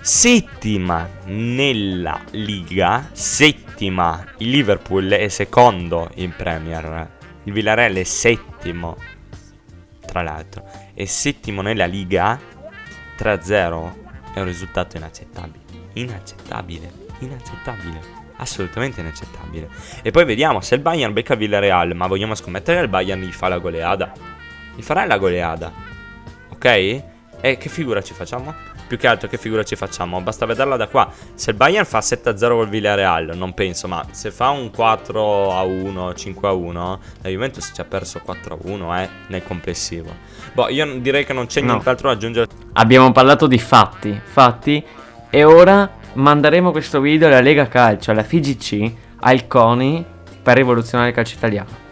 settima 0.00 1.08
nella 1.26 2.20
Liga 2.32 3.08
settima 3.12 4.24
il 4.38 4.50
Liverpool 4.50 5.08
è 5.08 5.28
secondo 5.28 6.10
in 6.16 6.34
Premier. 6.36 7.10
Il 7.44 7.52
Villarreal 7.52 7.94
è 7.94 8.04
settimo 8.04 8.96
tra 10.04 10.22
l'altro. 10.22 10.64
È 10.92 11.04
settimo 11.06 11.62
nella 11.62 11.86
Liga 11.86 12.38
3-0 13.18 13.92
è 14.34 14.40
un 14.40 14.44
risultato 14.44 14.96
inaccettabile. 14.96 15.62
Inaccettabile 15.94 17.04
inaccettabile 17.20 18.13
assolutamente 18.36 19.00
inaccettabile 19.00 19.68
e 20.02 20.10
poi 20.10 20.24
vediamo 20.24 20.60
se 20.60 20.74
il 20.74 20.80
Bayern 20.80 21.12
becca 21.12 21.34
il 21.34 21.38
Villarreal 21.38 21.94
ma 21.94 22.06
vogliamo 22.06 22.34
scommettere 22.34 22.78
che 22.78 22.84
il 22.84 22.90
Bayern 22.90 23.20
gli 23.20 23.32
fa 23.32 23.48
la 23.48 23.58
goleada 23.58 24.12
gli 24.76 24.82
farai 24.82 25.06
la 25.06 25.18
goleada, 25.18 25.72
ok? 26.50 26.64
E 27.40 27.56
che 27.58 27.68
figura 27.68 28.02
ci 28.02 28.14
facciamo? 28.14 28.52
Più 28.86 28.96
che 28.98 29.06
altro 29.06 29.28
che 29.28 29.38
figura 29.38 29.62
ci 29.62 29.76
facciamo? 29.76 30.20
Basta 30.20 30.46
vederla 30.46 30.76
da 30.76 30.88
qua. 30.88 31.10
Se 31.34 31.50
il 31.50 31.56
Bayern 31.56 31.84
fa 31.84 31.98
7-0 32.00 32.48
col 32.48 32.68
Villarreal, 32.68 33.36
non 33.36 33.54
penso, 33.54 33.86
ma 33.86 34.04
se 34.10 34.30
fa 34.30 34.48
un 34.50 34.70
4-1, 34.74 36.12
5-1, 36.14 36.98
la 37.22 37.28
Juventus 37.28 37.70
ci 37.72 37.80
ha 37.80 37.84
perso 37.84 38.20
4-1 38.26 38.98
eh, 39.00 39.08
nel 39.28 39.42
complessivo. 39.44 40.12
Boh, 40.52 40.68
io 40.68 40.98
direi 41.00 41.24
che 41.24 41.32
non 41.32 41.46
c'è 41.46 41.60
No. 41.60 41.72
nient'altro 41.72 42.08
da 42.08 42.14
aggiungere. 42.14 42.46
Abbiamo 42.72 43.12
parlato 43.12 43.46
di 43.46 43.58
fatti, 43.58 44.18
fatti, 44.22 44.84
e 45.30 45.44
ora 45.44 45.88
manderemo 46.14 46.70
questo 46.70 47.00
video 47.00 47.28
alla 47.28 47.40
Lega 47.40 47.68
Calcio, 47.68 48.10
alla 48.10 48.22
FIGC, 48.22 48.92
al 49.20 49.46
CONI 49.46 50.04
per 50.42 50.56
rivoluzionare 50.56 51.10
il 51.10 51.14
calcio 51.14 51.36
italiano. 51.36 51.82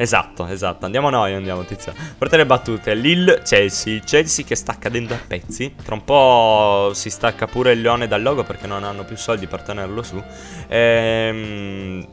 Esatto, 0.00 0.46
esatto. 0.46 0.84
Andiamo 0.84 1.10
noi, 1.10 1.34
andiamo 1.34 1.64
Tizio. 1.64 1.92
Porta 2.16 2.36
le 2.36 2.46
battute. 2.46 2.94
Lille, 2.94 3.42
Chelsea. 3.42 3.98
Chelsea 3.98 4.44
che 4.44 4.54
sta 4.54 4.76
cadendo 4.78 5.12
a 5.12 5.18
pezzi. 5.26 5.74
Tra 5.84 5.94
un 5.94 6.04
po' 6.04 6.92
si 6.94 7.10
stacca 7.10 7.48
pure 7.48 7.72
il 7.72 7.80
leone 7.80 8.06
dal 8.06 8.22
logo 8.22 8.44
perché 8.44 8.68
non 8.68 8.84
hanno 8.84 9.02
più 9.02 9.16
soldi 9.16 9.48
per 9.48 9.62
tenerlo 9.62 10.04
su. 10.04 10.22
Ehm, 10.68 12.06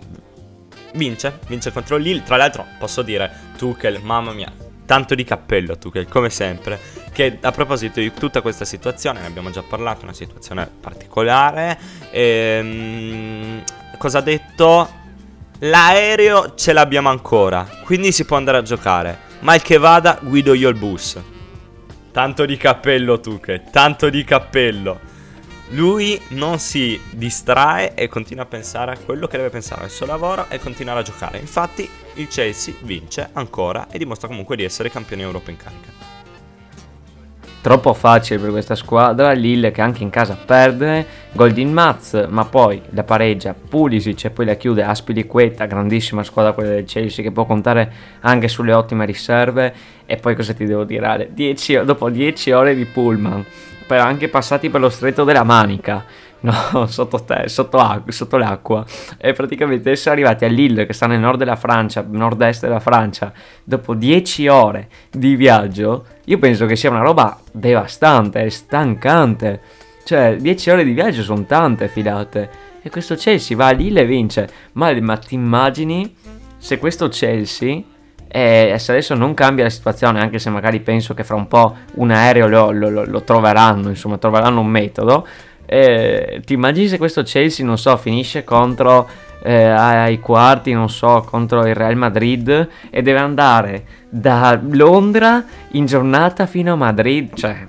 vince, 0.94 1.40
vince 1.48 1.72
contro 1.72 1.98
Lille. 1.98 2.24
Tra 2.24 2.38
l'altro, 2.38 2.66
posso 2.80 3.04
dire, 3.04 3.32
Tuchel, 3.56 4.00
mamma 4.02 4.32
mia, 4.32 4.52
tanto 4.88 5.14
di 5.14 5.24
cappello 5.24 5.78
Tuchel, 5.78 6.08
come 6.08 6.32
sempre. 6.32 6.80
Che 7.16 7.38
a 7.40 7.52
proposito 7.52 8.02
di 8.02 8.12
tutta 8.12 8.42
questa 8.42 8.66
situazione, 8.66 9.22
ne 9.22 9.28
abbiamo 9.28 9.50
già 9.50 9.64
parlato, 9.64 10.04
una 10.04 10.12
situazione 10.12 10.70
particolare. 10.82 11.80
Ehm, 12.12 13.64
cosa 13.98 14.18
ha 14.18 14.22
detto? 14.22 14.90
L'aereo 15.60 16.56
ce 16.56 16.74
l'abbiamo 16.74 17.08
ancora, 17.08 17.66
quindi 17.86 18.12
si 18.12 18.26
può 18.26 18.36
andare 18.36 18.58
a 18.58 18.64
giocare. 18.64 19.18
Mal 19.40 19.62
che 19.62 19.78
vada, 19.78 20.20
guido 20.22 20.54
io 20.54 20.68
il 20.68 20.76
bus. 20.76 21.18
Tanto 22.12 22.46
di 22.46 22.58
cappello, 22.58 23.22
Tuchel, 23.22 23.64
tanto 23.72 24.10
di 24.10 24.26
cappello. 24.26 25.00
Lui 25.70 26.22
non 26.32 26.60
si 26.60 27.00
distrae 27.12 27.94
e 27.94 28.10
continua 28.10 28.44
a 28.44 28.48
pensare 28.48 28.92
a 28.92 28.98
quello 28.98 29.28
che 29.28 29.38
deve 29.38 29.50
pensare 29.52 29.86
al 29.86 29.90
suo 29.90 30.06
lavoro 30.06 30.48
e 30.50 30.60
continuare 30.60 31.00
a 31.00 31.04
giocare. 31.04 31.38
Infatti, 31.38 31.90
il 32.16 32.28
Chelsea 32.28 32.74
vince 32.82 33.30
ancora 33.32 33.88
e 33.90 33.98
dimostra 33.98 34.28
comunque 34.28 34.58
di 34.58 34.66
essere 34.66 34.92
campione 34.92 35.22
Europa 35.22 35.50
in 35.50 35.56
carica. 35.56 36.15
Troppo 37.66 37.96
facile 37.96 38.38
per 38.38 38.52
questa 38.52 38.76
squadra, 38.76 39.32
Lille 39.32 39.72
che 39.72 39.82
anche 39.82 40.04
in 40.04 40.12
casa 40.12 40.38
perde, 40.38 41.04
gol 41.32 41.52
di 41.52 41.66
Maz, 41.66 42.28
ma 42.30 42.46
poi 42.46 42.80
la 42.92 43.04
pareggia 43.04 43.56
Pulisic 43.56 44.26
e 44.26 44.30
poi 44.30 44.46
la 44.46 44.54
chiude 44.54 44.84
Aspilicueta, 44.84 45.66
grandissima 45.66 46.24
squadra 46.24 46.52
quella 46.52 46.70
del 46.70 46.86
Chelsea 46.86 47.24
che 47.24 47.32
può 47.32 47.46
contare 47.46 47.92
anche 48.20 48.50
sulle 48.50 48.72
ottime 48.72 49.08
riserve. 49.08 49.74
E 50.06 50.18
poi 50.18 50.36
cosa 50.36 50.54
ti 50.54 50.66
devo 50.66 50.84
dire 50.84 51.08
Ale? 51.08 51.30
10 51.34 51.86
dopo 51.86 52.12
10 52.12 52.52
ore 52.52 52.76
di 52.76 52.86
pullman, 52.86 53.44
per 53.88 54.00
anche 54.00 54.28
passati 54.30 54.70
per 54.70 54.82
lo 54.82 54.90
stretto 54.90 55.24
della 55.24 55.44
Manica, 55.44 56.06
no, 56.42 56.54
sotto, 56.86 57.24
te, 57.24 57.50
sotto, 57.50 57.80
ac- 57.80 58.14
sotto 58.14 58.38
l'acqua. 58.38 58.86
E 59.18 59.34
praticamente 59.34 59.90
essere 59.90 60.12
arrivati 60.12 60.46
a 60.46 60.50
Lille 60.50 60.86
che 60.86 60.94
sta 60.94 61.08
nel 61.08 61.20
nord 61.20 61.40
della 61.40 61.56
Francia, 61.56 62.06
nord-est 62.08 62.62
della 62.62 62.80
Francia, 62.80 63.34
dopo 63.64 63.96
10 63.96 64.48
ore 64.50 64.88
di 65.10 65.36
viaggio, 65.36 66.06
io 66.26 66.38
penso 66.38 66.66
che 66.66 66.76
sia 66.76 66.90
una 66.90 67.02
roba 67.02 67.40
devastante, 67.52 68.44
è 68.44 68.50
stancante. 68.50 69.60
Cioè, 70.04 70.36
10 70.40 70.70
ore 70.70 70.84
di 70.84 70.92
viaggio 70.92 71.24
sono 71.24 71.46
tante 71.46 71.88
filate. 71.88 72.50
E 72.82 72.90
questo 72.90 73.16
Chelsea 73.16 73.58
va 73.58 73.68
a 73.68 73.72
Lille 73.72 74.02
e 74.02 74.06
vince. 74.06 74.48
Ma, 74.74 74.92
ma 75.02 75.18
ti 75.18 75.34
immagini 75.36 76.16
se 76.58 76.78
questo 76.78 77.08
Chelsea, 77.10 77.80
eh, 78.28 78.76
se 78.78 78.92
adesso 78.92 79.16
non 79.16 79.34
cambia 79.34 79.64
la 79.64 79.70
situazione, 79.70 80.20
anche 80.20 80.38
se 80.40 80.50
magari 80.50 80.80
penso 80.82 81.14
che 81.14 81.24
fra 81.24 81.36
un 81.36 81.48
po' 81.48 81.76
un 81.96 82.12
aereo 82.12 82.48
lo, 82.48 82.72
lo- 82.72 82.90
lo- 82.90 83.06
lo 83.06 83.22
troveranno, 83.24 83.90
insomma, 83.90 84.18
troveranno 84.18 84.60
un 84.60 84.68
metodo. 84.68 85.26
eh, 85.68 86.42
ti 86.46 86.54
immagini 86.54 86.88
se 86.88 87.00
questo 87.00 87.24
Chelsea, 87.24 87.66
non 87.66 87.80
so, 87.80 87.98
finisce 87.98 88.44
contro 88.44 89.08
eh, 89.46 89.68
ai 89.68 90.20
quarti, 90.20 90.74
non 90.74 90.90
so, 90.90 91.24
contro 91.30 91.68
il 91.68 91.76
Real 91.76 91.96
Madrid 91.96 92.70
e 92.90 93.02
deve 93.04 93.20
andare 93.20 93.86
da 94.10 94.60
Londra 94.60 95.46
in 95.74 95.86
giornata 95.86 96.48
fino 96.48 96.74
a 96.74 96.76
Madrid, 96.76 97.36
cioè 97.36 97.68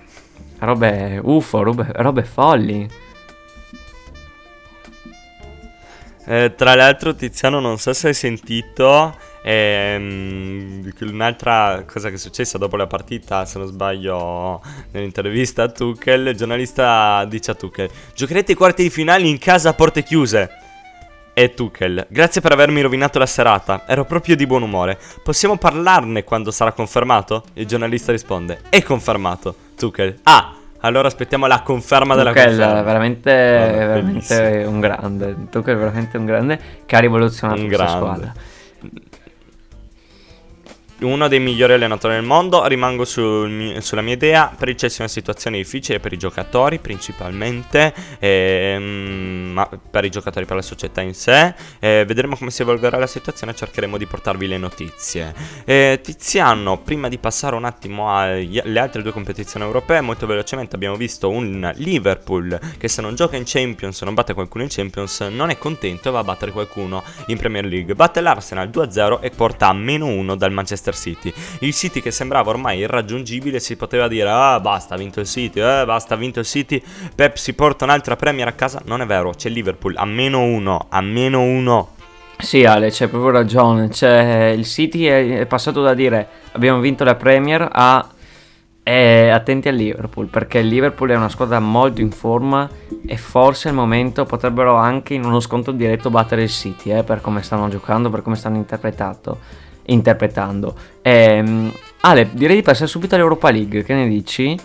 robe 0.60 1.20
UFO, 1.22 1.62
robe, 1.62 1.86
robe 1.96 2.22
folli. 2.24 2.88
Eh, 6.28 6.54
tra 6.56 6.74
l'altro, 6.74 7.14
Tiziano, 7.14 7.60
non 7.60 7.76
so 7.76 7.92
se 7.92 8.08
hai 8.08 8.14
sentito. 8.14 9.14
ehm, 9.42 10.92
un'altra 11.02 11.84
cosa 11.86 12.08
che 12.08 12.14
è 12.14 12.18
successa 12.18 12.58
dopo 12.58 12.76
la 12.76 12.86
partita, 12.86 13.44
se 13.44 13.58
non 13.58 13.68
sbaglio, 13.68 14.60
nell'intervista 14.92 15.64
a 15.64 15.68
Tuchel, 15.68 16.28
il 16.28 16.36
giornalista 16.36 17.24
dice 17.26 17.50
a 17.50 17.54
Tuchel: 17.54 17.90
Giocherete 18.14 18.52
i 18.52 18.54
quarti 18.56 18.82
di 18.82 18.90
finale 18.90 19.28
in 19.28 19.38
casa 19.38 19.68
a 19.68 19.74
porte 19.74 20.02
chiuse. 20.02 20.64
E 21.38 21.52
Tuchel, 21.52 22.06
grazie 22.08 22.40
per 22.40 22.52
avermi 22.52 22.80
rovinato 22.80 23.18
la 23.18 23.26
serata, 23.26 23.82
ero 23.86 24.06
proprio 24.06 24.34
di 24.36 24.46
buon 24.46 24.62
umore. 24.62 24.98
Possiamo 25.22 25.58
parlarne 25.58 26.24
quando 26.24 26.50
sarà 26.50 26.72
confermato? 26.72 27.44
Il 27.52 27.66
giornalista 27.66 28.10
risponde: 28.10 28.60
È 28.70 28.82
confermato. 28.82 29.54
Tuchel, 29.76 30.18
ah, 30.22 30.54
allora 30.78 31.08
aspettiamo 31.08 31.46
la 31.46 31.60
conferma 31.60 32.14
della 32.14 32.30
Tuchel 32.32 32.46
conferma. 32.56 32.80
è 32.80 32.82
veramente, 32.84 33.30
Vabbè, 33.30 33.76
veramente 33.76 34.34
bellissimo. 34.40 34.70
un 34.70 34.80
grande. 34.80 35.36
Tuchel 35.50 35.74
è 35.74 35.78
veramente 35.78 36.16
un 36.16 36.24
grande 36.24 36.58
che 36.86 36.96
ha 36.96 37.00
rivoluzionato 37.00 37.60
Un 37.60 37.66
grande. 37.68 37.92
squadra. 37.92 38.32
Uno 41.00 41.28
dei 41.28 41.40
migliori 41.40 41.74
allenatori 41.74 42.14
del 42.14 42.22
mondo. 42.22 42.66
Rimango 42.66 43.04
sul 43.04 43.76
sulla 43.80 44.02
mia 44.02 44.14
idea. 44.14 44.54
Per 44.56 44.68
il 44.68 44.76
Chelsea 44.76 44.98
è 44.98 45.02
una 45.02 45.10
situazione 45.10 45.56
difficile 45.56 46.00
per 46.00 46.12
i 46.12 46.18
giocatori, 46.18 46.78
principalmente, 46.78 47.92
ehm, 48.18 49.50
ma 49.52 49.68
per 49.90 50.04
i 50.04 50.10
giocatori, 50.10 50.46
per 50.46 50.56
la 50.56 50.62
società 50.62 51.00
in 51.00 51.14
sé. 51.14 51.54
Eh, 51.78 52.04
vedremo 52.06 52.36
come 52.36 52.50
si 52.50 52.62
evolverà 52.62 52.98
la 52.98 53.06
situazione. 53.06 53.54
Cercheremo 53.54 53.96
di 53.98 54.06
portarvi 54.06 54.46
le 54.46 54.58
notizie. 54.58 55.34
Eh, 55.64 56.00
Tiziano, 56.02 56.78
prima 56.78 57.08
di 57.08 57.18
passare 57.18 57.56
un 57.56 57.64
attimo 57.64 58.16
alle 58.16 58.78
altre 58.78 59.02
due 59.02 59.12
competizioni 59.12 59.64
europee, 59.64 60.00
molto 60.00 60.26
velocemente 60.26 60.76
abbiamo 60.76 60.96
visto 60.96 61.28
un 61.28 61.70
Liverpool 61.76 62.58
che 62.78 62.88
se 62.88 63.02
non 63.02 63.14
gioca 63.14 63.36
in 63.36 63.44
Champions, 63.44 64.02
non 64.02 64.14
batte 64.14 64.34
qualcuno 64.34 64.64
in 64.64 64.70
Champions, 64.70 65.20
non 65.20 65.50
è 65.50 65.58
contento 65.58 66.08
e 66.08 66.12
va 66.12 66.20
a 66.20 66.24
battere 66.24 66.52
qualcuno 66.52 67.02
in 67.26 67.36
Premier 67.36 67.64
League. 67.64 67.94
Batte 67.94 68.20
l'Arsenal 68.20 68.68
2-0 68.68 69.20
e 69.20 69.30
porta 69.30 69.68
a 69.68 69.72
meno 69.72 70.06
1 70.06 70.36
dal 70.36 70.52
Manchester 70.52 70.85
City. 70.94 71.32
Il 71.60 71.74
City 71.74 72.00
che 72.00 72.10
sembrava 72.10 72.50
ormai 72.50 72.78
irraggiungibile, 72.78 73.60
si 73.60 73.76
poteva 73.76 74.08
dire 74.08 74.28
ah 74.30 74.60
basta 74.60 74.94
ha 74.94 74.98
vinto 74.98 75.20
il 75.20 75.26
City, 75.26 75.60
eh 75.60 75.84
basta 75.84 76.14
ha 76.14 76.16
vinto 76.16 76.40
il 76.40 76.46
City, 76.46 76.82
Pep 77.14 77.36
si 77.36 77.54
porta 77.54 77.84
un'altra 77.84 78.16
Premier 78.16 78.48
a 78.48 78.52
casa, 78.52 78.80
non 78.84 79.00
è 79.00 79.06
vero, 79.06 79.30
c'è 79.30 79.48
Liverpool 79.48 79.94
a 79.96 80.04
meno 80.04 80.42
1, 80.42 80.86
a 80.90 81.00
meno 81.00 81.42
1. 81.42 81.94
Sì, 82.38 82.64
Ale, 82.64 82.90
c'è 82.90 83.08
proprio 83.08 83.30
ragione. 83.30 83.88
C'è 83.88 84.48
il 84.48 84.66
City 84.66 85.04
è, 85.04 85.40
è 85.40 85.46
passato 85.46 85.82
da 85.82 85.94
dire 85.94 86.28
abbiamo 86.52 86.80
vinto 86.80 87.02
la 87.02 87.14
Premier 87.14 87.66
a 87.70 88.08
eh, 88.88 89.30
attenti 89.30 89.66
al 89.68 89.74
Liverpool 89.74 90.26
perché 90.26 90.58
il 90.58 90.68
Liverpool 90.68 91.10
è 91.10 91.16
una 91.16 91.28
squadra 91.28 91.58
molto 91.58 92.00
in 92.00 92.12
forma 92.12 92.68
e 93.04 93.16
forse 93.16 93.68
al 93.68 93.74
momento 93.74 94.24
potrebbero 94.24 94.76
anche 94.76 95.14
in 95.14 95.24
uno 95.24 95.40
scontro 95.40 95.72
diretto 95.72 96.08
battere 96.08 96.44
il 96.44 96.48
City 96.48 96.92
eh, 96.92 97.02
per 97.02 97.20
come 97.20 97.42
stanno 97.42 97.68
giocando, 97.68 98.10
per 98.10 98.22
come 98.22 98.36
stanno 98.36 98.56
interpretato, 98.56 99.38
interpretando. 99.86 100.74
Ehm, 101.02 101.72
Ale, 102.00 102.30
direi 102.32 102.56
di 102.56 102.62
passare 102.62 102.86
subito 102.86 103.14
all'Europa 103.14 103.50
League, 103.50 103.82
che 103.82 103.94
ne 103.94 104.08
dici? 104.08 104.56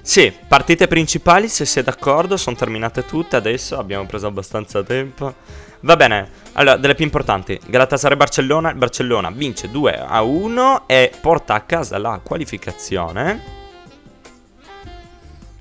Sì, 0.00 0.32
partite 0.46 0.86
principali, 0.86 1.48
se 1.48 1.64
sei 1.64 1.82
d'accordo, 1.82 2.36
sono 2.36 2.54
terminate 2.54 3.04
tutte 3.04 3.36
adesso, 3.36 3.78
abbiamo 3.78 4.04
preso 4.06 4.26
abbastanza 4.26 4.82
tempo. 4.82 5.34
Va 5.80 5.96
bene, 5.96 6.28
allora, 6.52 6.76
delle 6.76 6.94
più 6.94 7.04
importanti, 7.04 7.58
Galatasaray-Barcellona, 7.66 8.70
il 8.70 8.76
Barcellona 8.76 9.30
vince 9.30 9.70
2 9.70 9.98
a 9.98 10.22
1 10.22 10.84
e 10.86 11.10
porta 11.20 11.54
a 11.54 11.60
casa 11.60 11.98
la 11.98 12.20
qualificazione. 12.22 13.42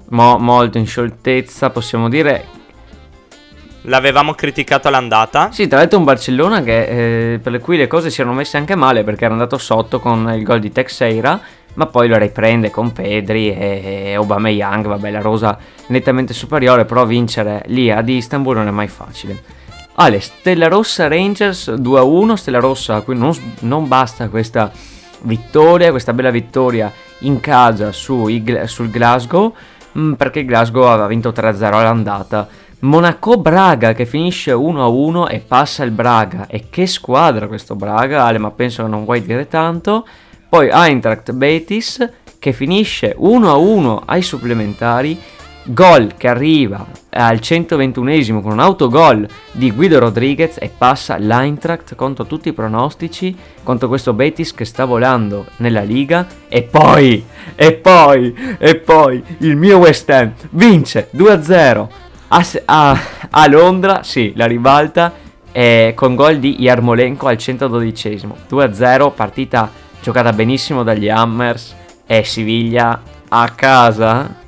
Mo- 0.10 0.38
molto 0.38 0.78
in 0.78 0.86
scioltezza, 0.86 1.72
possiamo 1.72 2.10
dire 2.10 2.46
L'avevamo 3.84 4.34
criticato 4.34 4.88
all'andata. 4.88 5.52
Sì, 5.52 5.68
tra 5.68 5.80
l'altro 5.80 5.98
un 5.98 6.06
Barcellona 6.06 6.62
che, 6.62 7.34
eh, 7.34 7.40
per 7.40 7.60
cui 7.60 7.76
le 7.76 7.88
cose 7.88 8.10
si 8.10 8.22
erano 8.22 8.36
messe 8.36 8.56
anche 8.56 8.76
male 8.76 9.04
perché 9.04 9.26
era 9.26 9.34
andato 9.34 9.58
sotto 9.58 10.00
con 10.00 10.32
il 10.34 10.44
gol 10.44 10.62
di 10.62 10.72
Texeira, 10.72 11.40
ma 11.74 11.86
poi 11.88 12.08
lo 12.08 12.18
riprende 12.18 12.70
con 12.70 12.94
Pedri 12.94 13.54
e 13.54 14.14
Aubameyang, 14.16 14.88
vabbè 14.88 15.12
la 15.12 15.20
rosa 15.20 15.58
nettamente 15.88 16.34
superiore, 16.34 16.86
però 16.86 17.06
vincere 17.06 17.64
lì 17.68 17.92
ad 17.92 18.08
Istanbul 18.08 18.56
non 18.56 18.68
è 18.68 18.72
mai 18.72 18.88
facile. 18.88 19.42
Ale, 19.96 20.22
Stella 20.22 20.70
Rossa 20.70 21.08
Rangers 21.08 21.70
2-1, 21.70 22.34
Stella 22.34 22.60
Rossa 22.60 22.96
a 22.96 23.02
cui 23.02 23.18
non, 23.18 23.36
non 23.60 23.88
basta 23.88 24.30
questa 24.30 24.72
vittoria, 25.24 25.92
questa 25.92 26.14
bella 26.14 26.32
vittoria 26.32 26.92
in 27.20 27.40
casa 27.42 27.92
su, 27.92 28.28
sul 28.66 28.90
Glasgow, 28.90 29.54
mm, 29.98 30.14
perché 30.14 30.40
il 30.40 30.46
Glasgow 30.46 30.84
aveva 30.86 31.08
vinto 31.08 31.32
3-0 31.32 31.64
all'andata 31.64 32.48
Monaco-Braga 32.84 33.94
che 33.94 34.06
finisce 34.06 34.52
1-1 34.52 35.30
e 35.30 35.40
passa 35.40 35.84
il 35.84 35.92
Braga. 35.92 36.48
E 36.48 36.66
che 36.70 36.86
squadra 36.86 37.48
questo 37.48 37.76
Braga, 37.76 38.26
Ale, 38.26 38.40
ma 38.40 38.52
penso 38.52 38.84
che 38.84 38.90
non 38.90 39.06
vuoi 39.06 39.22
dire 39.22 39.48
tanto. 39.48 40.06
Poi 40.50 40.70
Eintracht 40.72 41.32
Betis 41.32 42.10
che 42.40 42.52
finisce 42.52 43.16
1-1 43.18 44.02
ai 44.06 44.22
supplementari. 44.22 45.18
Gol 45.66 46.16
che 46.18 46.28
arriva 46.28 46.86
al 47.12 47.38
121esimo 47.38 48.42
con 48.42 48.52
un 48.52 48.60
autogol 48.60 49.26
di 49.54 49.72
Guido 49.72 49.98
Rodriguez 49.98 50.58
e 50.60 50.70
passa 50.78 51.16
l'Eintracht 51.16 51.96
contro 51.96 52.26
tutti 52.26 52.50
i 52.50 52.54
pronostici 52.54 53.34
contro 53.64 53.88
questo 53.88 54.12
Betis 54.12 54.54
che 54.54 54.66
sta 54.66 54.84
volando 54.84 55.46
nella 55.58 55.84
Liga 55.84 56.28
e 56.50 56.64
poi, 56.64 57.24
e 57.56 57.72
poi, 57.72 58.58
e 58.60 58.76
poi 58.76 59.24
il 59.38 59.56
mio 59.56 59.78
West 59.78 60.10
Ham 60.10 60.34
vince 60.50 61.08
2-0 61.16 61.88
a, 62.36 62.46
a- 62.66 63.00
a 63.30 63.48
Londra, 63.48 64.04
sì, 64.04 64.34
la 64.36 64.46
ribalta 64.48 65.14
eh, 65.52 65.94
con 65.96 66.16
gol 66.16 66.40
di 66.40 66.62
Yarmolenko 66.62 67.28
al 67.28 67.36
112esimo 67.36 68.34
2-0, 68.50 69.14
partita 69.14 69.70
giocata 70.02 70.34
benissimo 70.34 70.84
dagli 70.84 71.10
Hammers. 71.10 71.76
E 72.06 72.24
Siviglia 72.26 73.02
a 73.30 73.50
casa. 73.50 74.42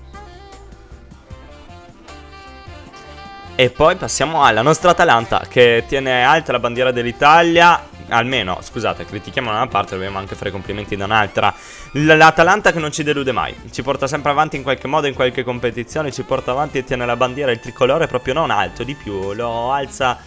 E 3.56 3.69
poi 3.69 3.95
passiamo 3.95 4.43
alla 4.43 4.62
nostra 4.62 4.91
Atalanta 4.91 5.43
che 5.48 5.86
tiene 5.88 6.24
alta 6.26 6.52
la 6.52 6.60
bandiera 6.60 6.91
dell'Italia. 6.91 7.82
Almeno, 8.09 8.59
scusate, 8.61 9.05
critichiamo 9.05 9.49
da 9.49 9.57
una 9.57 9.67
parte, 9.67 9.95
dobbiamo 9.95 10.17
anche 10.17 10.35
fare 10.35 10.51
complimenti 10.51 10.95
da 10.95 11.05
un'altra. 11.05 11.53
L'Atalanta 11.93 12.71
che 12.71 12.79
non 12.79 12.91
ci 12.91 13.03
delude 13.03 13.31
mai, 13.31 13.55
ci 13.71 13.81
porta 13.81 14.07
sempre 14.07 14.31
avanti 14.31 14.55
in 14.55 14.63
qualche 14.63 14.87
modo, 14.87 15.07
in 15.07 15.13
qualche 15.13 15.43
competizione, 15.43 16.11
ci 16.11 16.23
porta 16.23 16.51
avanti 16.51 16.77
e 16.77 16.83
tiene 16.83 17.05
la 17.05 17.15
bandiera, 17.15 17.51
il 17.51 17.59
tricolore 17.59 18.07
proprio 18.07 18.33
non 18.33 18.51
alto, 18.51 18.83
di 18.83 18.95
più, 18.95 19.33
lo 19.33 19.71
alza 19.71 20.19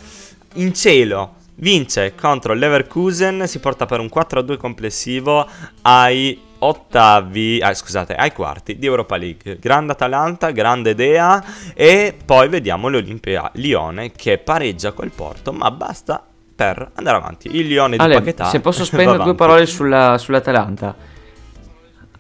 in 0.54 0.74
cielo. 0.74 1.34
Vince 1.60 2.14
contro 2.14 2.54
Leverkusen, 2.54 3.46
si 3.48 3.58
porta 3.58 3.84
per 3.84 3.98
un 3.98 4.08
4-2 4.12 4.56
complessivo 4.56 5.48
ai 5.82 6.40
ottavi, 6.60 7.60
ah, 7.60 7.74
scusate, 7.74 8.14
ai 8.14 8.32
quarti 8.32 8.78
di 8.78 8.86
Europa 8.86 9.16
League. 9.16 9.58
Grande 9.58 9.92
Atalanta, 9.92 10.50
grande 10.50 10.90
idea 10.90 11.44
e 11.74 12.16
poi 12.24 12.48
vediamo 12.48 12.88
l'Olimpia 12.88 13.50
Lione 13.54 14.12
che 14.12 14.38
pareggia 14.38 14.92
col 14.92 15.10
Porto, 15.10 15.52
ma 15.52 15.70
basta 15.70 16.27
per 16.59 16.90
andare 16.94 17.16
avanti. 17.18 17.57
Il 17.57 17.68
Lione 17.68 17.97
di 17.97 18.03
Ale, 18.03 18.14
Paquetá 18.14 18.47
se 18.47 18.59
posso 18.59 18.83
spendere 18.85 19.23
due 19.23 19.37
parole 19.37 19.64
sulla, 19.64 20.18
sull'Atalanta. 20.18 20.92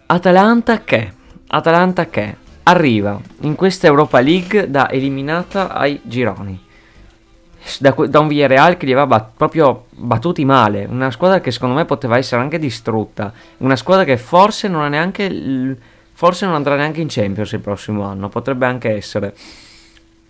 Atalanta 0.06 0.84
che? 0.84 1.12
Atalanta 1.48 2.06
che 2.06 2.36
arriva 2.62 3.18
in 3.40 3.56
questa 3.56 3.88
Europa 3.88 4.20
League 4.20 4.70
da 4.70 4.88
eliminata 4.90 5.72
ai 5.72 6.00
gironi. 6.04 6.66
Da, 7.80 7.90
da 7.90 8.20
un 8.20 8.28
Villarreal 8.28 8.76
che 8.76 8.86
li 8.86 8.92
aveva 8.92 9.08
bat- 9.08 9.32
proprio 9.36 9.86
battuti 9.90 10.44
male. 10.44 10.86
Una 10.88 11.10
squadra 11.10 11.40
che 11.40 11.50
secondo 11.50 11.74
me 11.74 11.84
poteva 11.84 12.16
essere 12.16 12.40
anche 12.40 12.60
distrutta. 12.60 13.32
Una 13.56 13.74
squadra 13.74 14.04
che 14.04 14.16
forse 14.18 14.68
non 14.68 14.82
ha 14.82 14.88
neanche. 14.88 15.24
il- 15.24 15.76
forse 16.12 16.46
non 16.46 16.54
andrà 16.54 16.76
neanche 16.76 17.00
in 17.00 17.08
Champions 17.10 17.50
il 17.50 17.60
prossimo 17.60 18.04
anno. 18.04 18.28
Potrebbe 18.28 18.66
anche 18.66 18.94
essere. 18.94 19.34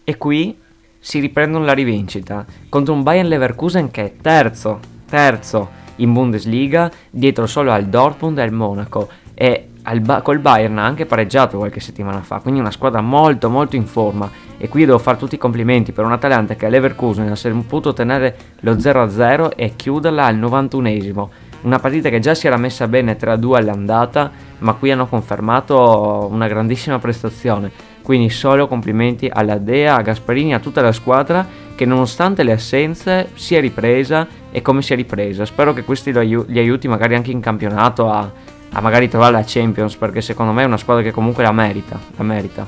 E 0.02 0.16
qui 0.16 0.58
si 0.98 1.20
riprendono 1.20 1.64
la 1.64 1.72
rivincita 1.72 2.44
contro 2.68 2.94
un 2.94 3.02
Bayern 3.02 3.28
Leverkusen 3.28 3.90
che 3.90 4.04
è 4.04 4.12
terzo, 4.20 4.80
terzo 5.08 5.76
in 5.96 6.12
Bundesliga, 6.12 6.90
dietro 7.10 7.46
solo 7.46 7.72
al 7.72 7.86
Dortmund 7.86 8.38
e 8.38 8.42
al 8.42 8.52
Monaco. 8.52 9.08
E 9.34 9.68
al 9.88 10.00
Ba- 10.00 10.20
col 10.20 10.38
Bayern 10.38 10.76
ha 10.78 10.84
anche 10.84 11.06
pareggiato 11.06 11.56
qualche 11.56 11.80
settimana 11.80 12.20
fa, 12.20 12.40
quindi 12.40 12.60
una 12.60 12.70
squadra 12.70 13.00
molto 13.00 13.48
molto 13.48 13.76
in 13.76 13.86
forma. 13.86 14.30
E 14.58 14.68
qui 14.68 14.84
devo 14.84 14.98
fare 14.98 15.16
tutti 15.16 15.36
i 15.36 15.38
complimenti 15.38 15.92
per 15.92 16.04
un 16.04 16.12
Atalanta 16.12 16.56
che 16.56 16.66
a 16.66 16.68
Leverkusen 16.68 17.30
ha 17.30 17.36
saputo 17.36 17.92
tenere 17.92 18.36
lo 18.60 18.74
0-0 18.74 19.52
e 19.56 19.76
chiuderla 19.76 20.26
al 20.26 20.36
91esimo. 20.36 21.28
Una 21.62 21.78
partita 21.78 22.08
che 22.08 22.20
già 22.20 22.34
si 22.34 22.46
era 22.46 22.56
messa 22.56 22.86
bene 22.86 23.16
3-2 23.16 23.56
all'andata, 23.56 24.30
ma 24.58 24.74
qui 24.74 24.90
hanno 24.90 25.08
confermato 25.08 26.28
una 26.30 26.48
grandissima 26.48 26.98
prestazione. 26.98 27.70
Quindi 28.08 28.30
solo 28.30 28.68
complimenti 28.68 29.28
alla 29.30 29.58
Dea, 29.58 29.96
a 29.96 30.00
Gasparini, 30.00 30.54
a 30.54 30.60
tutta 30.60 30.80
la 30.80 30.92
squadra 30.92 31.46
che 31.74 31.84
nonostante 31.84 32.42
le 32.42 32.52
assenze 32.52 33.28
si 33.34 33.54
è 33.54 33.60
ripresa 33.60 34.26
e 34.50 34.62
come 34.62 34.80
si 34.80 34.94
è 34.94 34.96
ripresa. 34.96 35.44
Spero 35.44 35.74
che 35.74 35.84
questi 35.84 36.10
gli 36.12 36.58
aiuti 36.58 36.88
magari 36.88 37.16
anche 37.16 37.32
in 37.32 37.40
campionato 37.40 38.08
a, 38.10 38.32
a 38.72 38.80
magari 38.80 39.10
trovare 39.10 39.32
la 39.32 39.44
Champions 39.46 39.94
perché 39.96 40.22
secondo 40.22 40.52
me 40.52 40.62
è 40.62 40.64
una 40.64 40.78
squadra 40.78 41.02
che 41.02 41.10
comunque 41.10 41.42
la 41.42 41.52
merita. 41.52 42.00
La 42.16 42.24
merita. 42.24 42.66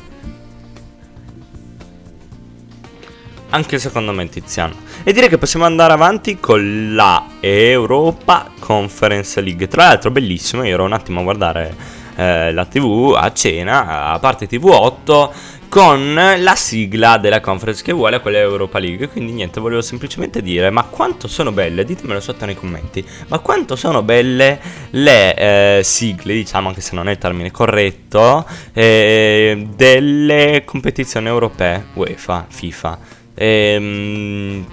Anche 3.49 3.79
secondo 3.79 4.13
me 4.13 4.29
Tiziano. 4.29 4.75
E 5.03 5.15
direi 5.15 5.31
che 5.31 5.39
possiamo 5.39 5.65
andare 5.65 5.95
avanti 5.95 6.39
con 6.39 6.95
la 6.95 7.25
Europa 7.41 8.51
Conference 8.59 9.41
League. 9.41 9.69
Tra 9.69 9.87
l'altro 9.87 10.11
bellissimo, 10.11 10.65
io 10.65 10.75
ero 10.75 10.85
un 10.85 10.93
attimo 10.93 11.21
a 11.21 11.23
guardare 11.23 12.00
eh, 12.21 12.53
la 12.53 12.67
TV 12.67 13.15
a 13.17 13.33
cena, 13.33 14.11
a 14.11 14.19
parte 14.19 14.47
TV8, 14.47 15.31
con 15.71 16.15
la 16.15 16.55
sigla 16.57 17.17
della 17.17 17.41
conference 17.41 17.83
che 17.83 17.93
vuole 17.93 18.21
quella 18.21 18.39
Europa 18.39 18.79
League. 18.79 19.09
Quindi 19.09 19.33
niente, 19.33 19.61
volevo 19.61 19.81
semplicemente 19.81 20.43
dire, 20.43 20.69
ma 20.69 20.83
quanto 20.83 21.29
sono 21.29 21.53
belle, 21.53 21.85
ditemelo 21.85 22.21
sotto 22.21 22.45
nei 22.45 22.57
commenti, 22.57 23.03
ma 23.29 23.39
quanto 23.39 23.75
sono 23.77 24.03
belle 24.03 24.61
le 24.91 25.35
eh, 25.79 25.81
sigle, 25.83 26.35
diciamo 26.35 26.69
anche 26.69 26.83
se 26.83 26.95
non 26.95 27.09
è 27.09 27.13
il 27.13 27.19
termine 27.19 27.51
corretto, 27.51 28.47
eh, 28.75 29.67
delle 29.75 30.63
competizioni 30.67 31.27
europee, 31.27 31.87
UEFA, 31.95 32.47
FIFA. 32.49 32.99
Ehm, 33.35 34.67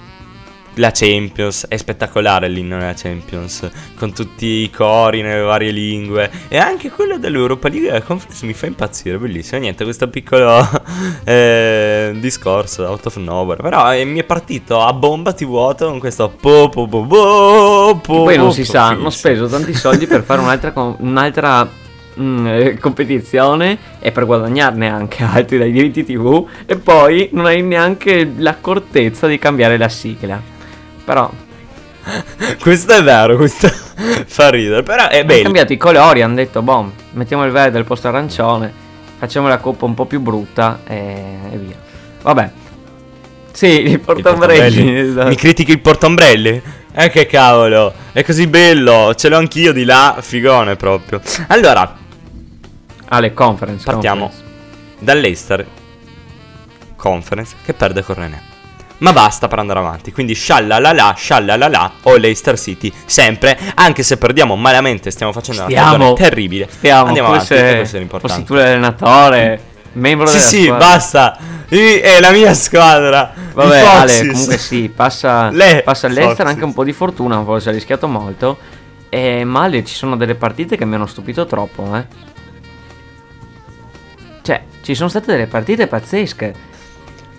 la 0.77 0.91
Champions 0.91 1.65
è 1.67 1.77
spettacolare 1.77 2.47
l'inno 2.47 2.77
della 2.77 2.93
Champions 2.93 3.69
con 3.97 4.13
tutti 4.13 4.45
i 4.45 4.69
cori 4.69 5.21
nelle 5.21 5.41
varie 5.41 5.71
lingue 5.71 6.29
e 6.47 6.57
anche 6.57 6.89
quello 6.89 7.17
dell'Europa 7.17 7.67
League 7.67 7.89
e 7.89 7.91
la 7.91 8.01
Conference 8.01 8.45
mi 8.45 8.53
fa 8.53 8.67
impazzire 8.67 9.17
bellissimo 9.17 9.61
niente 9.61 9.83
questo 9.83 10.07
piccolo 10.07 10.67
eh, 11.25 12.15
discorso 12.19 12.85
out 12.85 13.05
of 13.07 13.15
nowhere 13.17 13.61
però 13.61 13.93
eh, 13.93 14.05
mi 14.05 14.19
è 14.19 14.23
partito 14.23 14.81
a 14.81 14.93
bomba 14.93 15.33
ti 15.33 15.45
vuoto 15.45 15.87
con 15.87 15.99
questo 15.99 16.29
po 16.29 16.69
po 16.69 16.87
po 16.87 17.05
po 17.05 17.99
po 18.01 18.23
Poi 18.23 18.37
non 18.37 18.51
si 18.51 18.61
po- 18.61 18.71
sa, 18.71 18.85
hanno 18.87 19.09
speso 19.09 19.47
tanti 19.47 19.73
soldi 19.73 20.05
per 20.05 20.23
fare 20.23 20.41
un'altra, 20.41 20.73
un'altra 20.99 21.67
mm, 22.19 22.47
eh, 22.47 22.77
competizione 22.77 23.77
e 23.99 24.11
per 24.11 24.25
guadagnarne 24.25 24.89
anche 24.89 25.23
altri 25.23 25.57
dai 25.57 25.71
diritti 25.71 26.03
TV 26.03 26.47
e 26.65 26.77
poi 26.77 27.29
non 27.33 27.45
hai 27.45 27.61
neanche 27.61 28.31
l'accortezza 28.37 29.27
di 29.27 29.37
cambiare 29.39 29.77
la 29.77 29.89
sigla. 29.89 30.55
Però 31.07 31.31
questo 32.59 32.91
è 32.93 33.01
vero 33.01 33.37
questo 33.37 33.69
fa 34.27 34.49
ridere 34.49 34.83
però 34.83 35.07
è 35.07 35.19
hanno 35.19 35.25
bello 35.25 35.43
cambiato 35.43 35.71
i 35.71 35.77
colori, 35.77 36.21
hanno 36.21 36.35
detto, 36.35 36.61
boh, 36.61 36.91
mettiamo 37.13 37.45
il 37.45 37.51
verde 37.51 37.77
al 37.77 37.85
posto 37.85 38.09
arancione, 38.09 38.71
facciamo 39.17 39.47
la 39.47 39.57
coppa 39.59 39.85
un 39.85 39.93
po' 39.93 40.03
più 40.05 40.19
brutta 40.19 40.81
e, 40.85 41.23
e 41.51 41.57
via. 41.57 41.75
Vabbè. 42.23 42.51
Sì, 43.53 43.67
il 43.83 43.87
Il 43.91 43.99
portambrelli. 44.01 44.99
esatto. 44.99 45.29
Mi 45.29 45.35
critichi 45.35 45.71
il 45.71 45.79
portombrelli? 45.79 46.61
Eh 46.91 47.09
che 47.09 47.25
cavolo, 47.25 47.93
è 48.11 48.21
così 48.25 48.47
bello, 48.47 49.13
ce 49.15 49.29
l'ho 49.29 49.37
anch'io 49.37 49.71
di 49.71 49.85
là, 49.85 50.17
figone 50.19 50.75
proprio. 50.75 51.21
Allora, 51.47 51.95
Ah, 53.09 53.19
le 53.21 53.33
conference. 53.33 53.85
partiamo 53.85 54.25
conference. 54.27 54.53
dall'Eister 54.99 55.65
Conference 56.97 57.55
che 57.63 57.73
perde 57.73 58.03
con 58.03 58.15
René. 58.15 58.41
Ma 58.99 59.13
basta 59.13 59.47
per 59.47 59.59
andare 59.59 59.77
avanti, 59.79 60.11
quindi 60.11 60.33
sciallalala, 60.33 61.13
sciallalala 61.15 61.91
o 62.03 62.15
Leicester 62.17 62.57
City, 62.57 62.91
sempre, 63.05 63.55
anche 63.75 64.01
se 64.01 64.17
perdiamo 64.17 64.55
malamente, 64.55 65.11
stiamo 65.11 65.31
facendo 65.31 65.61
una 65.65 65.69
stagione 65.69 66.13
terribile. 66.13 66.67
Stiamo, 66.69 67.05
Andiamo 67.07 67.27
avanti, 67.29 67.45
se 67.45 67.75
questo 67.77 67.95
è 67.97 67.99
l'importante. 67.99 68.33
fossi 68.35 68.45
tu 68.45 68.53
l'allenatore, 68.55 69.61
membro 69.93 70.25
Sì, 70.25 70.37
della 70.37 70.45
sì, 70.47 70.63
squadra. 70.63 70.87
basta. 70.87 71.37
I- 71.69 71.97
È 71.99 72.19
la 72.19 72.31
mia 72.31 72.53
squadra. 72.55 73.33
Vabbè, 73.53 73.79
Ale, 73.79 74.27
comunque 74.27 74.57
sì, 74.57 74.89
passa, 74.93 75.49
Le 75.51 75.81
passa 75.83 76.07
all'Ester 76.07 76.47
anche 76.47 76.63
un 76.63 76.73
po' 76.73 76.83
di 76.83 76.93
fortuna, 76.93 77.43
forse 77.43 77.69
ha 77.69 77.73
rischiato 77.73 78.07
molto. 78.07 78.57
E 79.09 79.43
male, 79.43 79.83
ci 79.85 79.93
sono 79.93 80.17
delle 80.17 80.35
partite 80.35 80.75
che 80.75 80.85
mi 80.85 80.95
hanno 80.95 81.05
stupito 81.07 81.45
troppo, 81.45 81.95
eh. 81.95 82.05
Cioè, 84.41 84.63
ci 84.81 84.95
sono 84.95 85.09
state 85.09 85.31
delle 85.31 85.47
partite 85.47 85.87
pazzesche. 85.87 86.53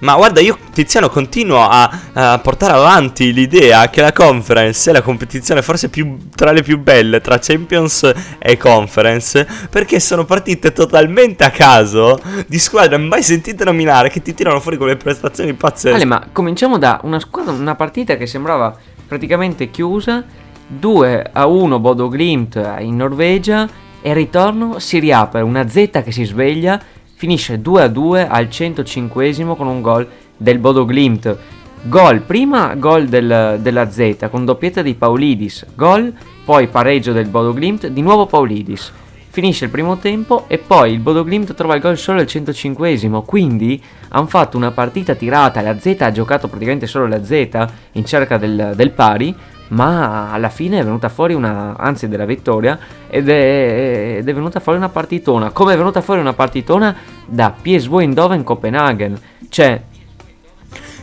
Ma 0.01 0.15
guarda, 0.15 0.41
io 0.41 0.57
Tiziano 0.73 1.09
continuo 1.09 1.61
a, 1.61 1.91
a 2.13 2.39
portare 2.39 2.73
avanti 2.75 3.33
l'idea 3.33 3.91
che 3.91 4.01
la 4.01 4.13
conference 4.13 4.91
è 4.91 4.93
la 4.93 5.03
competizione 5.03 5.61
forse 5.61 5.89
più, 5.89 6.17
tra 6.35 6.53
le 6.53 6.63
più 6.63 6.79
belle 6.79 7.21
tra 7.21 7.39
Champions 7.39 8.13
e 8.39 8.57
Conference, 8.57 9.47
perché 9.69 9.99
sono 9.99 10.25
partite 10.25 10.73
totalmente 10.73 11.43
a 11.43 11.51
caso 11.51 12.21
di 12.47 12.59
squadre 12.59 12.97
mai 12.97 13.23
sentite 13.25 13.65
nominare 13.65 14.09
che 14.09 14.23
ti 14.23 14.35
tirano 14.35 14.61
fuori 14.61 14.77
quelle 14.77 14.97
prestazioni 14.97 15.53
pazzesche. 15.55 15.97
Ale, 15.97 16.05
ma 16.05 16.29
cominciamo 16.31 16.79
da 16.79 17.01
una 17.03 17.19
squadra, 17.19 17.53
una 17.53 17.75
partita 17.75 18.17
che 18.17 18.27
sembrava 18.27 18.77
praticamente 19.07 19.71
chiusa. 19.71 20.25
2 20.71 21.31
a 21.33 21.47
1 21.47 21.81
Bodo 21.81 22.11
Glimt 22.11 22.77
in 22.81 22.97
Norvegia 22.97 23.67
e 24.03 24.13
ritorno 24.13 24.79
si 24.79 24.99
riapre 24.99 25.41
una 25.41 25.67
Z 25.67 26.03
che 26.05 26.13
si 26.13 26.25
sveglia, 26.25 26.79
finisce 27.19 27.61
2 27.61 27.83
a 27.83 27.89
2 27.89 28.29
al 28.29 28.47
105esimo 28.47 29.57
con 29.57 29.67
un 29.67 29.81
gol 29.81 30.07
del 30.37 30.61
Bodo 30.61 30.87
Glimt. 30.87 31.37
Gol, 31.83 32.21
prima 32.21 32.77
gol 32.77 33.09
del- 33.09 33.59
della 33.61 33.91
Z 33.91 34.29
con 34.31 34.45
doppietta 34.45 34.83
di 34.83 34.95
Paulidis, 34.95 35.67
gol, 35.75 36.13
poi 36.45 36.69
pareggio 36.69 37.11
del 37.13 37.27
Bodo 37.27 37.53
Glimt, 37.53 37.89
di 37.89 38.03
nuovo 38.03 38.27
Paulidis. 38.27 38.93
Finisce 39.31 39.65
il 39.65 39.71
primo 39.73 39.97
tempo 39.99 40.45
e 40.47 40.59
poi 40.59 40.93
il 40.93 41.01
Bodo 41.01 41.25
Glimt 41.25 41.55
trova 41.55 41.75
il 41.75 41.81
gol 41.81 41.99
solo 41.99 42.21
al 42.21 42.27
105esimo, 42.27 43.25
quindi 43.25 43.83
hanno 44.11 44.27
fatto 44.27 44.57
una 44.57 44.71
partita 44.71 45.17
tirata, 45.17 45.61
la 45.61 45.77
Z 45.77 45.97
ha 45.99 46.13
giocato 46.13 46.47
praticamente 46.47 46.87
solo 46.87 47.09
la 47.09 47.25
Z 47.25 47.67
in 47.93 48.05
cerca 48.05 48.39
del, 48.39 48.75
del 48.77 48.91
pari, 48.93 49.35
ma 49.69 50.33
alla 50.33 50.49
fine 50.49 50.81
è 50.81 50.85
venuta 50.85 51.09
fuori 51.09 51.35
una, 51.35 51.77
anzi 51.77 52.09
della 52.09 52.25
vittoria, 52.25 52.79
ed 53.09 53.29
è, 53.29 54.17
ed 54.19 54.29
è 54.29 54.35
venuta 54.35 54.61
fuori 54.61 54.79
una 54.79 54.89
partitona, 54.89 55.51
come 55.51 55.75
è 55.75 55.77
venuta 55.77 56.01
fuori 56.01 56.21
una 56.21 56.33
partitona? 56.33 56.95
Da 57.27 57.55
PSV 57.61 57.99
Eindhoven 57.99 58.43
Copenaghen, 58.43 59.21
cioè 59.51 59.81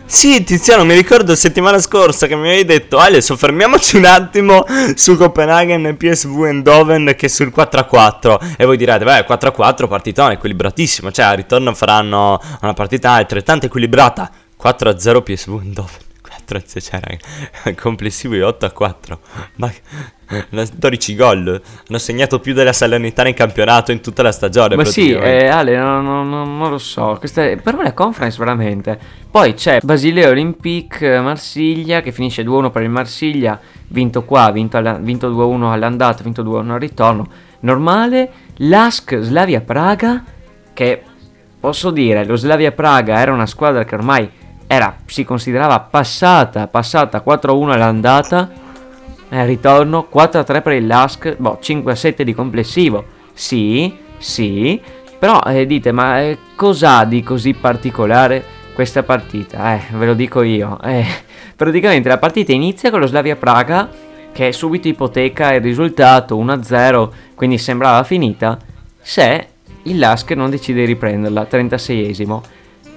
Sì, 0.08 0.44
Tiziano, 0.44 0.86
mi 0.86 0.94
ricordo 0.94 1.36
settimana 1.36 1.80
scorsa 1.80 2.28
che 2.28 2.36
mi 2.36 2.48
avevi 2.48 2.66
detto 2.66 2.98
Ale, 2.98 3.22
soffermiamoci 3.22 3.98
un 3.98 4.06
attimo 4.06 4.66
su 4.96 5.18
Copenaghen 5.18 5.86
e 5.86 5.96
PSV 5.96 6.44
Eindhoven 6.46 7.14
che 7.18 7.28
sul 7.28 7.52
4-4 7.56 8.56
e 8.58 8.66
voi 8.66 8.78
direte, 8.78 9.04
beh, 9.04 9.26
4-4 9.28 9.88
partitone 9.88 10.34
equilibratissimo, 10.34 11.12
cioè 11.12 11.26
al 11.26 11.38
ritorno 11.38 11.74
faranno 11.74 12.40
una 12.62 12.74
partita 12.74 13.12
altrettanto 13.12 13.66
equilibrata 13.68 14.30
4-0 14.62 15.22
PSV 15.24 15.60
Eindhoven 15.62 16.14
4 16.46 16.62
cioè, 16.80 17.00
raga, 17.02 17.76
complessivo 17.82 18.34
di 18.36 18.42
8 18.42 18.66
a 18.66 18.72
4 18.72 19.20
ma 19.56 19.72
12 20.74 21.16
gol 21.16 21.62
hanno 21.88 21.98
segnato 22.00 22.40
più 22.40 22.54
della 22.54 22.74
Salernitana 22.74 23.30
in 23.30 23.36
campionato 23.36 23.92
in 23.92 24.02
tutta 24.02 24.24
la 24.24 24.32
stagione 24.32 24.76
Ma 24.76 24.86
sì, 24.86 25.12
eh, 25.12 25.48
Ale, 25.48 25.78
no- 25.78 26.02
no- 26.02 26.24
no- 26.24 26.46
non 26.46 26.70
lo 26.72 26.80
so. 26.80 27.16
Questa 27.20 27.44
è- 27.44 27.58
però 27.58 27.82
la 27.84 27.94
conference 27.94 28.38
veramente. 28.40 28.98
Poi 29.30 29.54
c'è 29.54 29.80
Basilea 29.84 30.30
Olympique 30.30 31.16
eh, 31.16 31.20
Marsiglia 31.22 32.02
che 32.02 32.12
finisce 32.12 32.44
2-1 32.44 32.72
per 32.72 32.82
il 32.82 32.90
Marsiglia. 32.90 33.60
Vinto 33.88 34.24
qua, 34.24 34.50
vinto, 34.52 34.78
alla- 34.78 34.98
vinto 34.98 35.30
2-1 35.30 35.72
all'andata, 35.72 36.24
vinto 36.24 36.42
2-1 36.44 36.72
al 36.74 36.80
ritorno. 36.80 37.28
Normale. 37.60 38.32
Lask 38.58 39.20
Slavia 39.20 39.62
Praga. 39.62 40.24
Che 40.74 41.02
posso 41.60 41.92
dire, 41.92 42.26
lo 42.26 42.36
Slavia 42.36 42.72
Praga 42.72 43.20
era 43.20 43.32
una 43.32 43.46
squadra 43.46 43.84
che 43.86 43.94
ormai 43.94 44.28
era, 44.68 44.96
si 45.06 45.24
considerava 45.24 45.80
passata, 45.80 46.68
passata 46.68 47.24
4-1 47.26 47.70
all'andata. 47.72 48.64
E 49.28 49.38
al 49.40 49.48
ritorno 49.48 50.08
4-3 50.14 50.62
per 50.62 50.74
il 50.74 50.88
Lask, 50.88 51.36
boh, 51.38 51.60
5-7 51.62 52.22
di 52.22 52.34
complessivo. 52.34 53.04
Sì, 53.34 53.94
sì, 54.18 54.80
però 55.18 55.42
eh, 55.46 55.66
dite, 55.66 55.92
ma 55.92 56.22
eh, 56.22 56.38
cos'ha 56.56 57.06
di 57.06 57.24
così 57.24 57.54
particolare 57.54 58.44
questa 58.74 59.04
partita? 59.04 59.76
Eh, 59.76 59.82
ve 59.94 60.06
lo 60.06 60.14
dico 60.14 60.42
io. 60.42 60.80
Eh, 60.82 61.06
praticamente 61.56 62.08
la 62.08 62.18
partita 62.18 62.52
inizia 62.52 62.92
con 62.92 63.00
lo 63.00 63.08
Slavia 63.08 63.36
Praga 63.36 63.90
che 64.32 64.52
subito 64.52 64.90
ipoteca 64.90 65.54
il 65.54 65.62
risultato 65.62 66.38
1-0, 66.38 67.10
quindi 67.36 67.58
sembrava 67.58 68.04
finita, 68.04 68.60
se 69.02 69.48
il 69.84 69.98
Lask 69.98 70.30
non 70.32 70.50
decide 70.50 70.82
di 70.82 70.88
riprenderla, 70.88 71.48
36esimo. 71.50 72.42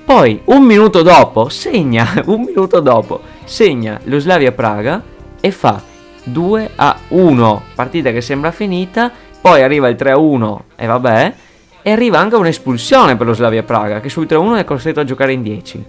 Poi, 0.08 0.40
un 0.46 0.62
minuto 0.62 1.02
dopo, 1.02 1.50
segna, 1.50 2.22
un 2.24 2.40
minuto 2.40 2.80
dopo, 2.80 3.20
segna 3.44 4.00
lo 4.04 4.18
Slavia 4.18 4.52
Praga 4.52 5.02
e 5.38 5.50
fa 5.50 5.82
2 6.24 6.70
a 6.76 6.96
1. 7.08 7.62
Partita 7.74 8.10
che 8.10 8.22
sembra 8.22 8.50
finita, 8.50 9.12
poi 9.38 9.62
arriva 9.62 9.86
il 9.86 9.96
3 9.96 10.12
a 10.12 10.18
1 10.18 10.64
e 10.76 10.86
vabbè, 10.86 11.34
e 11.82 11.90
arriva 11.90 12.18
anche 12.18 12.36
un'espulsione 12.36 13.16
per 13.16 13.26
lo 13.26 13.34
Slavia 13.34 13.62
Praga 13.64 14.00
che 14.00 14.08
sul 14.08 14.24
3 14.24 14.38
a 14.38 14.40
1 14.40 14.56
è 14.56 14.64
costretto 14.64 15.00
a 15.00 15.04
giocare 15.04 15.34
in 15.34 15.42
10. 15.42 15.84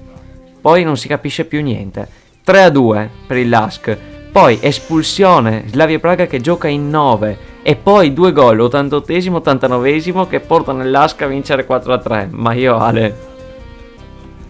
Poi 0.60 0.84
non 0.84 0.98
si 0.98 1.08
capisce 1.08 1.46
più 1.46 1.62
niente. 1.62 2.06
3 2.44 2.64
a 2.64 2.70
2 2.70 3.10
per 3.26 3.38
il 3.38 3.48
Lask. 3.48 3.98
Poi 4.34 4.60
espulsione, 4.62 5.64
Slavia 5.68 5.98
Praga 6.00 6.26
che 6.26 6.42
gioca 6.42 6.68
in 6.68 6.90
9 6.90 7.38
e 7.64 7.78
poi 7.78 8.12
due 8.12 8.34
gol, 8.34 8.58
88esimo, 8.58 9.42
89esimo 9.42 10.28
che 10.28 10.42
portano 10.42 10.84
il 10.84 10.92
Lask 10.92 11.22
a 11.22 11.28
vincere 11.28 11.66
4 11.66 11.94
a 11.94 11.98
3. 12.00 12.28
Ma 12.32 12.52
io 12.52 12.78
Ale 12.78 13.29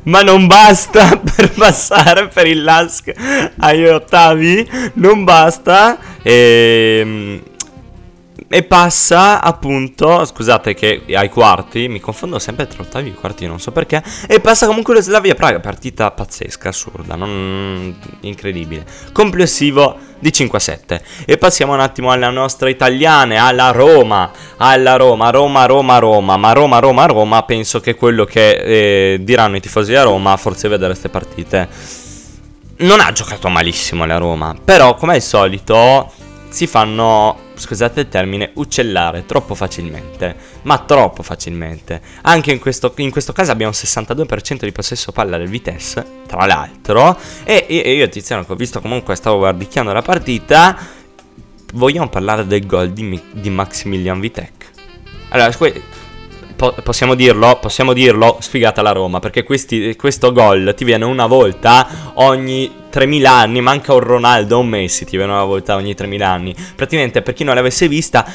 Ma 0.04 0.22
non 0.22 0.48
basta 0.48 1.18
per 1.20 1.52
passare 1.52 2.28
per 2.28 2.48
il 2.48 2.64
Lask 2.64 3.14
agli 3.58 3.86
ottavi, 3.86 4.92
non 4.94 5.24
basta. 5.24 5.98
E, 6.22 7.42
e 8.52 8.64
passa 8.64 9.44
appunto, 9.44 10.26
scusate 10.26 10.74
che 10.74 11.04
ai 11.14 11.30
quarti, 11.30 11.88
mi 11.88 12.00
confondo 12.00 12.40
sempre 12.40 12.66
tra 12.66 12.82
ottavi 12.82 13.10
e 13.10 13.14
quarti, 13.14 13.46
non 13.46 13.60
so 13.60 13.72
perché. 13.72 14.02
E 14.28 14.40
passa 14.40 14.66
comunque 14.66 14.96
lo 14.96 15.02
Slavia 15.02 15.36
Praga, 15.36 15.60
partita 15.60 16.10
pazzesca, 16.10 16.70
assurda, 16.70 17.16
non 17.16 17.96
incredibile. 18.22 18.86
Complessivo 19.14 19.98
di 20.18 20.34
5 20.34 20.58
a 20.58 20.62
7. 20.62 21.04
E 21.26 21.38
passiamo 21.38 21.74
un 21.74 21.80
attimo 21.80 22.12
alla 22.12 22.32
nostra 22.32 22.70
italiane, 22.70 23.38
alla 23.38 23.70
Roma. 23.70 24.32
Alla 24.58 24.96
Roma, 24.96 25.30
Roma, 25.30 25.66
Roma, 25.68 26.00
Roma. 26.00 26.36
Ma 26.36 26.52
Roma, 26.52 26.80
Roma, 26.80 27.06
Roma, 27.06 27.44
penso 27.44 27.80
che 27.80 27.94
quello 27.94 28.26
che 28.26 28.50
eh, 29.14 29.20
diranno 29.22 29.58
i 29.58 29.62
tifosi 29.62 29.94
a 29.94 30.02
Roma, 30.02 30.36
forse 30.38 30.68
vedere 30.68 30.90
queste 30.90 31.10
partite. 31.10 31.70
Non 32.78 33.00
ha 33.00 33.12
giocato 33.12 33.48
malissimo 33.48 34.06
la 34.06 34.18
Roma, 34.18 34.56
però 34.64 34.96
come 34.96 35.14
al 35.14 35.22
solito 35.22 36.12
si 36.50 36.68
fanno, 36.68 37.38
scusate 37.54 38.02
il 38.02 38.10
termine, 38.10 38.52
uccellare 38.56 39.26
troppo 39.26 39.56
facilmente, 39.56 40.36
ma 40.64 40.80
troppo 40.80 41.24
facilmente. 41.24 42.02
Anche 42.24 42.52
in 42.52 42.60
questo, 42.60 42.94
in 42.98 43.12
questo 43.12 43.34
caso 43.34 43.52
abbiamo 43.52 43.72
un 43.72 43.80
62% 43.80 44.66
di 44.66 44.72
possesso 44.72 45.12
palla 45.12 45.38
del 45.38 45.48
Vitesse, 45.48 46.06
tra 46.28 46.46
l'altro, 46.46 47.18
e, 47.44 47.66
e 47.68 47.94
io 47.94 48.10
Tiziano 48.10 48.46
che 48.46 48.52
ho 48.52 48.56
visto 48.56 48.82
comunque 48.82 49.16
stavo 49.16 49.38
guardicchiando 49.38 49.94
la 49.94 50.02
partita, 50.02 50.78
vogliamo 51.74 52.10
parlare 52.10 52.46
del 52.48 52.66
gol 52.66 52.92
di, 52.92 53.22
di 53.32 53.50
Maximilian 53.50 54.20
Vitek. 54.20 54.72
Allora, 55.30 55.56
que- 55.56 55.84
po- 56.60 56.76
possiamo 56.84 57.16
dirlo, 57.16 57.58
possiamo 57.62 57.94
dirlo, 57.94 58.36
sfigata 58.42 58.82
la 58.82 58.92
Roma, 58.92 59.20
perché 59.20 59.44
questi- 59.44 59.96
questo 59.96 60.34
gol 60.34 60.74
ti 60.76 60.84
viene 60.84 61.06
una 61.06 61.26
volta 61.26 61.88
ogni 62.16 62.70
3.000 62.90 63.32
anni, 63.32 63.62
manca 63.62 63.94
un 63.94 64.02
Ronaldo 64.02 64.58
o 64.58 64.60
un 64.60 64.68
Messi, 64.68 65.06
ti 65.06 65.16
viene 65.16 65.32
una 65.32 65.46
volta 65.46 65.76
ogni 65.76 65.96
3.000 65.96 66.28
anni. 66.28 66.54
Praticamente, 66.76 67.22
per 67.22 67.34
chi 67.34 67.46
non 67.46 67.56
l'avesse 67.56 67.88
vista, 67.88 68.26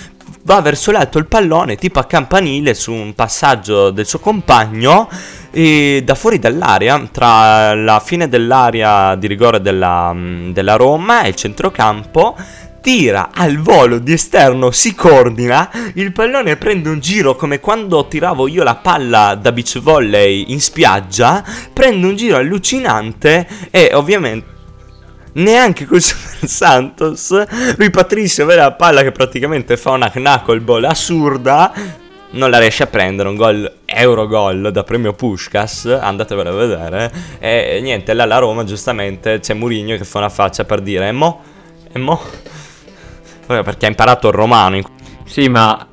va 0.45 0.63
verso 0.63 0.91
l'alto 0.91 1.19
il 1.19 1.27
pallone, 1.27 1.77
tipo 1.77 1.99
a 1.99 2.05
campanile, 2.05 2.73
su 2.73 2.93
un 2.93 3.15
passaggio 3.15 3.91
del 3.91 4.07
suo 4.07 4.21
compagno, 4.21 5.07
e 5.51 6.03
da 6.03 6.15
fuori 6.15 6.39
dall'area, 6.39 7.07
tra 7.13 7.75
la 7.75 8.01
fine 8.01 8.27
dell'area 8.29 9.17
di 9.17 9.27
rigore 9.27 9.61
della, 9.61 10.17
della 10.49 10.77
Roma 10.77 11.23
e 11.25 11.29
il 11.29 11.35
centrocampo, 11.35 12.35
tira 12.85 13.31
al 13.33 13.57
volo 13.61 13.99
di 13.99 14.13
esterno, 14.13 14.71
si 14.71 14.95
coordina, 14.95 15.71
il 15.95 16.13
pallone 16.13 16.57
prende 16.57 16.91
un 16.91 17.01
giro 17.01 17.35
come 17.35 17.59
quando 17.59 18.07
tiravo 18.07 18.47
io 18.47 18.63
la 18.63 18.75
palla 18.75 19.35
da 19.41 19.53
beach 19.53 19.81
volley 19.81 20.53
in 20.53 20.61
spiaggia, 20.61 21.43
prende 21.73 22.07
un 22.07 22.15
giro 22.15 22.37
allucinante 22.37 23.49
e 23.71 23.93
ovviamente 23.95 24.53
neanche 25.33 25.87
col 25.87 26.03
Santos, 26.45 27.75
Rui 27.75 27.89
Patricio 27.89 28.45
vede 28.45 28.61
la 28.61 28.73
palla 28.73 29.01
che 29.01 29.13
praticamente 29.13 29.79
fa 29.79 29.93
una 29.93 30.11
knuckleball 30.11 30.85
assurda, 30.85 31.73
non 32.33 32.51
la 32.51 32.59
riesce 32.59 32.83
a 32.83 32.89
prendere, 32.89 33.31
un 33.31 33.37
gol 33.37 33.77
Eurogol 33.87 34.71
da 34.71 34.85
premio 34.85 35.15
Pushkas, 35.15 35.87
andatevelo 35.87 36.51
a 36.51 36.53
vedere, 36.53 37.13
e 37.39 37.81
niente, 37.81 38.13
là 38.13 38.27
la 38.27 38.37
Roma 38.37 38.63
giustamente 38.65 39.41
c'è 39.41 39.55
Mourinho 39.55 39.97
che 39.97 40.05
fa 40.05 40.19
una 40.19 40.29
faccia 40.29 40.65
per 40.65 40.83
dire, 40.83 41.09
e 41.09 41.13
mo? 41.13 41.43
E 41.91 41.99
mo? 41.99 42.53
Poi 43.47 43.63
Perché 43.63 43.87
ha 43.87 43.89
imparato 43.89 44.29
il 44.29 44.35
romano 44.35 44.81
Sì, 45.25 45.49
ma 45.49 45.89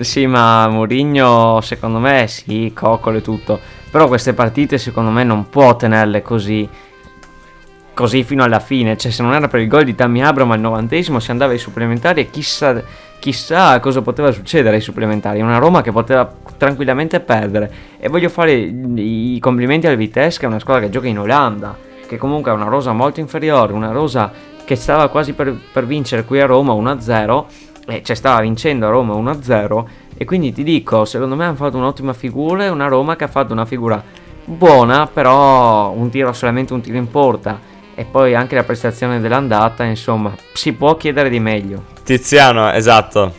sì, 0.00 0.26
ma 0.26 0.66
Mourinho 0.68 1.60
secondo 1.60 1.98
me 1.98 2.26
sì, 2.26 2.72
coccolo 2.74 3.18
e 3.18 3.22
tutto. 3.22 3.60
Però 3.90 4.08
queste 4.08 4.32
partite 4.34 4.76
secondo 4.76 5.10
me 5.10 5.22
non 5.22 5.48
può 5.48 5.76
tenerle 5.76 6.20
così 6.20 6.68
così 7.98 8.22
fino 8.22 8.44
alla 8.44 8.60
fine. 8.60 8.96
Cioè, 8.96 9.10
se 9.10 9.24
non 9.24 9.34
era 9.34 9.48
per 9.48 9.58
il 9.58 9.66
gol 9.66 9.82
di 9.82 9.96
Tammy 9.96 10.20
Abram 10.20 10.52
al 10.52 10.60
novantesimo, 10.60 11.18
si 11.18 11.32
andava 11.32 11.50
ai 11.50 11.58
supplementari 11.58 12.20
e 12.20 12.30
chissà, 12.30 12.80
chissà 13.18 13.80
cosa 13.80 14.02
poteva 14.02 14.30
succedere 14.30 14.76
ai 14.76 14.80
supplementari. 14.80 15.40
Una 15.40 15.58
Roma 15.58 15.82
che 15.82 15.90
poteva 15.90 16.32
tranquillamente 16.56 17.18
perdere. 17.18 17.72
E 17.98 18.08
voglio 18.08 18.28
fare 18.28 18.52
i 18.52 19.38
complimenti 19.40 19.88
al 19.88 19.96
Vitesse, 19.96 20.38
che 20.38 20.44
è 20.44 20.48
una 20.48 20.60
squadra 20.60 20.84
che 20.84 20.90
gioca 20.90 21.08
in 21.08 21.18
Olanda, 21.18 21.76
che 22.06 22.16
comunque 22.18 22.52
ha 22.52 22.54
una 22.54 22.68
rosa 22.68 22.92
molto 22.92 23.18
inferiore, 23.18 23.72
una 23.72 23.90
rosa 23.90 24.30
che 24.68 24.76
stava 24.76 25.08
quasi 25.08 25.32
per, 25.32 25.58
per 25.72 25.86
vincere 25.86 26.24
qui 26.24 26.42
a 26.42 26.44
Roma 26.44 26.74
1-0 26.74 27.44
e 27.86 28.02
cioè 28.02 28.14
stava 28.14 28.42
vincendo 28.42 28.86
a 28.86 28.90
Roma 28.90 29.14
1-0 29.14 29.84
e 30.14 30.26
quindi 30.26 30.52
ti 30.52 30.62
dico, 30.62 31.06
secondo 31.06 31.36
me 31.36 31.46
hanno 31.46 31.56
fatto 31.56 31.78
un'ottima 31.78 32.12
figura 32.12 32.64
e 32.64 32.68
una 32.68 32.86
Roma 32.86 33.16
che 33.16 33.24
ha 33.24 33.28
fatto 33.28 33.54
una 33.54 33.64
figura 33.64 34.04
buona, 34.44 35.06
però 35.06 35.90
un 35.92 36.10
tiro 36.10 36.34
solamente 36.34 36.74
un 36.74 36.82
tiro 36.82 36.98
in 36.98 37.10
porta 37.10 37.58
e 37.94 38.04
poi 38.04 38.34
anche 38.34 38.56
la 38.56 38.62
prestazione 38.62 39.20
dell'andata, 39.20 39.84
insomma, 39.84 40.34
si 40.52 40.74
può 40.74 40.98
chiedere 40.98 41.30
di 41.30 41.40
meglio. 41.40 41.84
Tiziano, 42.04 42.70
esatto. 42.70 43.32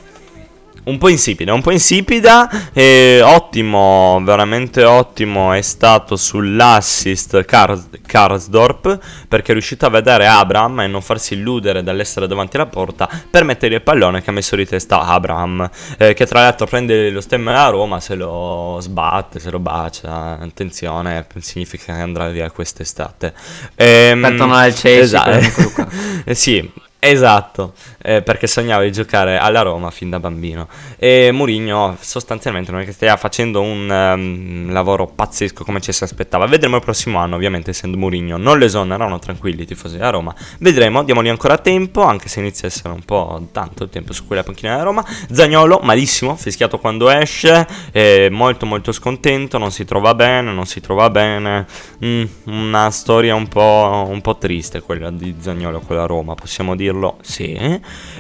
Un 0.85 0.97
po' 0.97 1.09
insipida, 1.09 1.53
un 1.53 1.61
po' 1.61 1.71
insipida. 1.71 2.49
E 2.73 3.21
ottimo, 3.23 4.19
veramente 4.23 4.83
ottimo 4.83 5.53
è 5.53 5.61
stato 5.61 6.15
sull'assist 6.15 7.43
Kars- 7.45 7.89
Karsdorp 8.05 8.99
perché 9.27 9.51
è 9.51 9.53
riuscito 9.53 9.85
a 9.85 9.89
vedere 9.89 10.27
Abraham 10.27 10.81
e 10.81 10.87
non 10.87 11.01
farsi 11.01 11.33
illudere 11.35 11.83
dall'essere 11.83 12.27
davanti 12.27 12.55
alla 12.57 12.65
porta 12.65 13.07
per 13.29 13.43
mettere 13.43 13.75
il 13.75 13.81
pallone 13.81 14.21
che 14.21 14.29
ha 14.29 14.33
messo 14.33 14.55
di 14.55 14.65
testa 14.65 15.01
Abraham. 15.01 15.69
eh, 15.97 16.13
che 16.13 16.25
tra 16.25 16.41
l'altro 16.41 16.65
prende 16.65 17.09
lo 17.09 17.21
stemma 17.21 17.51
della 17.51 17.69
Roma, 17.69 17.99
se 17.99 18.15
lo 18.15 18.77
sbatte, 18.81 19.39
se 19.39 19.49
lo 19.51 19.59
bacia. 19.59 20.37
Attenzione, 20.39 21.25
significa 21.39 21.93
che 21.95 22.01
andrà 22.01 22.29
via 22.29 22.49
quest'estate. 22.51 23.33
Ehm, 23.75 24.21
Per 24.21 24.35
tornare 24.35 24.65
al 24.67 24.73
Chelsea, 24.73 25.23
per 25.23 25.33
amico 25.33 25.61
Luca. 25.61 25.87
eh, 26.25 26.35
sì, 26.35 26.71
esatto, 26.99 27.73
eh, 28.01 28.21
perché 28.21 28.45
sognavo 28.45 28.83
di 28.83 28.91
giocare 28.91 29.37
alla 29.37 29.61
Roma 29.61 29.89
fin 29.89 30.09
da 30.09 30.19
bambino. 30.19 30.67
E 30.97 31.31
Mourinho 31.31 31.97
sostanzialmente 31.99 32.71
non 32.71 32.81
è 32.81 32.85
che 32.85 32.91
stia 32.91 33.15
facendo 33.17 33.61
un 33.61 33.89
ehm, 33.89 34.71
lavoro 34.71 35.07
pazzesco 35.07 35.63
come 35.63 35.79
ci 35.79 35.91
si 35.91 36.03
aspettava. 36.03 36.45
Vedremo 36.45 36.75
il 36.75 36.81
prossimo 36.81 37.19
anno, 37.19 37.35
ovviamente, 37.35 37.71
essendo 37.71 37.97
Mourinho. 37.97 38.37
Non 38.37 38.57
lo 38.57 38.65
esonerano 38.65 39.17
tranquilli 39.19 39.63
i 39.63 39.65
tifosi 39.65 39.97
della 39.97 40.09
Roma. 40.09 40.35
Vedremo, 40.59 41.03
diamogli 41.03 41.29
ancora 41.29 41.57
tempo, 41.57 42.03
anche 42.03 42.27
se 42.27 42.39
inizia 42.39 42.67
a 42.67 42.71
essere 42.71 42.93
un 42.93 43.03
po' 43.03 43.47
tanto 43.51 43.83
il 43.83 43.89
tempo 43.89 44.13
su 44.13 44.27
quella 44.27 44.43
panchina 44.43 44.71
della 44.71 44.83
Roma. 44.83 45.05
Zagnolo, 45.31 45.79
malissimo, 45.83 46.35
fischiato 46.35 46.79
quando 46.79 47.09
esce, 47.09 47.67
è 47.91 48.29
molto 48.29 48.65
molto 48.65 48.91
scontento, 48.91 49.57
non 49.57 49.71
si 49.71 49.85
trova 49.85 50.13
bene, 50.13 50.51
non 50.51 50.65
si 50.65 50.81
trova 50.81 51.09
bene. 51.09 51.65
Mm, 52.03 52.23
una 52.45 52.89
storia 52.91 53.35
un 53.35 53.47
po', 53.47 54.05
un 54.09 54.21
po' 54.21 54.37
triste 54.37 54.81
quella 54.81 55.09
di 55.11 55.35
Zagnolo 55.39 55.79
con 55.79 55.95
la 55.95 56.05
Roma, 56.05 56.35
possiamo 56.35 56.75
dirlo? 56.91 57.17
Sì. 57.21 57.53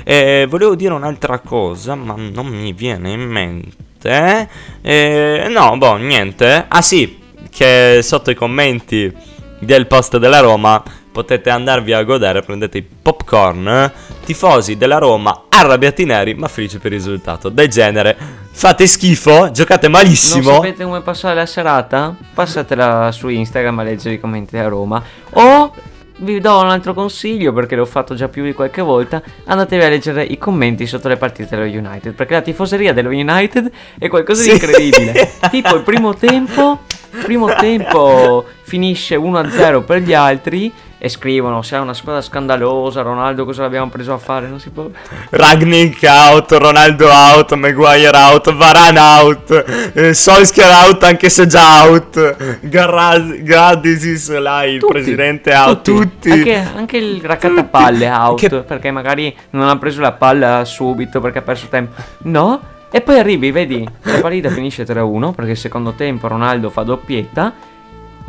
E 0.03 0.45
volevo 0.49 0.75
dire 0.75 0.93
un'altra 0.93 1.39
cosa, 1.39 1.95
ma 1.95 2.15
non 2.17 2.47
mi 2.47 2.73
viene 2.73 3.11
in 3.11 3.21
mente. 3.21 4.49
Eh, 4.81 5.47
no, 5.49 5.77
boh, 5.77 5.95
niente. 5.95 6.65
Ah 6.67 6.81
sì, 6.81 7.19
che 7.49 7.99
sotto 8.01 8.31
i 8.31 8.35
commenti 8.35 9.11
del 9.59 9.87
post 9.87 10.17
della 10.17 10.39
Roma 10.39 10.81
potete 11.11 11.49
andarvi 11.49 11.91
a 11.91 12.03
godere, 12.03 12.41
prendete 12.43 12.77
i 12.77 12.81
popcorn, 12.83 13.67
eh, 13.67 13.91
tifosi 14.23 14.77
della 14.77 14.99
Roma, 14.99 15.45
arrabbiati 15.49 16.05
neri, 16.05 16.33
ma 16.33 16.47
felici 16.47 16.77
per 16.77 16.93
il 16.93 16.99
risultato. 16.99 17.49
Del 17.49 17.67
genere, 17.67 18.15
fate 18.51 18.87
schifo, 18.87 19.51
giocate 19.51 19.89
Non 19.89 19.99
malissimo. 19.99 20.53
sapete 20.53 20.83
come 20.83 21.01
passare 21.01 21.35
la 21.35 21.45
serata? 21.45 22.15
Passatela 22.33 23.11
su 23.11 23.27
Instagram 23.27 23.79
a 23.79 23.83
leggere 23.83 24.15
i 24.15 24.19
commenti 24.19 24.55
della 24.55 24.69
Roma. 24.69 25.03
O 25.31 25.73
vi 26.19 26.39
do 26.39 26.59
un 26.59 26.69
altro 26.69 26.93
consiglio 26.93 27.53
perché 27.53 27.75
l'ho 27.75 27.85
fatto 27.85 28.15
già 28.15 28.27
più 28.27 28.43
di 28.43 28.53
qualche 28.53 28.81
volta. 28.81 29.21
Andatevi 29.45 29.83
a 29.83 29.89
leggere 29.89 30.23
i 30.23 30.37
commenti 30.37 30.85
sotto 30.87 31.07
le 31.07 31.17
partite 31.17 31.55
dello 31.55 31.67
United. 31.69 32.13
Perché 32.13 32.33
la 32.33 32.41
tifoseria 32.41 32.93
dello 32.93 33.09
United 33.09 33.71
è 33.97 34.07
qualcosa 34.07 34.41
Sì. 34.41 34.49
di 34.49 34.55
incredibile. 34.55 35.31
tipo 35.49 35.75
il 35.75 35.83
primo 35.83 36.13
tempo. 36.15 36.79
Primo 37.23 37.53
tempo 37.55 38.45
finisce 38.61 39.15
1-0 39.15 39.83
per 39.83 40.01
gli 40.01 40.13
altri. 40.13 40.71
E 41.01 41.07
scrivono: 41.07 41.61
Se 41.61 41.77
è 41.77 41.79
una 41.79 41.93
squadra 41.93 42.21
scandalosa, 42.21 43.01
Ronaldo 43.01 43.45
cosa 43.45 43.61
l'abbiamo 43.61 43.87
preso 43.89 44.11
a 44.11 44.17
fare? 44.17 44.47
Non 44.47 44.59
si 44.59 44.69
può. 44.69 44.89
Ragnick 45.29 46.03
out, 46.03 46.51
Ronaldo 46.51 47.07
out, 47.07 47.53
Maguire 47.53 48.17
out, 48.17 48.53
Varane 48.53 48.99
out, 48.99 49.91
eh, 49.93 50.13
Solskjaer 50.13 50.87
out 50.87 51.03
anche 51.03 51.29
se 51.29 51.47
già 51.47 51.85
out, 51.85 52.59
Garra- 52.67 53.17
Gradis 53.17 54.37
là, 54.37 54.65
il 54.65 54.79
Tutti, 54.79 54.91
presidente 54.91 55.53
out, 55.55 55.81
tutti. 55.83 56.31
Anche, 56.31 56.55
anche 56.75 56.97
il 56.97 57.21
raccattapalle 57.23 58.05
Tutti. 58.09 58.19
out. 58.19 58.39
Che- 58.39 58.49
Perché 58.63 58.91
magari 58.91 59.33
non 59.51 59.69
ha 59.69 59.77
preso 59.77 60.01
la 60.01 60.11
palla 60.11 60.65
subito 60.65 61.21
perché 61.21 61.37
ha 61.39 61.43
perso 61.43 61.67
tempo. 61.69 61.93
No. 62.23 62.61
E 62.91 63.01
poi 63.01 63.19
arrivi, 63.19 63.51
vedi, 63.51 63.87
la 64.01 64.19
partita 64.19 64.49
finisce 64.49 64.83
3-1 64.83 65.31
perché 65.31 65.51
il 65.51 65.57
secondo 65.57 65.91
tempo 65.93 66.27
Ronaldo 66.27 66.69
fa 66.69 66.81
doppietta. 66.83 67.53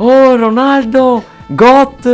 Oh, 0.03 0.35
Ronaldo! 0.35 1.23
Got! 1.45 2.07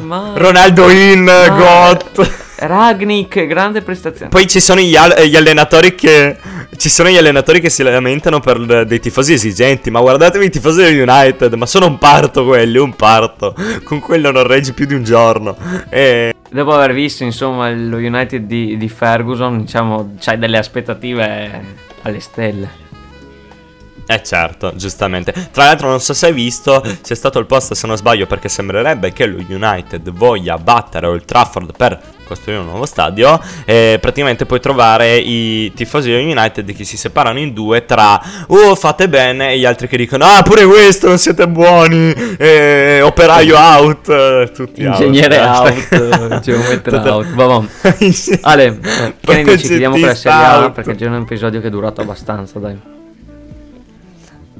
Ma... 0.00 0.32
Ronaldo 0.34 0.88
in, 0.88 1.24
Ma- 1.24 1.48
got. 1.50 2.54
Ragnick, 2.56 3.46
grande 3.46 3.82
prestazione. 3.82 4.30
Poi 4.30 4.46
ci 4.46 4.60
sono 4.60 4.80
gli, 4.80 4.96
al- 4.96 5.20
gli 5.26 5.36
allenatori 5.36 5.94
che 5.94 6.38
ci 6.78 6.88
sono 6.88 7.10
gli 7.10 7.18
allenatori 7.18 7.60
che 7.60 7.68
si 7.68 7.82
lamentano 7.82 8.40
per 8.40 8.86
dei 8.86 8.98
tifosi 8.98 9.34
esigenti, 9.34 9.90
ma 9.90 10.00
guardatevi 10.00 10.46
i 10.46 10.50
tifosi 10.50 10.80
del 10.80 11.06
United, 11.06 11.52
ma 11.52 11.66
sono 11.66 11.86
un 11.86 11.98
parto 11.98 12.46
quelli, 12.46 12.78
un 12.78 12.94
parto. 12.96 13.54
Con 13.84 14.00
quello 14.00 14.30
non 14.30 14.46
reggi 14.46 14.72
più 14.72 14.86
di 14.86 14.94
un 14.94 15.04
giorno. 15.04 15.54
E 15.90 16.32
Dopo 16.50 16.72
aver 16.72 16.94
visto, 16.94 17.24
insomma, 17.24 17.70
lo 17.70 17.98
United 17.98 18.46
di, 18.46 18.78
di 18.78 18.88
Ferguson, 18.88 19.58
diciamo, 19.60 20.14
c'hai 20.18 20.38
delle 20.38 20.56
aspettative 20.56 21.62
alle 22.00 22.20
stelle. 22.20 22.80
Eh 24.06 24.22
certo, 24.22 24.72
giustamente. 24.74 25.32
Tra 25.52 25.64
l'altro 25.64 25.88
non 25.88 26.00
so 26.00 26.12
se 26.12 26.26
hai 26.26 26.32
visto, 26.32 26.82
c'è 27.02 27.14
stato 27.14 27.38
il 27.38 27.46
post 27.46 27.74
se 27.74 27.86
non 27.86 27.96
sbaglio 27.96 28.26
perché 28.26 28.48
sembrerebbe 28.48 29.12
che 29.12 29.26
lo 29.26 29.38
United 29.48 30.10
voglia 30.10 30.58
battere 30.58 31.06
Old 31.06 31.24
Trafford 31.24 31.74
per 31.76 32.00
costruire 32.24 32.60
un 32.60 32.66
nuovo 32.66 32.86
stadio 32.86 33.38
e 33.64 33.98
praticamente 34.00 34.46
puoi 34.46 34.60
trovare 34.60 35.16
i 35.18 35.72
tifosi 35.74 36.10
del 36.10 36.24
United 36.24 36.72
che 36.74 36.84
si 36.84 36.96
separano 36.96 37.38
in 37.38 37.52
due 37.52 37.84
tra 37.84 38.20
oh 38.46 38.74
fate 38.74 39.08
bene 39.08 39.52
e 39.52 39.58
gli 39.58 39.64
altri 39.66 39.86
che 39.86 39.96
dicono 39.98 40.24
ah 40.24 40.40
pure 40.42 40.64
questo 40.64 41.08
non 41.08 41.18
siete 41.18 41.46
buoni 41.46 42.12
e 42.38 43.00
operaio 43.02 43.56
out 43.58 44.08
eh, 44.08 44.50
tutti 44.54 44.82
Ingegnere 44.82 45.40
out, 45.44 45.88
out, 45.90 46.40
geometra 46.40 46.98
Tutta- 46.98 47.14
out, 47.14 47.26
vabbè. 47.34 47.66
Ale, 48.42 48.78
che 49.20 49.34
ne 49.34 49.44
dici? 49.44 49.66
Chiudiamo 49.66 49.98
con 49.98 50.06
la 50.06 50.14
Serie 50.14 50.38
A 50.38 50.70
perché 50.70 50.94
già 50.94 51.06
è 51.06 51.08
un 51.08 51.14
episodio 51.16 51.60
che 51.60 51.66
è 51.66 51.70
durato 51.70 52.00
abbastanza, 52.00 52.58
dai. 52.58 53.01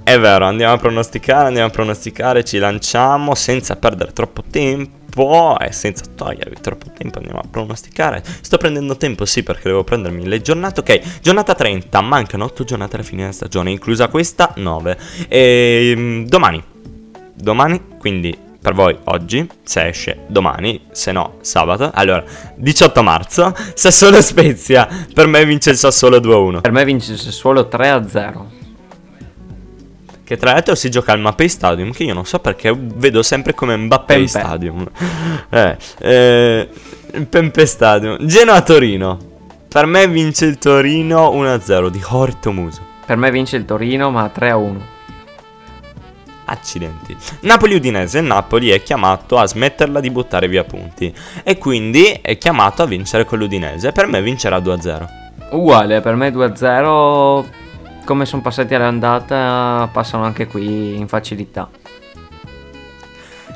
È 0.04 0.18
vero, 0.18 0.46
andiamo 0.46 0.74
a 0.74 0.78
pronosticare, 0.78 1.46
andiamo 1.46 1.68
a 1.68 1.70
pronosticare, 1.70 2.42
ci 2.42 2.58
lanciamo 2.58 3.36
senza 3.36 3.76
perdere 3.76 4.12
troppo 4.12 4.42
tempo 4.50 5.56
e 5.60 5.70
senza 5.70 6.04
togliervi 6.12 6.56
troppo 6.60 6.86
tempo 6.92 7.18
andiamo 7.18 7.38
a 7.38 7.46
pronosticare. 7.48 8.20
Sto 8.40 8.56
prendendo 8.56 8.96
tempo, 8.96 9.24
sì, 9.24 9.44
perché 9.44 9.68
devo 9.68 9.84
prendermi 9.84 10.26
le 10.26 10.40
giornate. 10.40 10.80
Ok, 10.80 11.20
giornata 11.20 11.54
30, 11.54 12.00
mancano 12.00 12.44
8 12.44 12.64
giornate 12.64 12.96
alla 12.96 13.04
fine 13.04 13.20
della 13.20 13.32
stagione, 13.32 13.70
inclusa 13.70 14.08
questa 14.08 14.52
9. 14.56 14.98
E 15.28 15.94
mm, 15.96 16.24
domani, 16.24 16.62
domani, 17.34 17.80
quindi 17.98 18.36
per 18.60 18.74
voi 18.74 18.98
oggi, 19.04 19.48
se 19.62 19.86
esce 19.86 20.24
domani, 20.26 20.80
se 20.90 21.12
no 21.12 21.36
sabato. 21.42 21.92
Allora, 21.94 22.24
18 22.56 23.02
marzo, 23.04 23.54
Sassuolo 23.74 24.20
Spezia, 24.20 24.88
per 25.14 25.28
me 25.28 25.44
vince 25.44 25.70
il 25.70 25.76
Sassuolo 25.76 26.18
2-1. 26.18 26.60
Per 26.60 26.72
me 26.72 26.84
vince 26.84 27.12
il 27.12 27.18
Sassuolo 27.18 27.68
3-0. 27.70 28.61
Che 30.24 30.36
tra 30.36 30.52
l'altro 30.52 30.74
si 30.74 30.90
gioca 30.90 31.12
al 31.12 31.18
Mbappé 31.20 31.48
Stadium, 31.48 31.92
che 31.92 32.04
io 32.04 32.14
non 32.14 32.24
so 32.24 32.38
perché 32.38 32.72
vedo 32.76 33.22
sempre 33.22 33.54
come 33.54 33.76
Mbappé 33.76 34.14
Pempe. 34.14 34.28
Stadium. 34.28 34.90
Eh, 35.54 35.76
eh, 35.98 36.68
Pempe 37.28 37.66
Stadium. 37.66 38.16
Genoa-Torino. 38.24 39.18
Per 39.68 39.86
me 39.86 40.06
vince 40.08 40.46
il 40.46 40.56
Torino 40.56 41.30
1-0 41.30 41.88
di 41.88 42.00
Horto 42.06 42.52
Muso. 42.52 42.80
Per 43.04 43.16
me 43.16 43.30
vince 43.30 43.56
il 43.56 43.64
Torino, 43.66 44.10
ma 44.10 44.30
3-1. 44.34 44.76
Accidenti. 46.46 47.16
Napoli-Udinese. 47.40 48.20
Napoli 48.20 48.70
è 48.70 48.82
chiamato 48.82 49.38
a 49.38 49.46
smetterla 49.46 50.00
di 50.00 50.10
buttare 50.10 50.48
via 50.48 50.64
punti. 50.64 51.12
E 51.42 51.58
quindi 51.58 52.18
è 52.22 52.38
chiamato 52.38 52.82
a 52.82 52.86
vincere 52.86 53.24
con 53.24 53.38
l'Udinese. 53.38 53.92
Per 53.92 54.06
me 54.06 54.22
vincerà 54.22 54.58
2-0. 54.58 55.06
Uguale, 55.50 56.00
per 56.00 56.14
me 56.16 56.30
2-0. 56.30 57.44
Come 58.04 58.26
sono 58.26 58.42
passati 58.42 58.74
all'andata, 58.74 59.88
passano 59.92 60.24
anche 60.24 60.46
qui 60.46 60.96
in 60.96 61.08
facilità. 61.08 61.70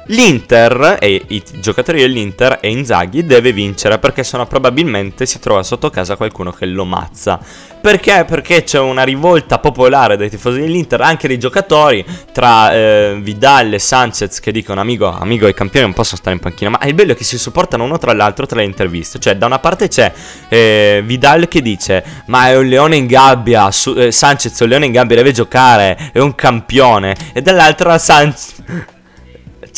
L'Inter 0.07 0.98
e 1.00 1.20
i 1.28 1.42
giocatori 1.54 2.00
dell'Inter 2.00 2.59
e 2.61 2.70
Inzaghi 2.70 3.24
deve 3.24 3.52
vincere 3.52 3.98
perché 3.98 4.22
sennò 4.22 4.46
probabilmente 4.46 5.26
si 5.26 5.40
trova 5.40 5.64
sotto 5.64 5.90
casa 5.90 6.14
qualcuno 6.14 6.52
che 6.52 6.66
lo 6.66 6.84
mazza. 6.84 7.40
Perché? 7.80 8.24
Perché 8.26 8.62
c'è 8.62 8.78
una 8.78 9.02
rivolta 9.02 9.59
popolare 9.59 10.16
dai 10.16 10.30
tifosi 10.30 10.61
dell'Inter, 10.61 11.00
anche 11.00 11.28
dei 11.28 11.38
giocatori, 11.38 12.04
tra 12.32 12.72
eh, 12.72 13.18
Vidal 13.20 13.72
e 13.72 13.78
Sanchez 13.78 14.40
che 14.40 14.52
dicono 14.52 14.80
amico, 14.80 15.07
amico 15.09 15.46
i 15.46 15.54
campioni 15.54 15.86
non 15.86 15.94
possono 15.94 16.18
stare 16.18 16.34
in 16.36 16.42
panchina, 16.42 16.70
ma 16.70 16.80
il 16.84 16.94
bello 16.94 17.12
è 17.12 17.16
che 17.16 17.24
si 17.24 17.38
supportano 17.38 17.84
uno 17.84 17.98
tra 17.98 18.12
l'altro 18.12 18.46
tra 18.46 18.59
le 18.59 18.64
interviste. 18.64 19.18
Cioè 19.18 19.36
da 19.36 19.46
una 19.46 19.59
parte 19.59 19.88
c'è 19.88 20.12
eh, 20.48 21.02
Vidal 21.04 21.48
che 21.48 21.62
dice 21.62 22.04
ma 22.26 22.48
è 22.48 22.57
un 22.57 22.66
leone 22.66 22.96
in 22.96 23.07
gabbia, 23.07 23.70
su- 23.70 23.94
eh, 23.96 24.12
Sanchez 24.12 24.59
è 24.59 24.62
un 24.62 24.68
leone 24.68 24.86
in 24.86 24.92
gabbia, 24.92 25.16
deve 25.16 25.32
giocare, 25.32 26.11
è 26.12 26.18
un 26.20 26.34
campione. 26.34 27.16
E 27.32 27.42
dall'altra 27.42 27.98
Sanchez... 27.98 28.54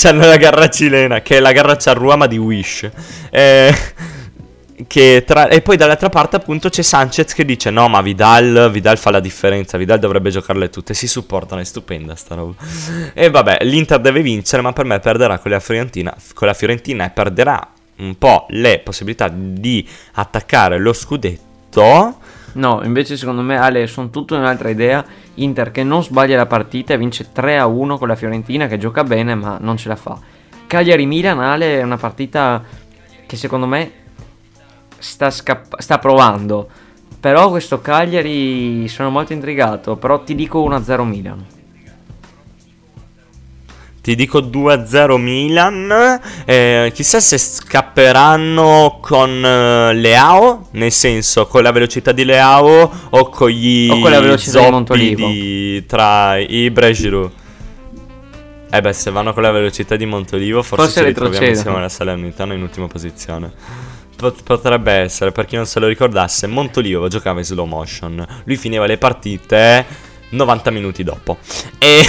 C'hanno 0.01 0.27
la 0.27 0.37
garra 0.37 0.69
cilena, 0.69 1.23
che 1.23 1.39
è 1.39 1.41
la 1.41 1.51
garra 1.51 1.75
charrua 1.75 2.15
ma 2.15 2.29
di 2.29 2.39
Wish. 2.39 2.89
Eh, 3.31 3.75
tra- 5.25 5.49
e 5.49 5.61
poi 5.61 5.77
dall'altra 5.77 6.09
parte 6.09 6.37
appunto 6.37 6.69
c'è 6.69 6.83
Sanchez 6.83 7.35
che 7.35 7.45
dice 7.45 7.71
no 7.71 7.89
ma 7.89 8.01
Vidal, 8.01 8.71
Vidal 8.71 8.97
fa 8.97 9.11
la 9.11 9.19
differenza, 9.19 9.77
Vidal 9.77 9.99
dovrebbe 9.99 10.31
giocarle 10.31 10.71
tutte, 10.71 10.95
si 10.95 11.09
supportano, 11.09 11.61
è 11.61 11.65
stupenda 11.65 12.15
sta 12.15 12.37
roba. 12.37 12.55
E 13.13 13.29
vabbè, 13.29 13.59
l'Inter 13.63 13.99
deve 13.99 14.23
vincere 14.23 14.63
ma 14.63 14.73
per 14.73 14.85
me 14.85 15.01
perderà 15.01 15.41
con 15.41 15.51
la 15.51 15.59
Fiorentina, 15.59 16.17
con 16.33 16.47
la 16.47 16.55
Fiorentina 16.55 17.05
e 17.05 17.11
perderà 17.11 17.69
un 17.97 18.17
po' 18.17 18.47
le 18.51 18.79
possibilità 18.79 19.29
di 19.29 19.85
attaccare 20.13 20.79
lo 20.79 20.93
scudetto 20.93 22.19
No, 22.53 22.81
invece 22.83 23.17
secondo 23.17 23.43
me 23.43 23.57
Ale 23.57 23.87
sono 23.87 24.11
tutta 24.11 24.37
un'altra 24.37 24.69
idea. 24.69 25.05
Inter 25.35 25.71
che 25.71 25.85
non 25.85 26.03
sbaglia 26.03 26.37
la 26.37 26.47
partita 26.47 26.95
e 26.95 26.99
vince 26.99 27.29
3-1 27.35 27.99
con 27.99 28.09
la 28.09 28.17
Fiorentina 28.17 28.67
che 28.67 28.79
gioca 28.79 29.05
bene 29.05 29.35
ma 29.35 29.59
non 29.61 29.77
ce 29.77 29.89
la 29.89 29.97
fa. 29.97 30.19
Cagliari-Milan 30.67 31.41
Ale 31.41 31.81
è 31.81 31.83
una 31.83 31.97
partita 31.97 32.63
che 33.27 33.37
secondo 33.37 33.67
me 33.67 33.93
sta, 34.99 35.31
scapp- 35.31 35.79
sta 35.79 35.99
provando. 35.99 36.69
Però 37.21 37.51
questo 37.51 37.81
Cagliari 37.81 38.87
sono 38.89 39.11
molto 39.11 39.33
intrigato, 39.33 39.97
però 39.97 40.23
ti 40.23 40.35
dico 40.35 40.63
1-0 40.63 41.03
Milan. 41.05 41.45
Ti 44.01 44.15
dico 44.15 44.41
2-0 44.41 45.17
Milan. 45.19 46.21
eh, 46.47 46.91
chissà 46.95 47.21
se 47.21 47.37
scapperanno 47.39 48.99
con 49.03 49.45
eh, 49.45 49.93
Leao. 49.95 50.69
Nel 50.73 50.93
senso, 50.93 51.47
con 51.47 51.63
la 51.63 51.73
velocità 51.73 52.13
di 52.13 52.25
Leao 52.25 52.91
o 53.11 53.29
con 53.29 53.49
gli 53.51 53.89
O 53.91 54.01
con 54.01 54.11
la 54.11 54.21
velocità 54.21 54.65
di 54.65 54.71
Montolivo. 54.71 55.27
di- 55.27 55.85
tra 55.87 56.37
Ibra 56.39 56.87
e 56.87 56.93
Giroud. 56.93 57.31
Eh 58.71 58.81
beh, 58.83 58.93
se 58.93 59.11
vanno 59.11 59.33
con 59.33 59.43
la 59.43 59.51
velocità 59.51 59.97
di 59.97 60.05
Montolivo, 60.07 60.63
forse, 60.63 60.85
Forse 60.85 61.01
ci 61.01 61.07
ritroviamo 61.07 61.47
insieme 61.47 61.77
alla 61.79 61.89
Salernitana 61.89 62.53
in 62.55 62.63
ultima 62.63 62.87
posizione. 62.87 63.51
Pot- 64.15 64.43
potrebbe 64.43 64.93
essere, 64.93 65.33
per 65.33 65.47
chi 65.47 65.57
non 65.57 65.65
se 65.65 65.81
lo 65.81 65.87
ricordasse, 65.87 66.47
Montolivo 66.47 67.09
giocava 67.09 67.39
in 67.39 67.45
slow 67.47 67.65
motion. 67.67 68.27
Lui 68.45 68.57
finiva 68.57 68.85
le 68.85 68.99
partite 68.99 69.87
90 70.31 70.71
minuti 70.71 71.03
dopo. 71.03 71.39
E 71.79 72.03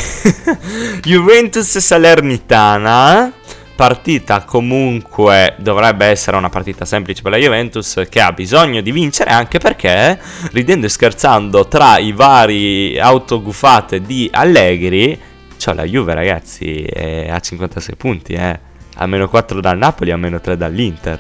Juventus 1.03 1.78
Salernitana. 1.78 3.34
Partita 3.76 4.43
comunque 4.43 5.55
dovrebbe 5.57 6.05
essere 6.07 6.36
una 6.36 6.49
partita 6.49 6.84
semplice 6.84 7.22
per 7.22 7.32
la 7.32 7.38
Juventus 7.38 8.03
che 8.09 8.20
ha 8.20 8.34
bisogno 8.34 8.82
di 8.82 8.91
vincere 8.91 9.30
anche 9.30 9.57
perché, 9.57 10.20
ridendo 10.51 10.86
e 10.86 10.89
scherzando, 10.89 11.65
tra 11.65 11.97
i 11.97 12.11
vari 12.11 12.99
autogufate 12.99 14.01
di 14.01 14.28
Allegri, 14.34 15.17
cioè 15.59 15.76
la 15.76 15.84
Juve 15.84 16.13
ragazzi 16.13 16.84
è 16.84 17.30
a 17.30 17.39
56 17.39 17.95
punti, 17.95 18.34
eh. 18.34 18.59
a 18.95 19.05
meno 19.05 19.28
4 19.28 19.59
dal 19.59 19.78
Napoli, 19.78 20.11
a 20.11 20.17
meno 20.17 20.39
3 20.39 20.57
dall'Inter. 20.57 21.20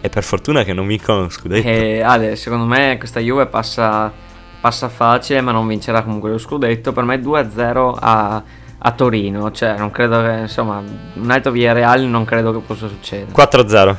E 0.00 0.08
per 0.08 0.24
fortuna 0.24 0.64
che 0.64 0.72
non 0.72 0.86
vincono 0.86 1.22
lo 1.22 1.28
scudetto. 1.28 1.68
E 1.68 2.00
Ale, 2.00 2.36
secondo 2.36 2.64
me 2.64 2.96
questa 2.98 3.20
Juve 3.20 3.46
passa, 3.46 4.12
passa 4.60 4.88
facile, 4.88 5.40
ma 5.40 5.52
non 5.52 5.66
vincerà 5.66 6.02
comunque 6.02 6.30
lo 6.30 6.38
scudetto. 6.38 6.92
Per 6.92 7.04
me 7.04 7.20
2-0 7.20 7.96
a, 7.98 8.42
a 8.78 8.90
Torino. 8.92 9.50
Cioè, 9.50 9.76
non 9.76 9.90
credo 9.90 10.22
che, 10.22 10.38
insomma, 10.40 10.82
un 11.14 11.30
altro 11.30 11.50
via 11.50 11.72
Real 11.72 12.02
non 12.02 12.24
credo 12.24 12.52
che 12.52 12.58
possa 12.58 12.88
succedere. 12.88 13.32
4-0. 13.32 13.96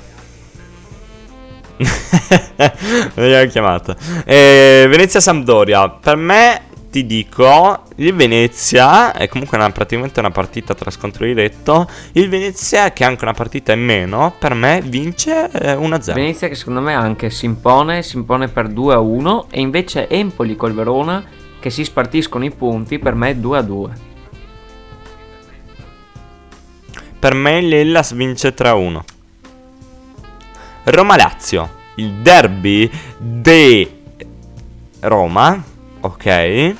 L'abbiamo 3.15 3.47
chiamata. 3.49 3.95
Eh, 4.25 4.87
Venezia-Sampdoria. 4.89 5.89
Per 5.89 6.15
me, 6.15 6.61
ti 6.89 7.05
dico, 7.05 7.83
il 7.97 8.13
Venezia 8.13 9.13
è 9.13 9.27
comunque 9.27 9.57
una- 9.57 9.69
praticamente 9.71 10.19
una 10.19 10.31
partita 10.31 10.73
tra 10.73 10.89
scontro 10.89 11.25
diretto. 11.25 11.89
Il 12.13 12.29
Venezia, 12.29 12.91
che 12.91 13.03
ha 13.03 13.07
anche 13.07 13.23
una 13.23 13.33
partita 13.33 13.73
in 13.73 13.83
meno, 13.83 14.33
per 14.37 14.53
me 14.53 14.81
vince 14.83 15.49
eh, 15.51 15.75
1-0. 15.75 16.13
Venezia 16.13 16.47
che 16.47 16.55
secondo 16.55 16.81
me 16.81 16.93
anche 16.93 17.29
si 17.29 17.45
impone, 17.45 18.03
si 18.03 18.15
impone 18.15 18.47
per 18.47 18.69
2-1 18.69 19.45
e 19.49 19.59
invece 19.59 20.07
Empoli 20.07 20.55
col 20.55 20.73
Verona 20.73 21.23
che 21.59 21.69
si 21.69 21.83
spartiscono 21.83 22.45
i 22.45 22.51
punti 22.51 22.99
per 22.99 23.15
me 23.15 23.39
2-2. 23.39 23.89
Per 27.19 27.33
me 27.33 27.61
l'Ellas 27.61 28.13
vince 28.13 28.53
3-1. 28.53 28.99
Roma-Lazio, 30.83 31.69
il 31.95 32.11
derby 32.21 32.89
di 33.17 33.89
Roma, 35.01 35.61
ok? 36.07 36.75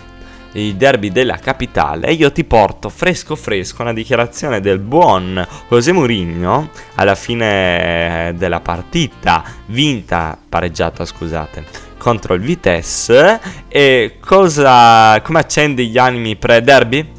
Il 0.54 0.76
derby 0.76 1.12
della 1.12 1.38
capitale. 1.38 2.12
Io 2.14 2.32
ti 2.32 2.44
porto 2.44 2.90
fresco 2.90 3.36
fresco 3.36 3.84
una 3.84 3.94
dichiarazione 3.94 4.60
del 4.60 4.80
buon 4.80 5.46
José 5.70 5.92
Mourinho 5.92 6.70
alla 6.96 7.16
fine 7.16 8.34
della 8.36 8.60
partita 8.62 9.44
vinta, 9.68 10.38
pareggiata 10.48 11.06
scusate, 11.06 11.64
contro 11.98 12.34
il 12.34 12.42
Vitesse. 12.42 13.40
E 13.68 14.18
cosa, 14.20 15.22
come 15.22 15.40
accende 15.40 15.84
gli 15.84 15.98
animi 15.98 16.36
pre-derby? 16.36 17.16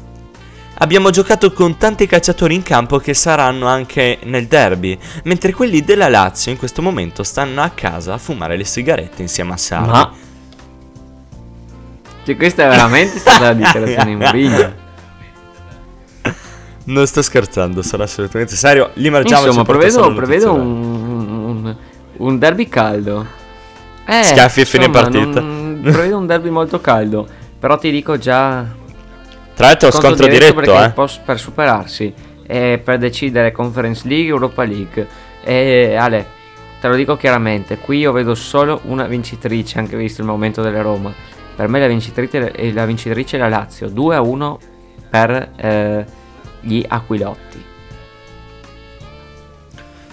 Abbiamo 0.81 1.09
giocato 1.09 1.51
con 1.51 1.77
tanti 1.77 2.07
calciatori 2.07 2.55
in 2.55 2.63
campo 2.63 2.99
che 2.99 3.13
saranno 3.13 3.67
anche 3.67 4.19
nel 4.23 4.47
derby, 4.47 4.97
mentre 5.23 5.51
quelli 5.51 5.81
della 5.81 6.07
Lazio 6.07 6.51
in 6.51 6.57
questo 6.57 6.81
momento 6.81 7.23
stanno 7.23 7.61
a 7.61 7.69
casa 7.69 8.13
a 8.13 8.17
fumare 8.17 8.55
le 8.55 8.63
sigarette 8.63 9.21
insieme 9.21 9.53
a 9.53 9.57
Sarri. 9.57 9.89
Ma 9.89 10.13
cioè, 12.29 12.37
questa 12.37 12.65
è 12.65 12.69
veramente 12.69 13.17
stata 13.17 13.45
la 13.45 13.53
dichiarazione 13.53 14.05
di 14.05 14.15
Mourinho. 14.15 14.87
Non 16.85 17.05
sto 17.05 17.21
scherzando, 17.21 17.81
sono 17.81 18.03
assolutamente 18.03 18.55
serio. 18.55 18.91
L'immergiamoci 18.93 19.47
Insomma, 19.47 19.65
per 19.65 19.77
prevedo, 19.77 20.13
prevedo 20.13 20.53
un, 20.53 21.39
un, 21.39 21.75
un 22.17 22.39
derby 22.39 22.67
caldo. 22.67 23.25
Eh, 24.05 24.23
Schiaffi 24.23 24.61
e 24.61 24.65
fine 24.65 24.85
insomma, 24.85 25.09
partita. 25.09 25.39
non- 25.39 25.79
prevedo 25.91 26.17
un 26.17 26.25
derby 26.25 26.49
molto 26.49 26.81
caldo. 26.81 27.27
Però 27.59 27.77
ti 27.77 27.91
dico 27.91 28.17
già. 28.17 28.65
Tra 29.53 29.67
l'altro 29.67 29.91
scontro 29.91 30.09
scontro 30.09 30.27
diretto, 30.27 30.53
perché 30.55 30.93
eh. 30.99 31.19
per 31.23 31.39
superarsi. 31.39 32.13
E 32.47 32.81
per 32.83 32.97
decidere 32.97 33.51
Conference 33.51 34.07
League, 34.07 34.29
Europa 34.29 34.63
League. 34.63 35.07
E 35.43 35.95
Ale, 35.95 36.25
te 36.81 36.87
lo 36.87 36.95
dico 36.95 37.17
chiaramente. 37.17 37.77
Qui 37.77 37.99
io 37.99 38.11
vedo 38.11 38.33
solo 38.33 38.81
una 38.85 39.05
vincitrice, 39.05 39.77
anche 39.77 39.95
visto 39.95 40.21
il 40.21 40.27
momento 40.27 40.63
della 40.63 40.81
Roma. 40.81 41.13
Per 41.59 41.67
me 41.67 41.81
la 41.81 41.87
vincitrice, 41.87 42.53
è- 42.53 42.71
la 42.71 42.85
vincitrice 42.85 43.35
è 43.35 43.39
la 43.41 43.49
Lazio. 43.49 43.89
2 43.89 44.15
a 44.15 44.21
1 44.21 44.59
per 45.09 45.51
eh, 45.57 46.05
gli 46.61 46.81
Aquilotti. 46.87 47.61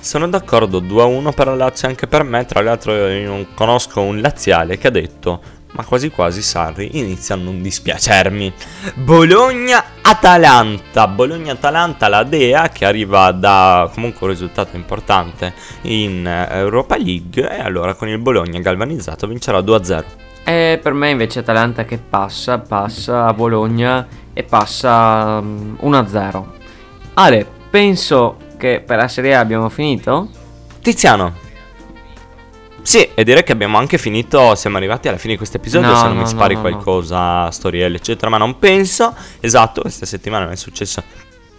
Sono 0.01 0.29
d'accordo, 0.29 0.81
2-1 0.81 1.33
per 1.33 1.47
la 1.47 1.55
Lazio 1.55 1.87
anche 1.87 2.09
per 2.09 2.25
me. 2.25 2.45
Tra 2.47 2.63
l'altro 2.63 2.97
io 2.97 3.47
conosco 3.55 4.01
un 4.01 4.21
laziale 4.21 4.77
che 4.77 4.89
ha 4.89 4.91
detto 4.91 5.41
ma 5.71 5.85
quasi 5.85 6.11
quasi 6.11 6.43
Sarri 6.43 6.99
inizia 6.99 7.37
a 7.37 7.39
non 7.39 7.63
dispiacermi. 7.63 8.53
Bologna-Atalanta. 8.95 11.07
Bologna-Atalanta, 11.07 12.09
la 12.09 12.25
Dea 12.25 12.71
che 12.71 12.87
arriva 12.87 13.31
da 13.31 13.89
comunque 13.95 14.27
un 14.27 14.33
risultato 14.33 14.75
importante 14.75 15.55
in 15.83 16.27
eh, 16.27 16.49
Europa 16.59 16.97
League 16.97 17.49
e 17.49 17.61
allora 17.61 17.95
con 17.95 18.09
il 18.09 18.19
Bologna 18.19 18.59
galvanizzato 18.59 19.29
vincerà 19.29 19.61
2-0. 19.61 20.26
E 20.49 20.79
per 20.81 20.93
me 20.93 21.11
invece 21.11 21.41
Atalanta 21.41 21.85
che 21.85 21.99
passa, 21.99 22.61
passa 22.61 23.27
a 23.27 23.35
Bologna 23.35 24.07
e 24.33 24.45
passa 24.45 25.41
mm, 25.41 25.75
1-0. 25.83 26.45
Ale, 27.15 27.45
penso 27.69 28.37
che 28.57 28.81
per 28.81 28.99
la 28.99 29.09
Serie 29.09 29.35
A 29.35 29.41
abbiamo 29.41 29.69
finito. 29.69 30.29
Tiziano. 30.81 31.33
Sì, 32.81 33.09
e 33.13 33.25
direi 33.25 33.43
che 33.43 33.51
abbiamo 33.51 33.77
anche 33.77 33.99
finito, 33.99 34.55
siamo 34.55 34.77
arrivati 34.77 35.09
alla 35.09 35.19
fine 35.19 35.33
di 35.33 35.39
questo 35.39 35.57
episodio, 35.57 35.89
No, 35.89 35.97
se 35.97 36.05
non 36.05 36.15
no, 36.15 36.23
mi 36.23 36.29
spari 36.29 36.55
no. 36.55 36.61
qualcosa, 36.61 37.51
storielle, 37.51 37.97
eccetera, 37.97 38.31
ma 38.31 38.39
non 38.39 38.61
penso. 38.61 39.13
Esatto, 39.41 39.81
questa 39.81 40.07
settimana 40.07 40.45
non 40.45 40.53
è 40.53 40.57
successo 40.57 41.03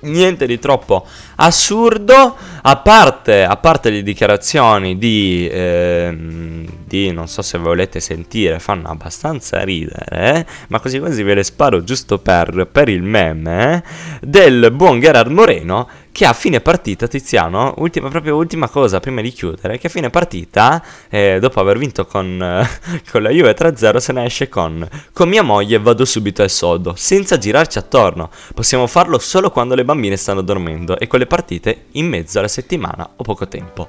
niente 0.01 0.45
di 0.45 0.59
troppo 0.59 1.05
assurdo, 1.35 2.35
a 2.61 2.75
parte, 2.77 3.43
a 3.43 3.55
parte 3.57 3.89
le 3.89 4.03
dichiarazioni 4.03 4.97
di, 4.97 5.47
ehm, 5.51 6.67
di, 6.85 7.11
non 7.11 7.27
so 7.27 7.41
se 7.41 7.57
volete 7.57 7.99
sentire, 7.99 8.59
fanno 8.59 8.89
abbastanza 8.89 9.63
ridere, 9.63 10.35
eh, 10.35 10.45
ma 10.69 10.79
così 10.79 10.99
quasi 10.99 11.23
ve 11.23 11.35
le 11.35 11.43
sparo 11.43 11.83
giusto 11.83 12.19
per, 12.19 12.67
per 12.71 12.89
il 12.89 13.03
meme, 13.03 13.75
eh, 13.75 14.27
del 14.27 14.71
buon 14.71 14.99
Gerard 14.99 15.31
Moreno 15.31 15.87
che 16.17 16.25
a 16.25 16.33
fine 16.33 16.61
partita, 16.61 17.05
Tiziano, 17.05 17.75
ultima, 17.77 18.09
proprio 18.09 18.37
ultima 18.37 18.67
cosa 18.69 18.99
prima 18.99 19.21
di 19.21 19.29
chiudere, 19.29 19.77
che 19.77 19.85
a 19.85 19.89
fine 19.91 20.09
partita, 20.09 20.83
eh, 21.09 21.37
dopo 21.39 21.59
aver 21.59 21.77
vinto 21.77 22.07
con, 22.07 22.41
eh, 22.41 22.67
con 23.11 23.21
la 23.21 23.29
Juve 23.29 23.55
3-0, 23.55 23.97
se 23.97 24.13
ne 24.13 24.25
esce 24.25 24.49
con 24.49 24.89
con 25.13 25.29
mia 25.29 25.43
moglie 25.43 25.77
vado 25.77 26.05
subito 26.05 26.41
al 26.41 26.49
sodo, 26.49 26.95
senza 26.97 27.37
girarci 27.37 27.77
attorno. 27.77 28.31
Possiamo 28.55 28.87
farlo 28.87 29.19
solo 29.19 29.51
quando 29.51 29.75
le 29.75 29.85
bambine 29.85 30.17
stanno 30.17 30.41
dormendo 30.41 30.97
e 30.97 31.05
con 31.05 31.19
le 31.19 31.27
partite 31.27 31.83
in 31.91 32.07
mezzo 32.07 32.39
alla 32.39 32.47
settimana 32.47 33.07
o 33.15 33.23
poco 33.23 33.47
tempo. 33.47 33.87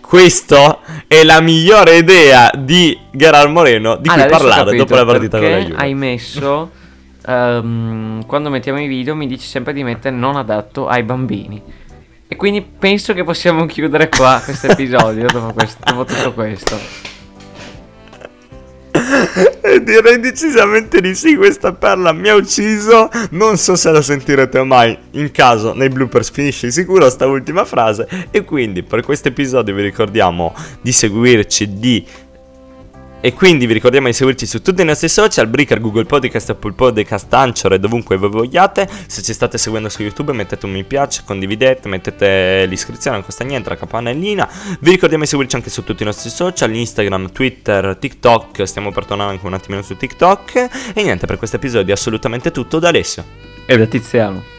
Questa 0.00 0.80
è 1.06 1.22
la 1.22 1.40
migliore 1.40 1.98
idea 1.98 2.50
di 2.58 2.98
Gerard 3.12 3.48
Moreno 3.48 3.94
di 3.94 4.08
Ale, 4.08 4.22
cui 4.22 4.30
parlare 4.30 4.76
dopo 4.76 4.96
la 4.96 5.04
partita 5.04 5.38
con 5.38 5.48
la 5.48 5.58
Juve. 5.58 5.76
hai 5.76 5.94
messo 5.94 6.80
ehm, 7.26 8.26
quando 8.26 8.50
mettiamo 8.50 8.80
i 8.80 8.86
video 8.86 9.14
mi 9.14 9.26
dici 9.26 9.46
sempre 9.46 9.72
di 9.72 9.82
mettere 9.82 10.14
non 10.14 10.36
adatto 10.36 10.88
ai 10.88 11.02
bambini. 11.02 11.62
E 12.28 12.36
quindi 12.36 12.62
penso 12.62 13.12
che 13.12 13.24
possiamo 13.24 13.66
chiudere 13.66 14.08
qua 14.08 14.40
questo 14.42 14.68
episodio 14.68 15.26
dopo, 15.26 15.54
dopo 15.84 16.04
tutto 16.04 16.32
questo. 16.32 17.10
Direi 19.82 20.20
decisamente 20.20 21.00
di 21.00 21.14
sì, 21.14 21.36
questa 21.36 21.72
perla 21.72 22.12
mi 22.12 22.28
ha 22.28 22.34
ucciso. 22.34 23.08
Non 23.30 23.56
so 23.56 23.76
se 23.76 23.90
la 23.90 24.02
sentirete 24.02 24.62
mai. 24.64 24.96
In 25.12 25.30
caso 25.30 25.74
nei 25.74 25.88
bloopers 25.88 26.30
finisce 26.30 26.66
di 26.66 26.72
sicuro 26.72 27.08
sta 27.10 27.26
ultima 27.26 27.64
frase. 27.64 28.08
E 28.30 28.44
quindi 28.44 28.82
per 28.82 29.02
questo 29.02 29.28
episodio 29.28 29.74
vi 29.74 29.82
ricordiamo 29.82 30.54
di 30.80 30.92
seguirci, 30.92 31.78
di 31.78 32.04
E 33.24 33.34
quindi 33.34 33.66
vi 33.66 33.72
ricordiamo 33.72 34.08
di 34.08 34.14
seguirci 34.14 34.46
su 34.46 34.62
tutti 34.62 34.82
i 34.82 34.84
nostri 34.84 35.08
social, 35.08 35.46
Breaker, 35.46 35.80
Google 35.80 36.06
Podcast, 36.06 36.50
Apple 36.50 36.72
Podcast, 36.72 37.32
Anchor 37.32 37.74
e 37.74 37.78
dovunque 37.78 38.16
voi 38.16 38.28
vogliate. 38.28 38.88
Se 39.06 39.22
ci 39.22 39.32
state 39.32 39.58
seguendo 39.58 39.88
su 39.88 40.02
YouTube 40.02 40.32
mettete 40.32 40.66
un 40.66 40.72
mi 40.72 40.82
piace, 40.82 41.22
condividete, 41.24 41.86
mettete 41.86 42.66
l'iscrizione, 42.66 43.18
non 43.18 43.24
costa 43.24 43.44
niente, 43.44 43.68
la 43.68 43.76
campanellina. 43.76 44.50
Vi 44.80 44.90
ricordiamo 44.90 45.22
di 45.22 45.28
seguirci 45.30 45.54
anche 45.54 45.70
su 45.70 45.84
tutti 45.84 46.02
i 46.02 46.06
nostri 46.06 46.30
social, 46.30 46.74
Instagram, 46.74 47.30
Twitter, 47.30 47.96
TikTok, 47.96 48.66
stiamo 48.66 48.90
per 48.90 49.04
tornare 49.06 49.30
anche 49.30 49.46
un 49.46 49.54
attimino 49.54 49.82
su 49.82 49.96
TikTok. 49.96 50.92
E 50.92 51.02
niente, 51.04 51.26
per 51.26 51.36
questo 51.36 51.54
episodio 51.54 51.94
è 51.94 51.96
assolutamente 51.96 52.50
tutto 52.50 52.80
da 52.80 52.88
Alessio. 52.88 53.24
E 53.66 53.78
da 53.78 53.86
Tiziano. 53.86 54.51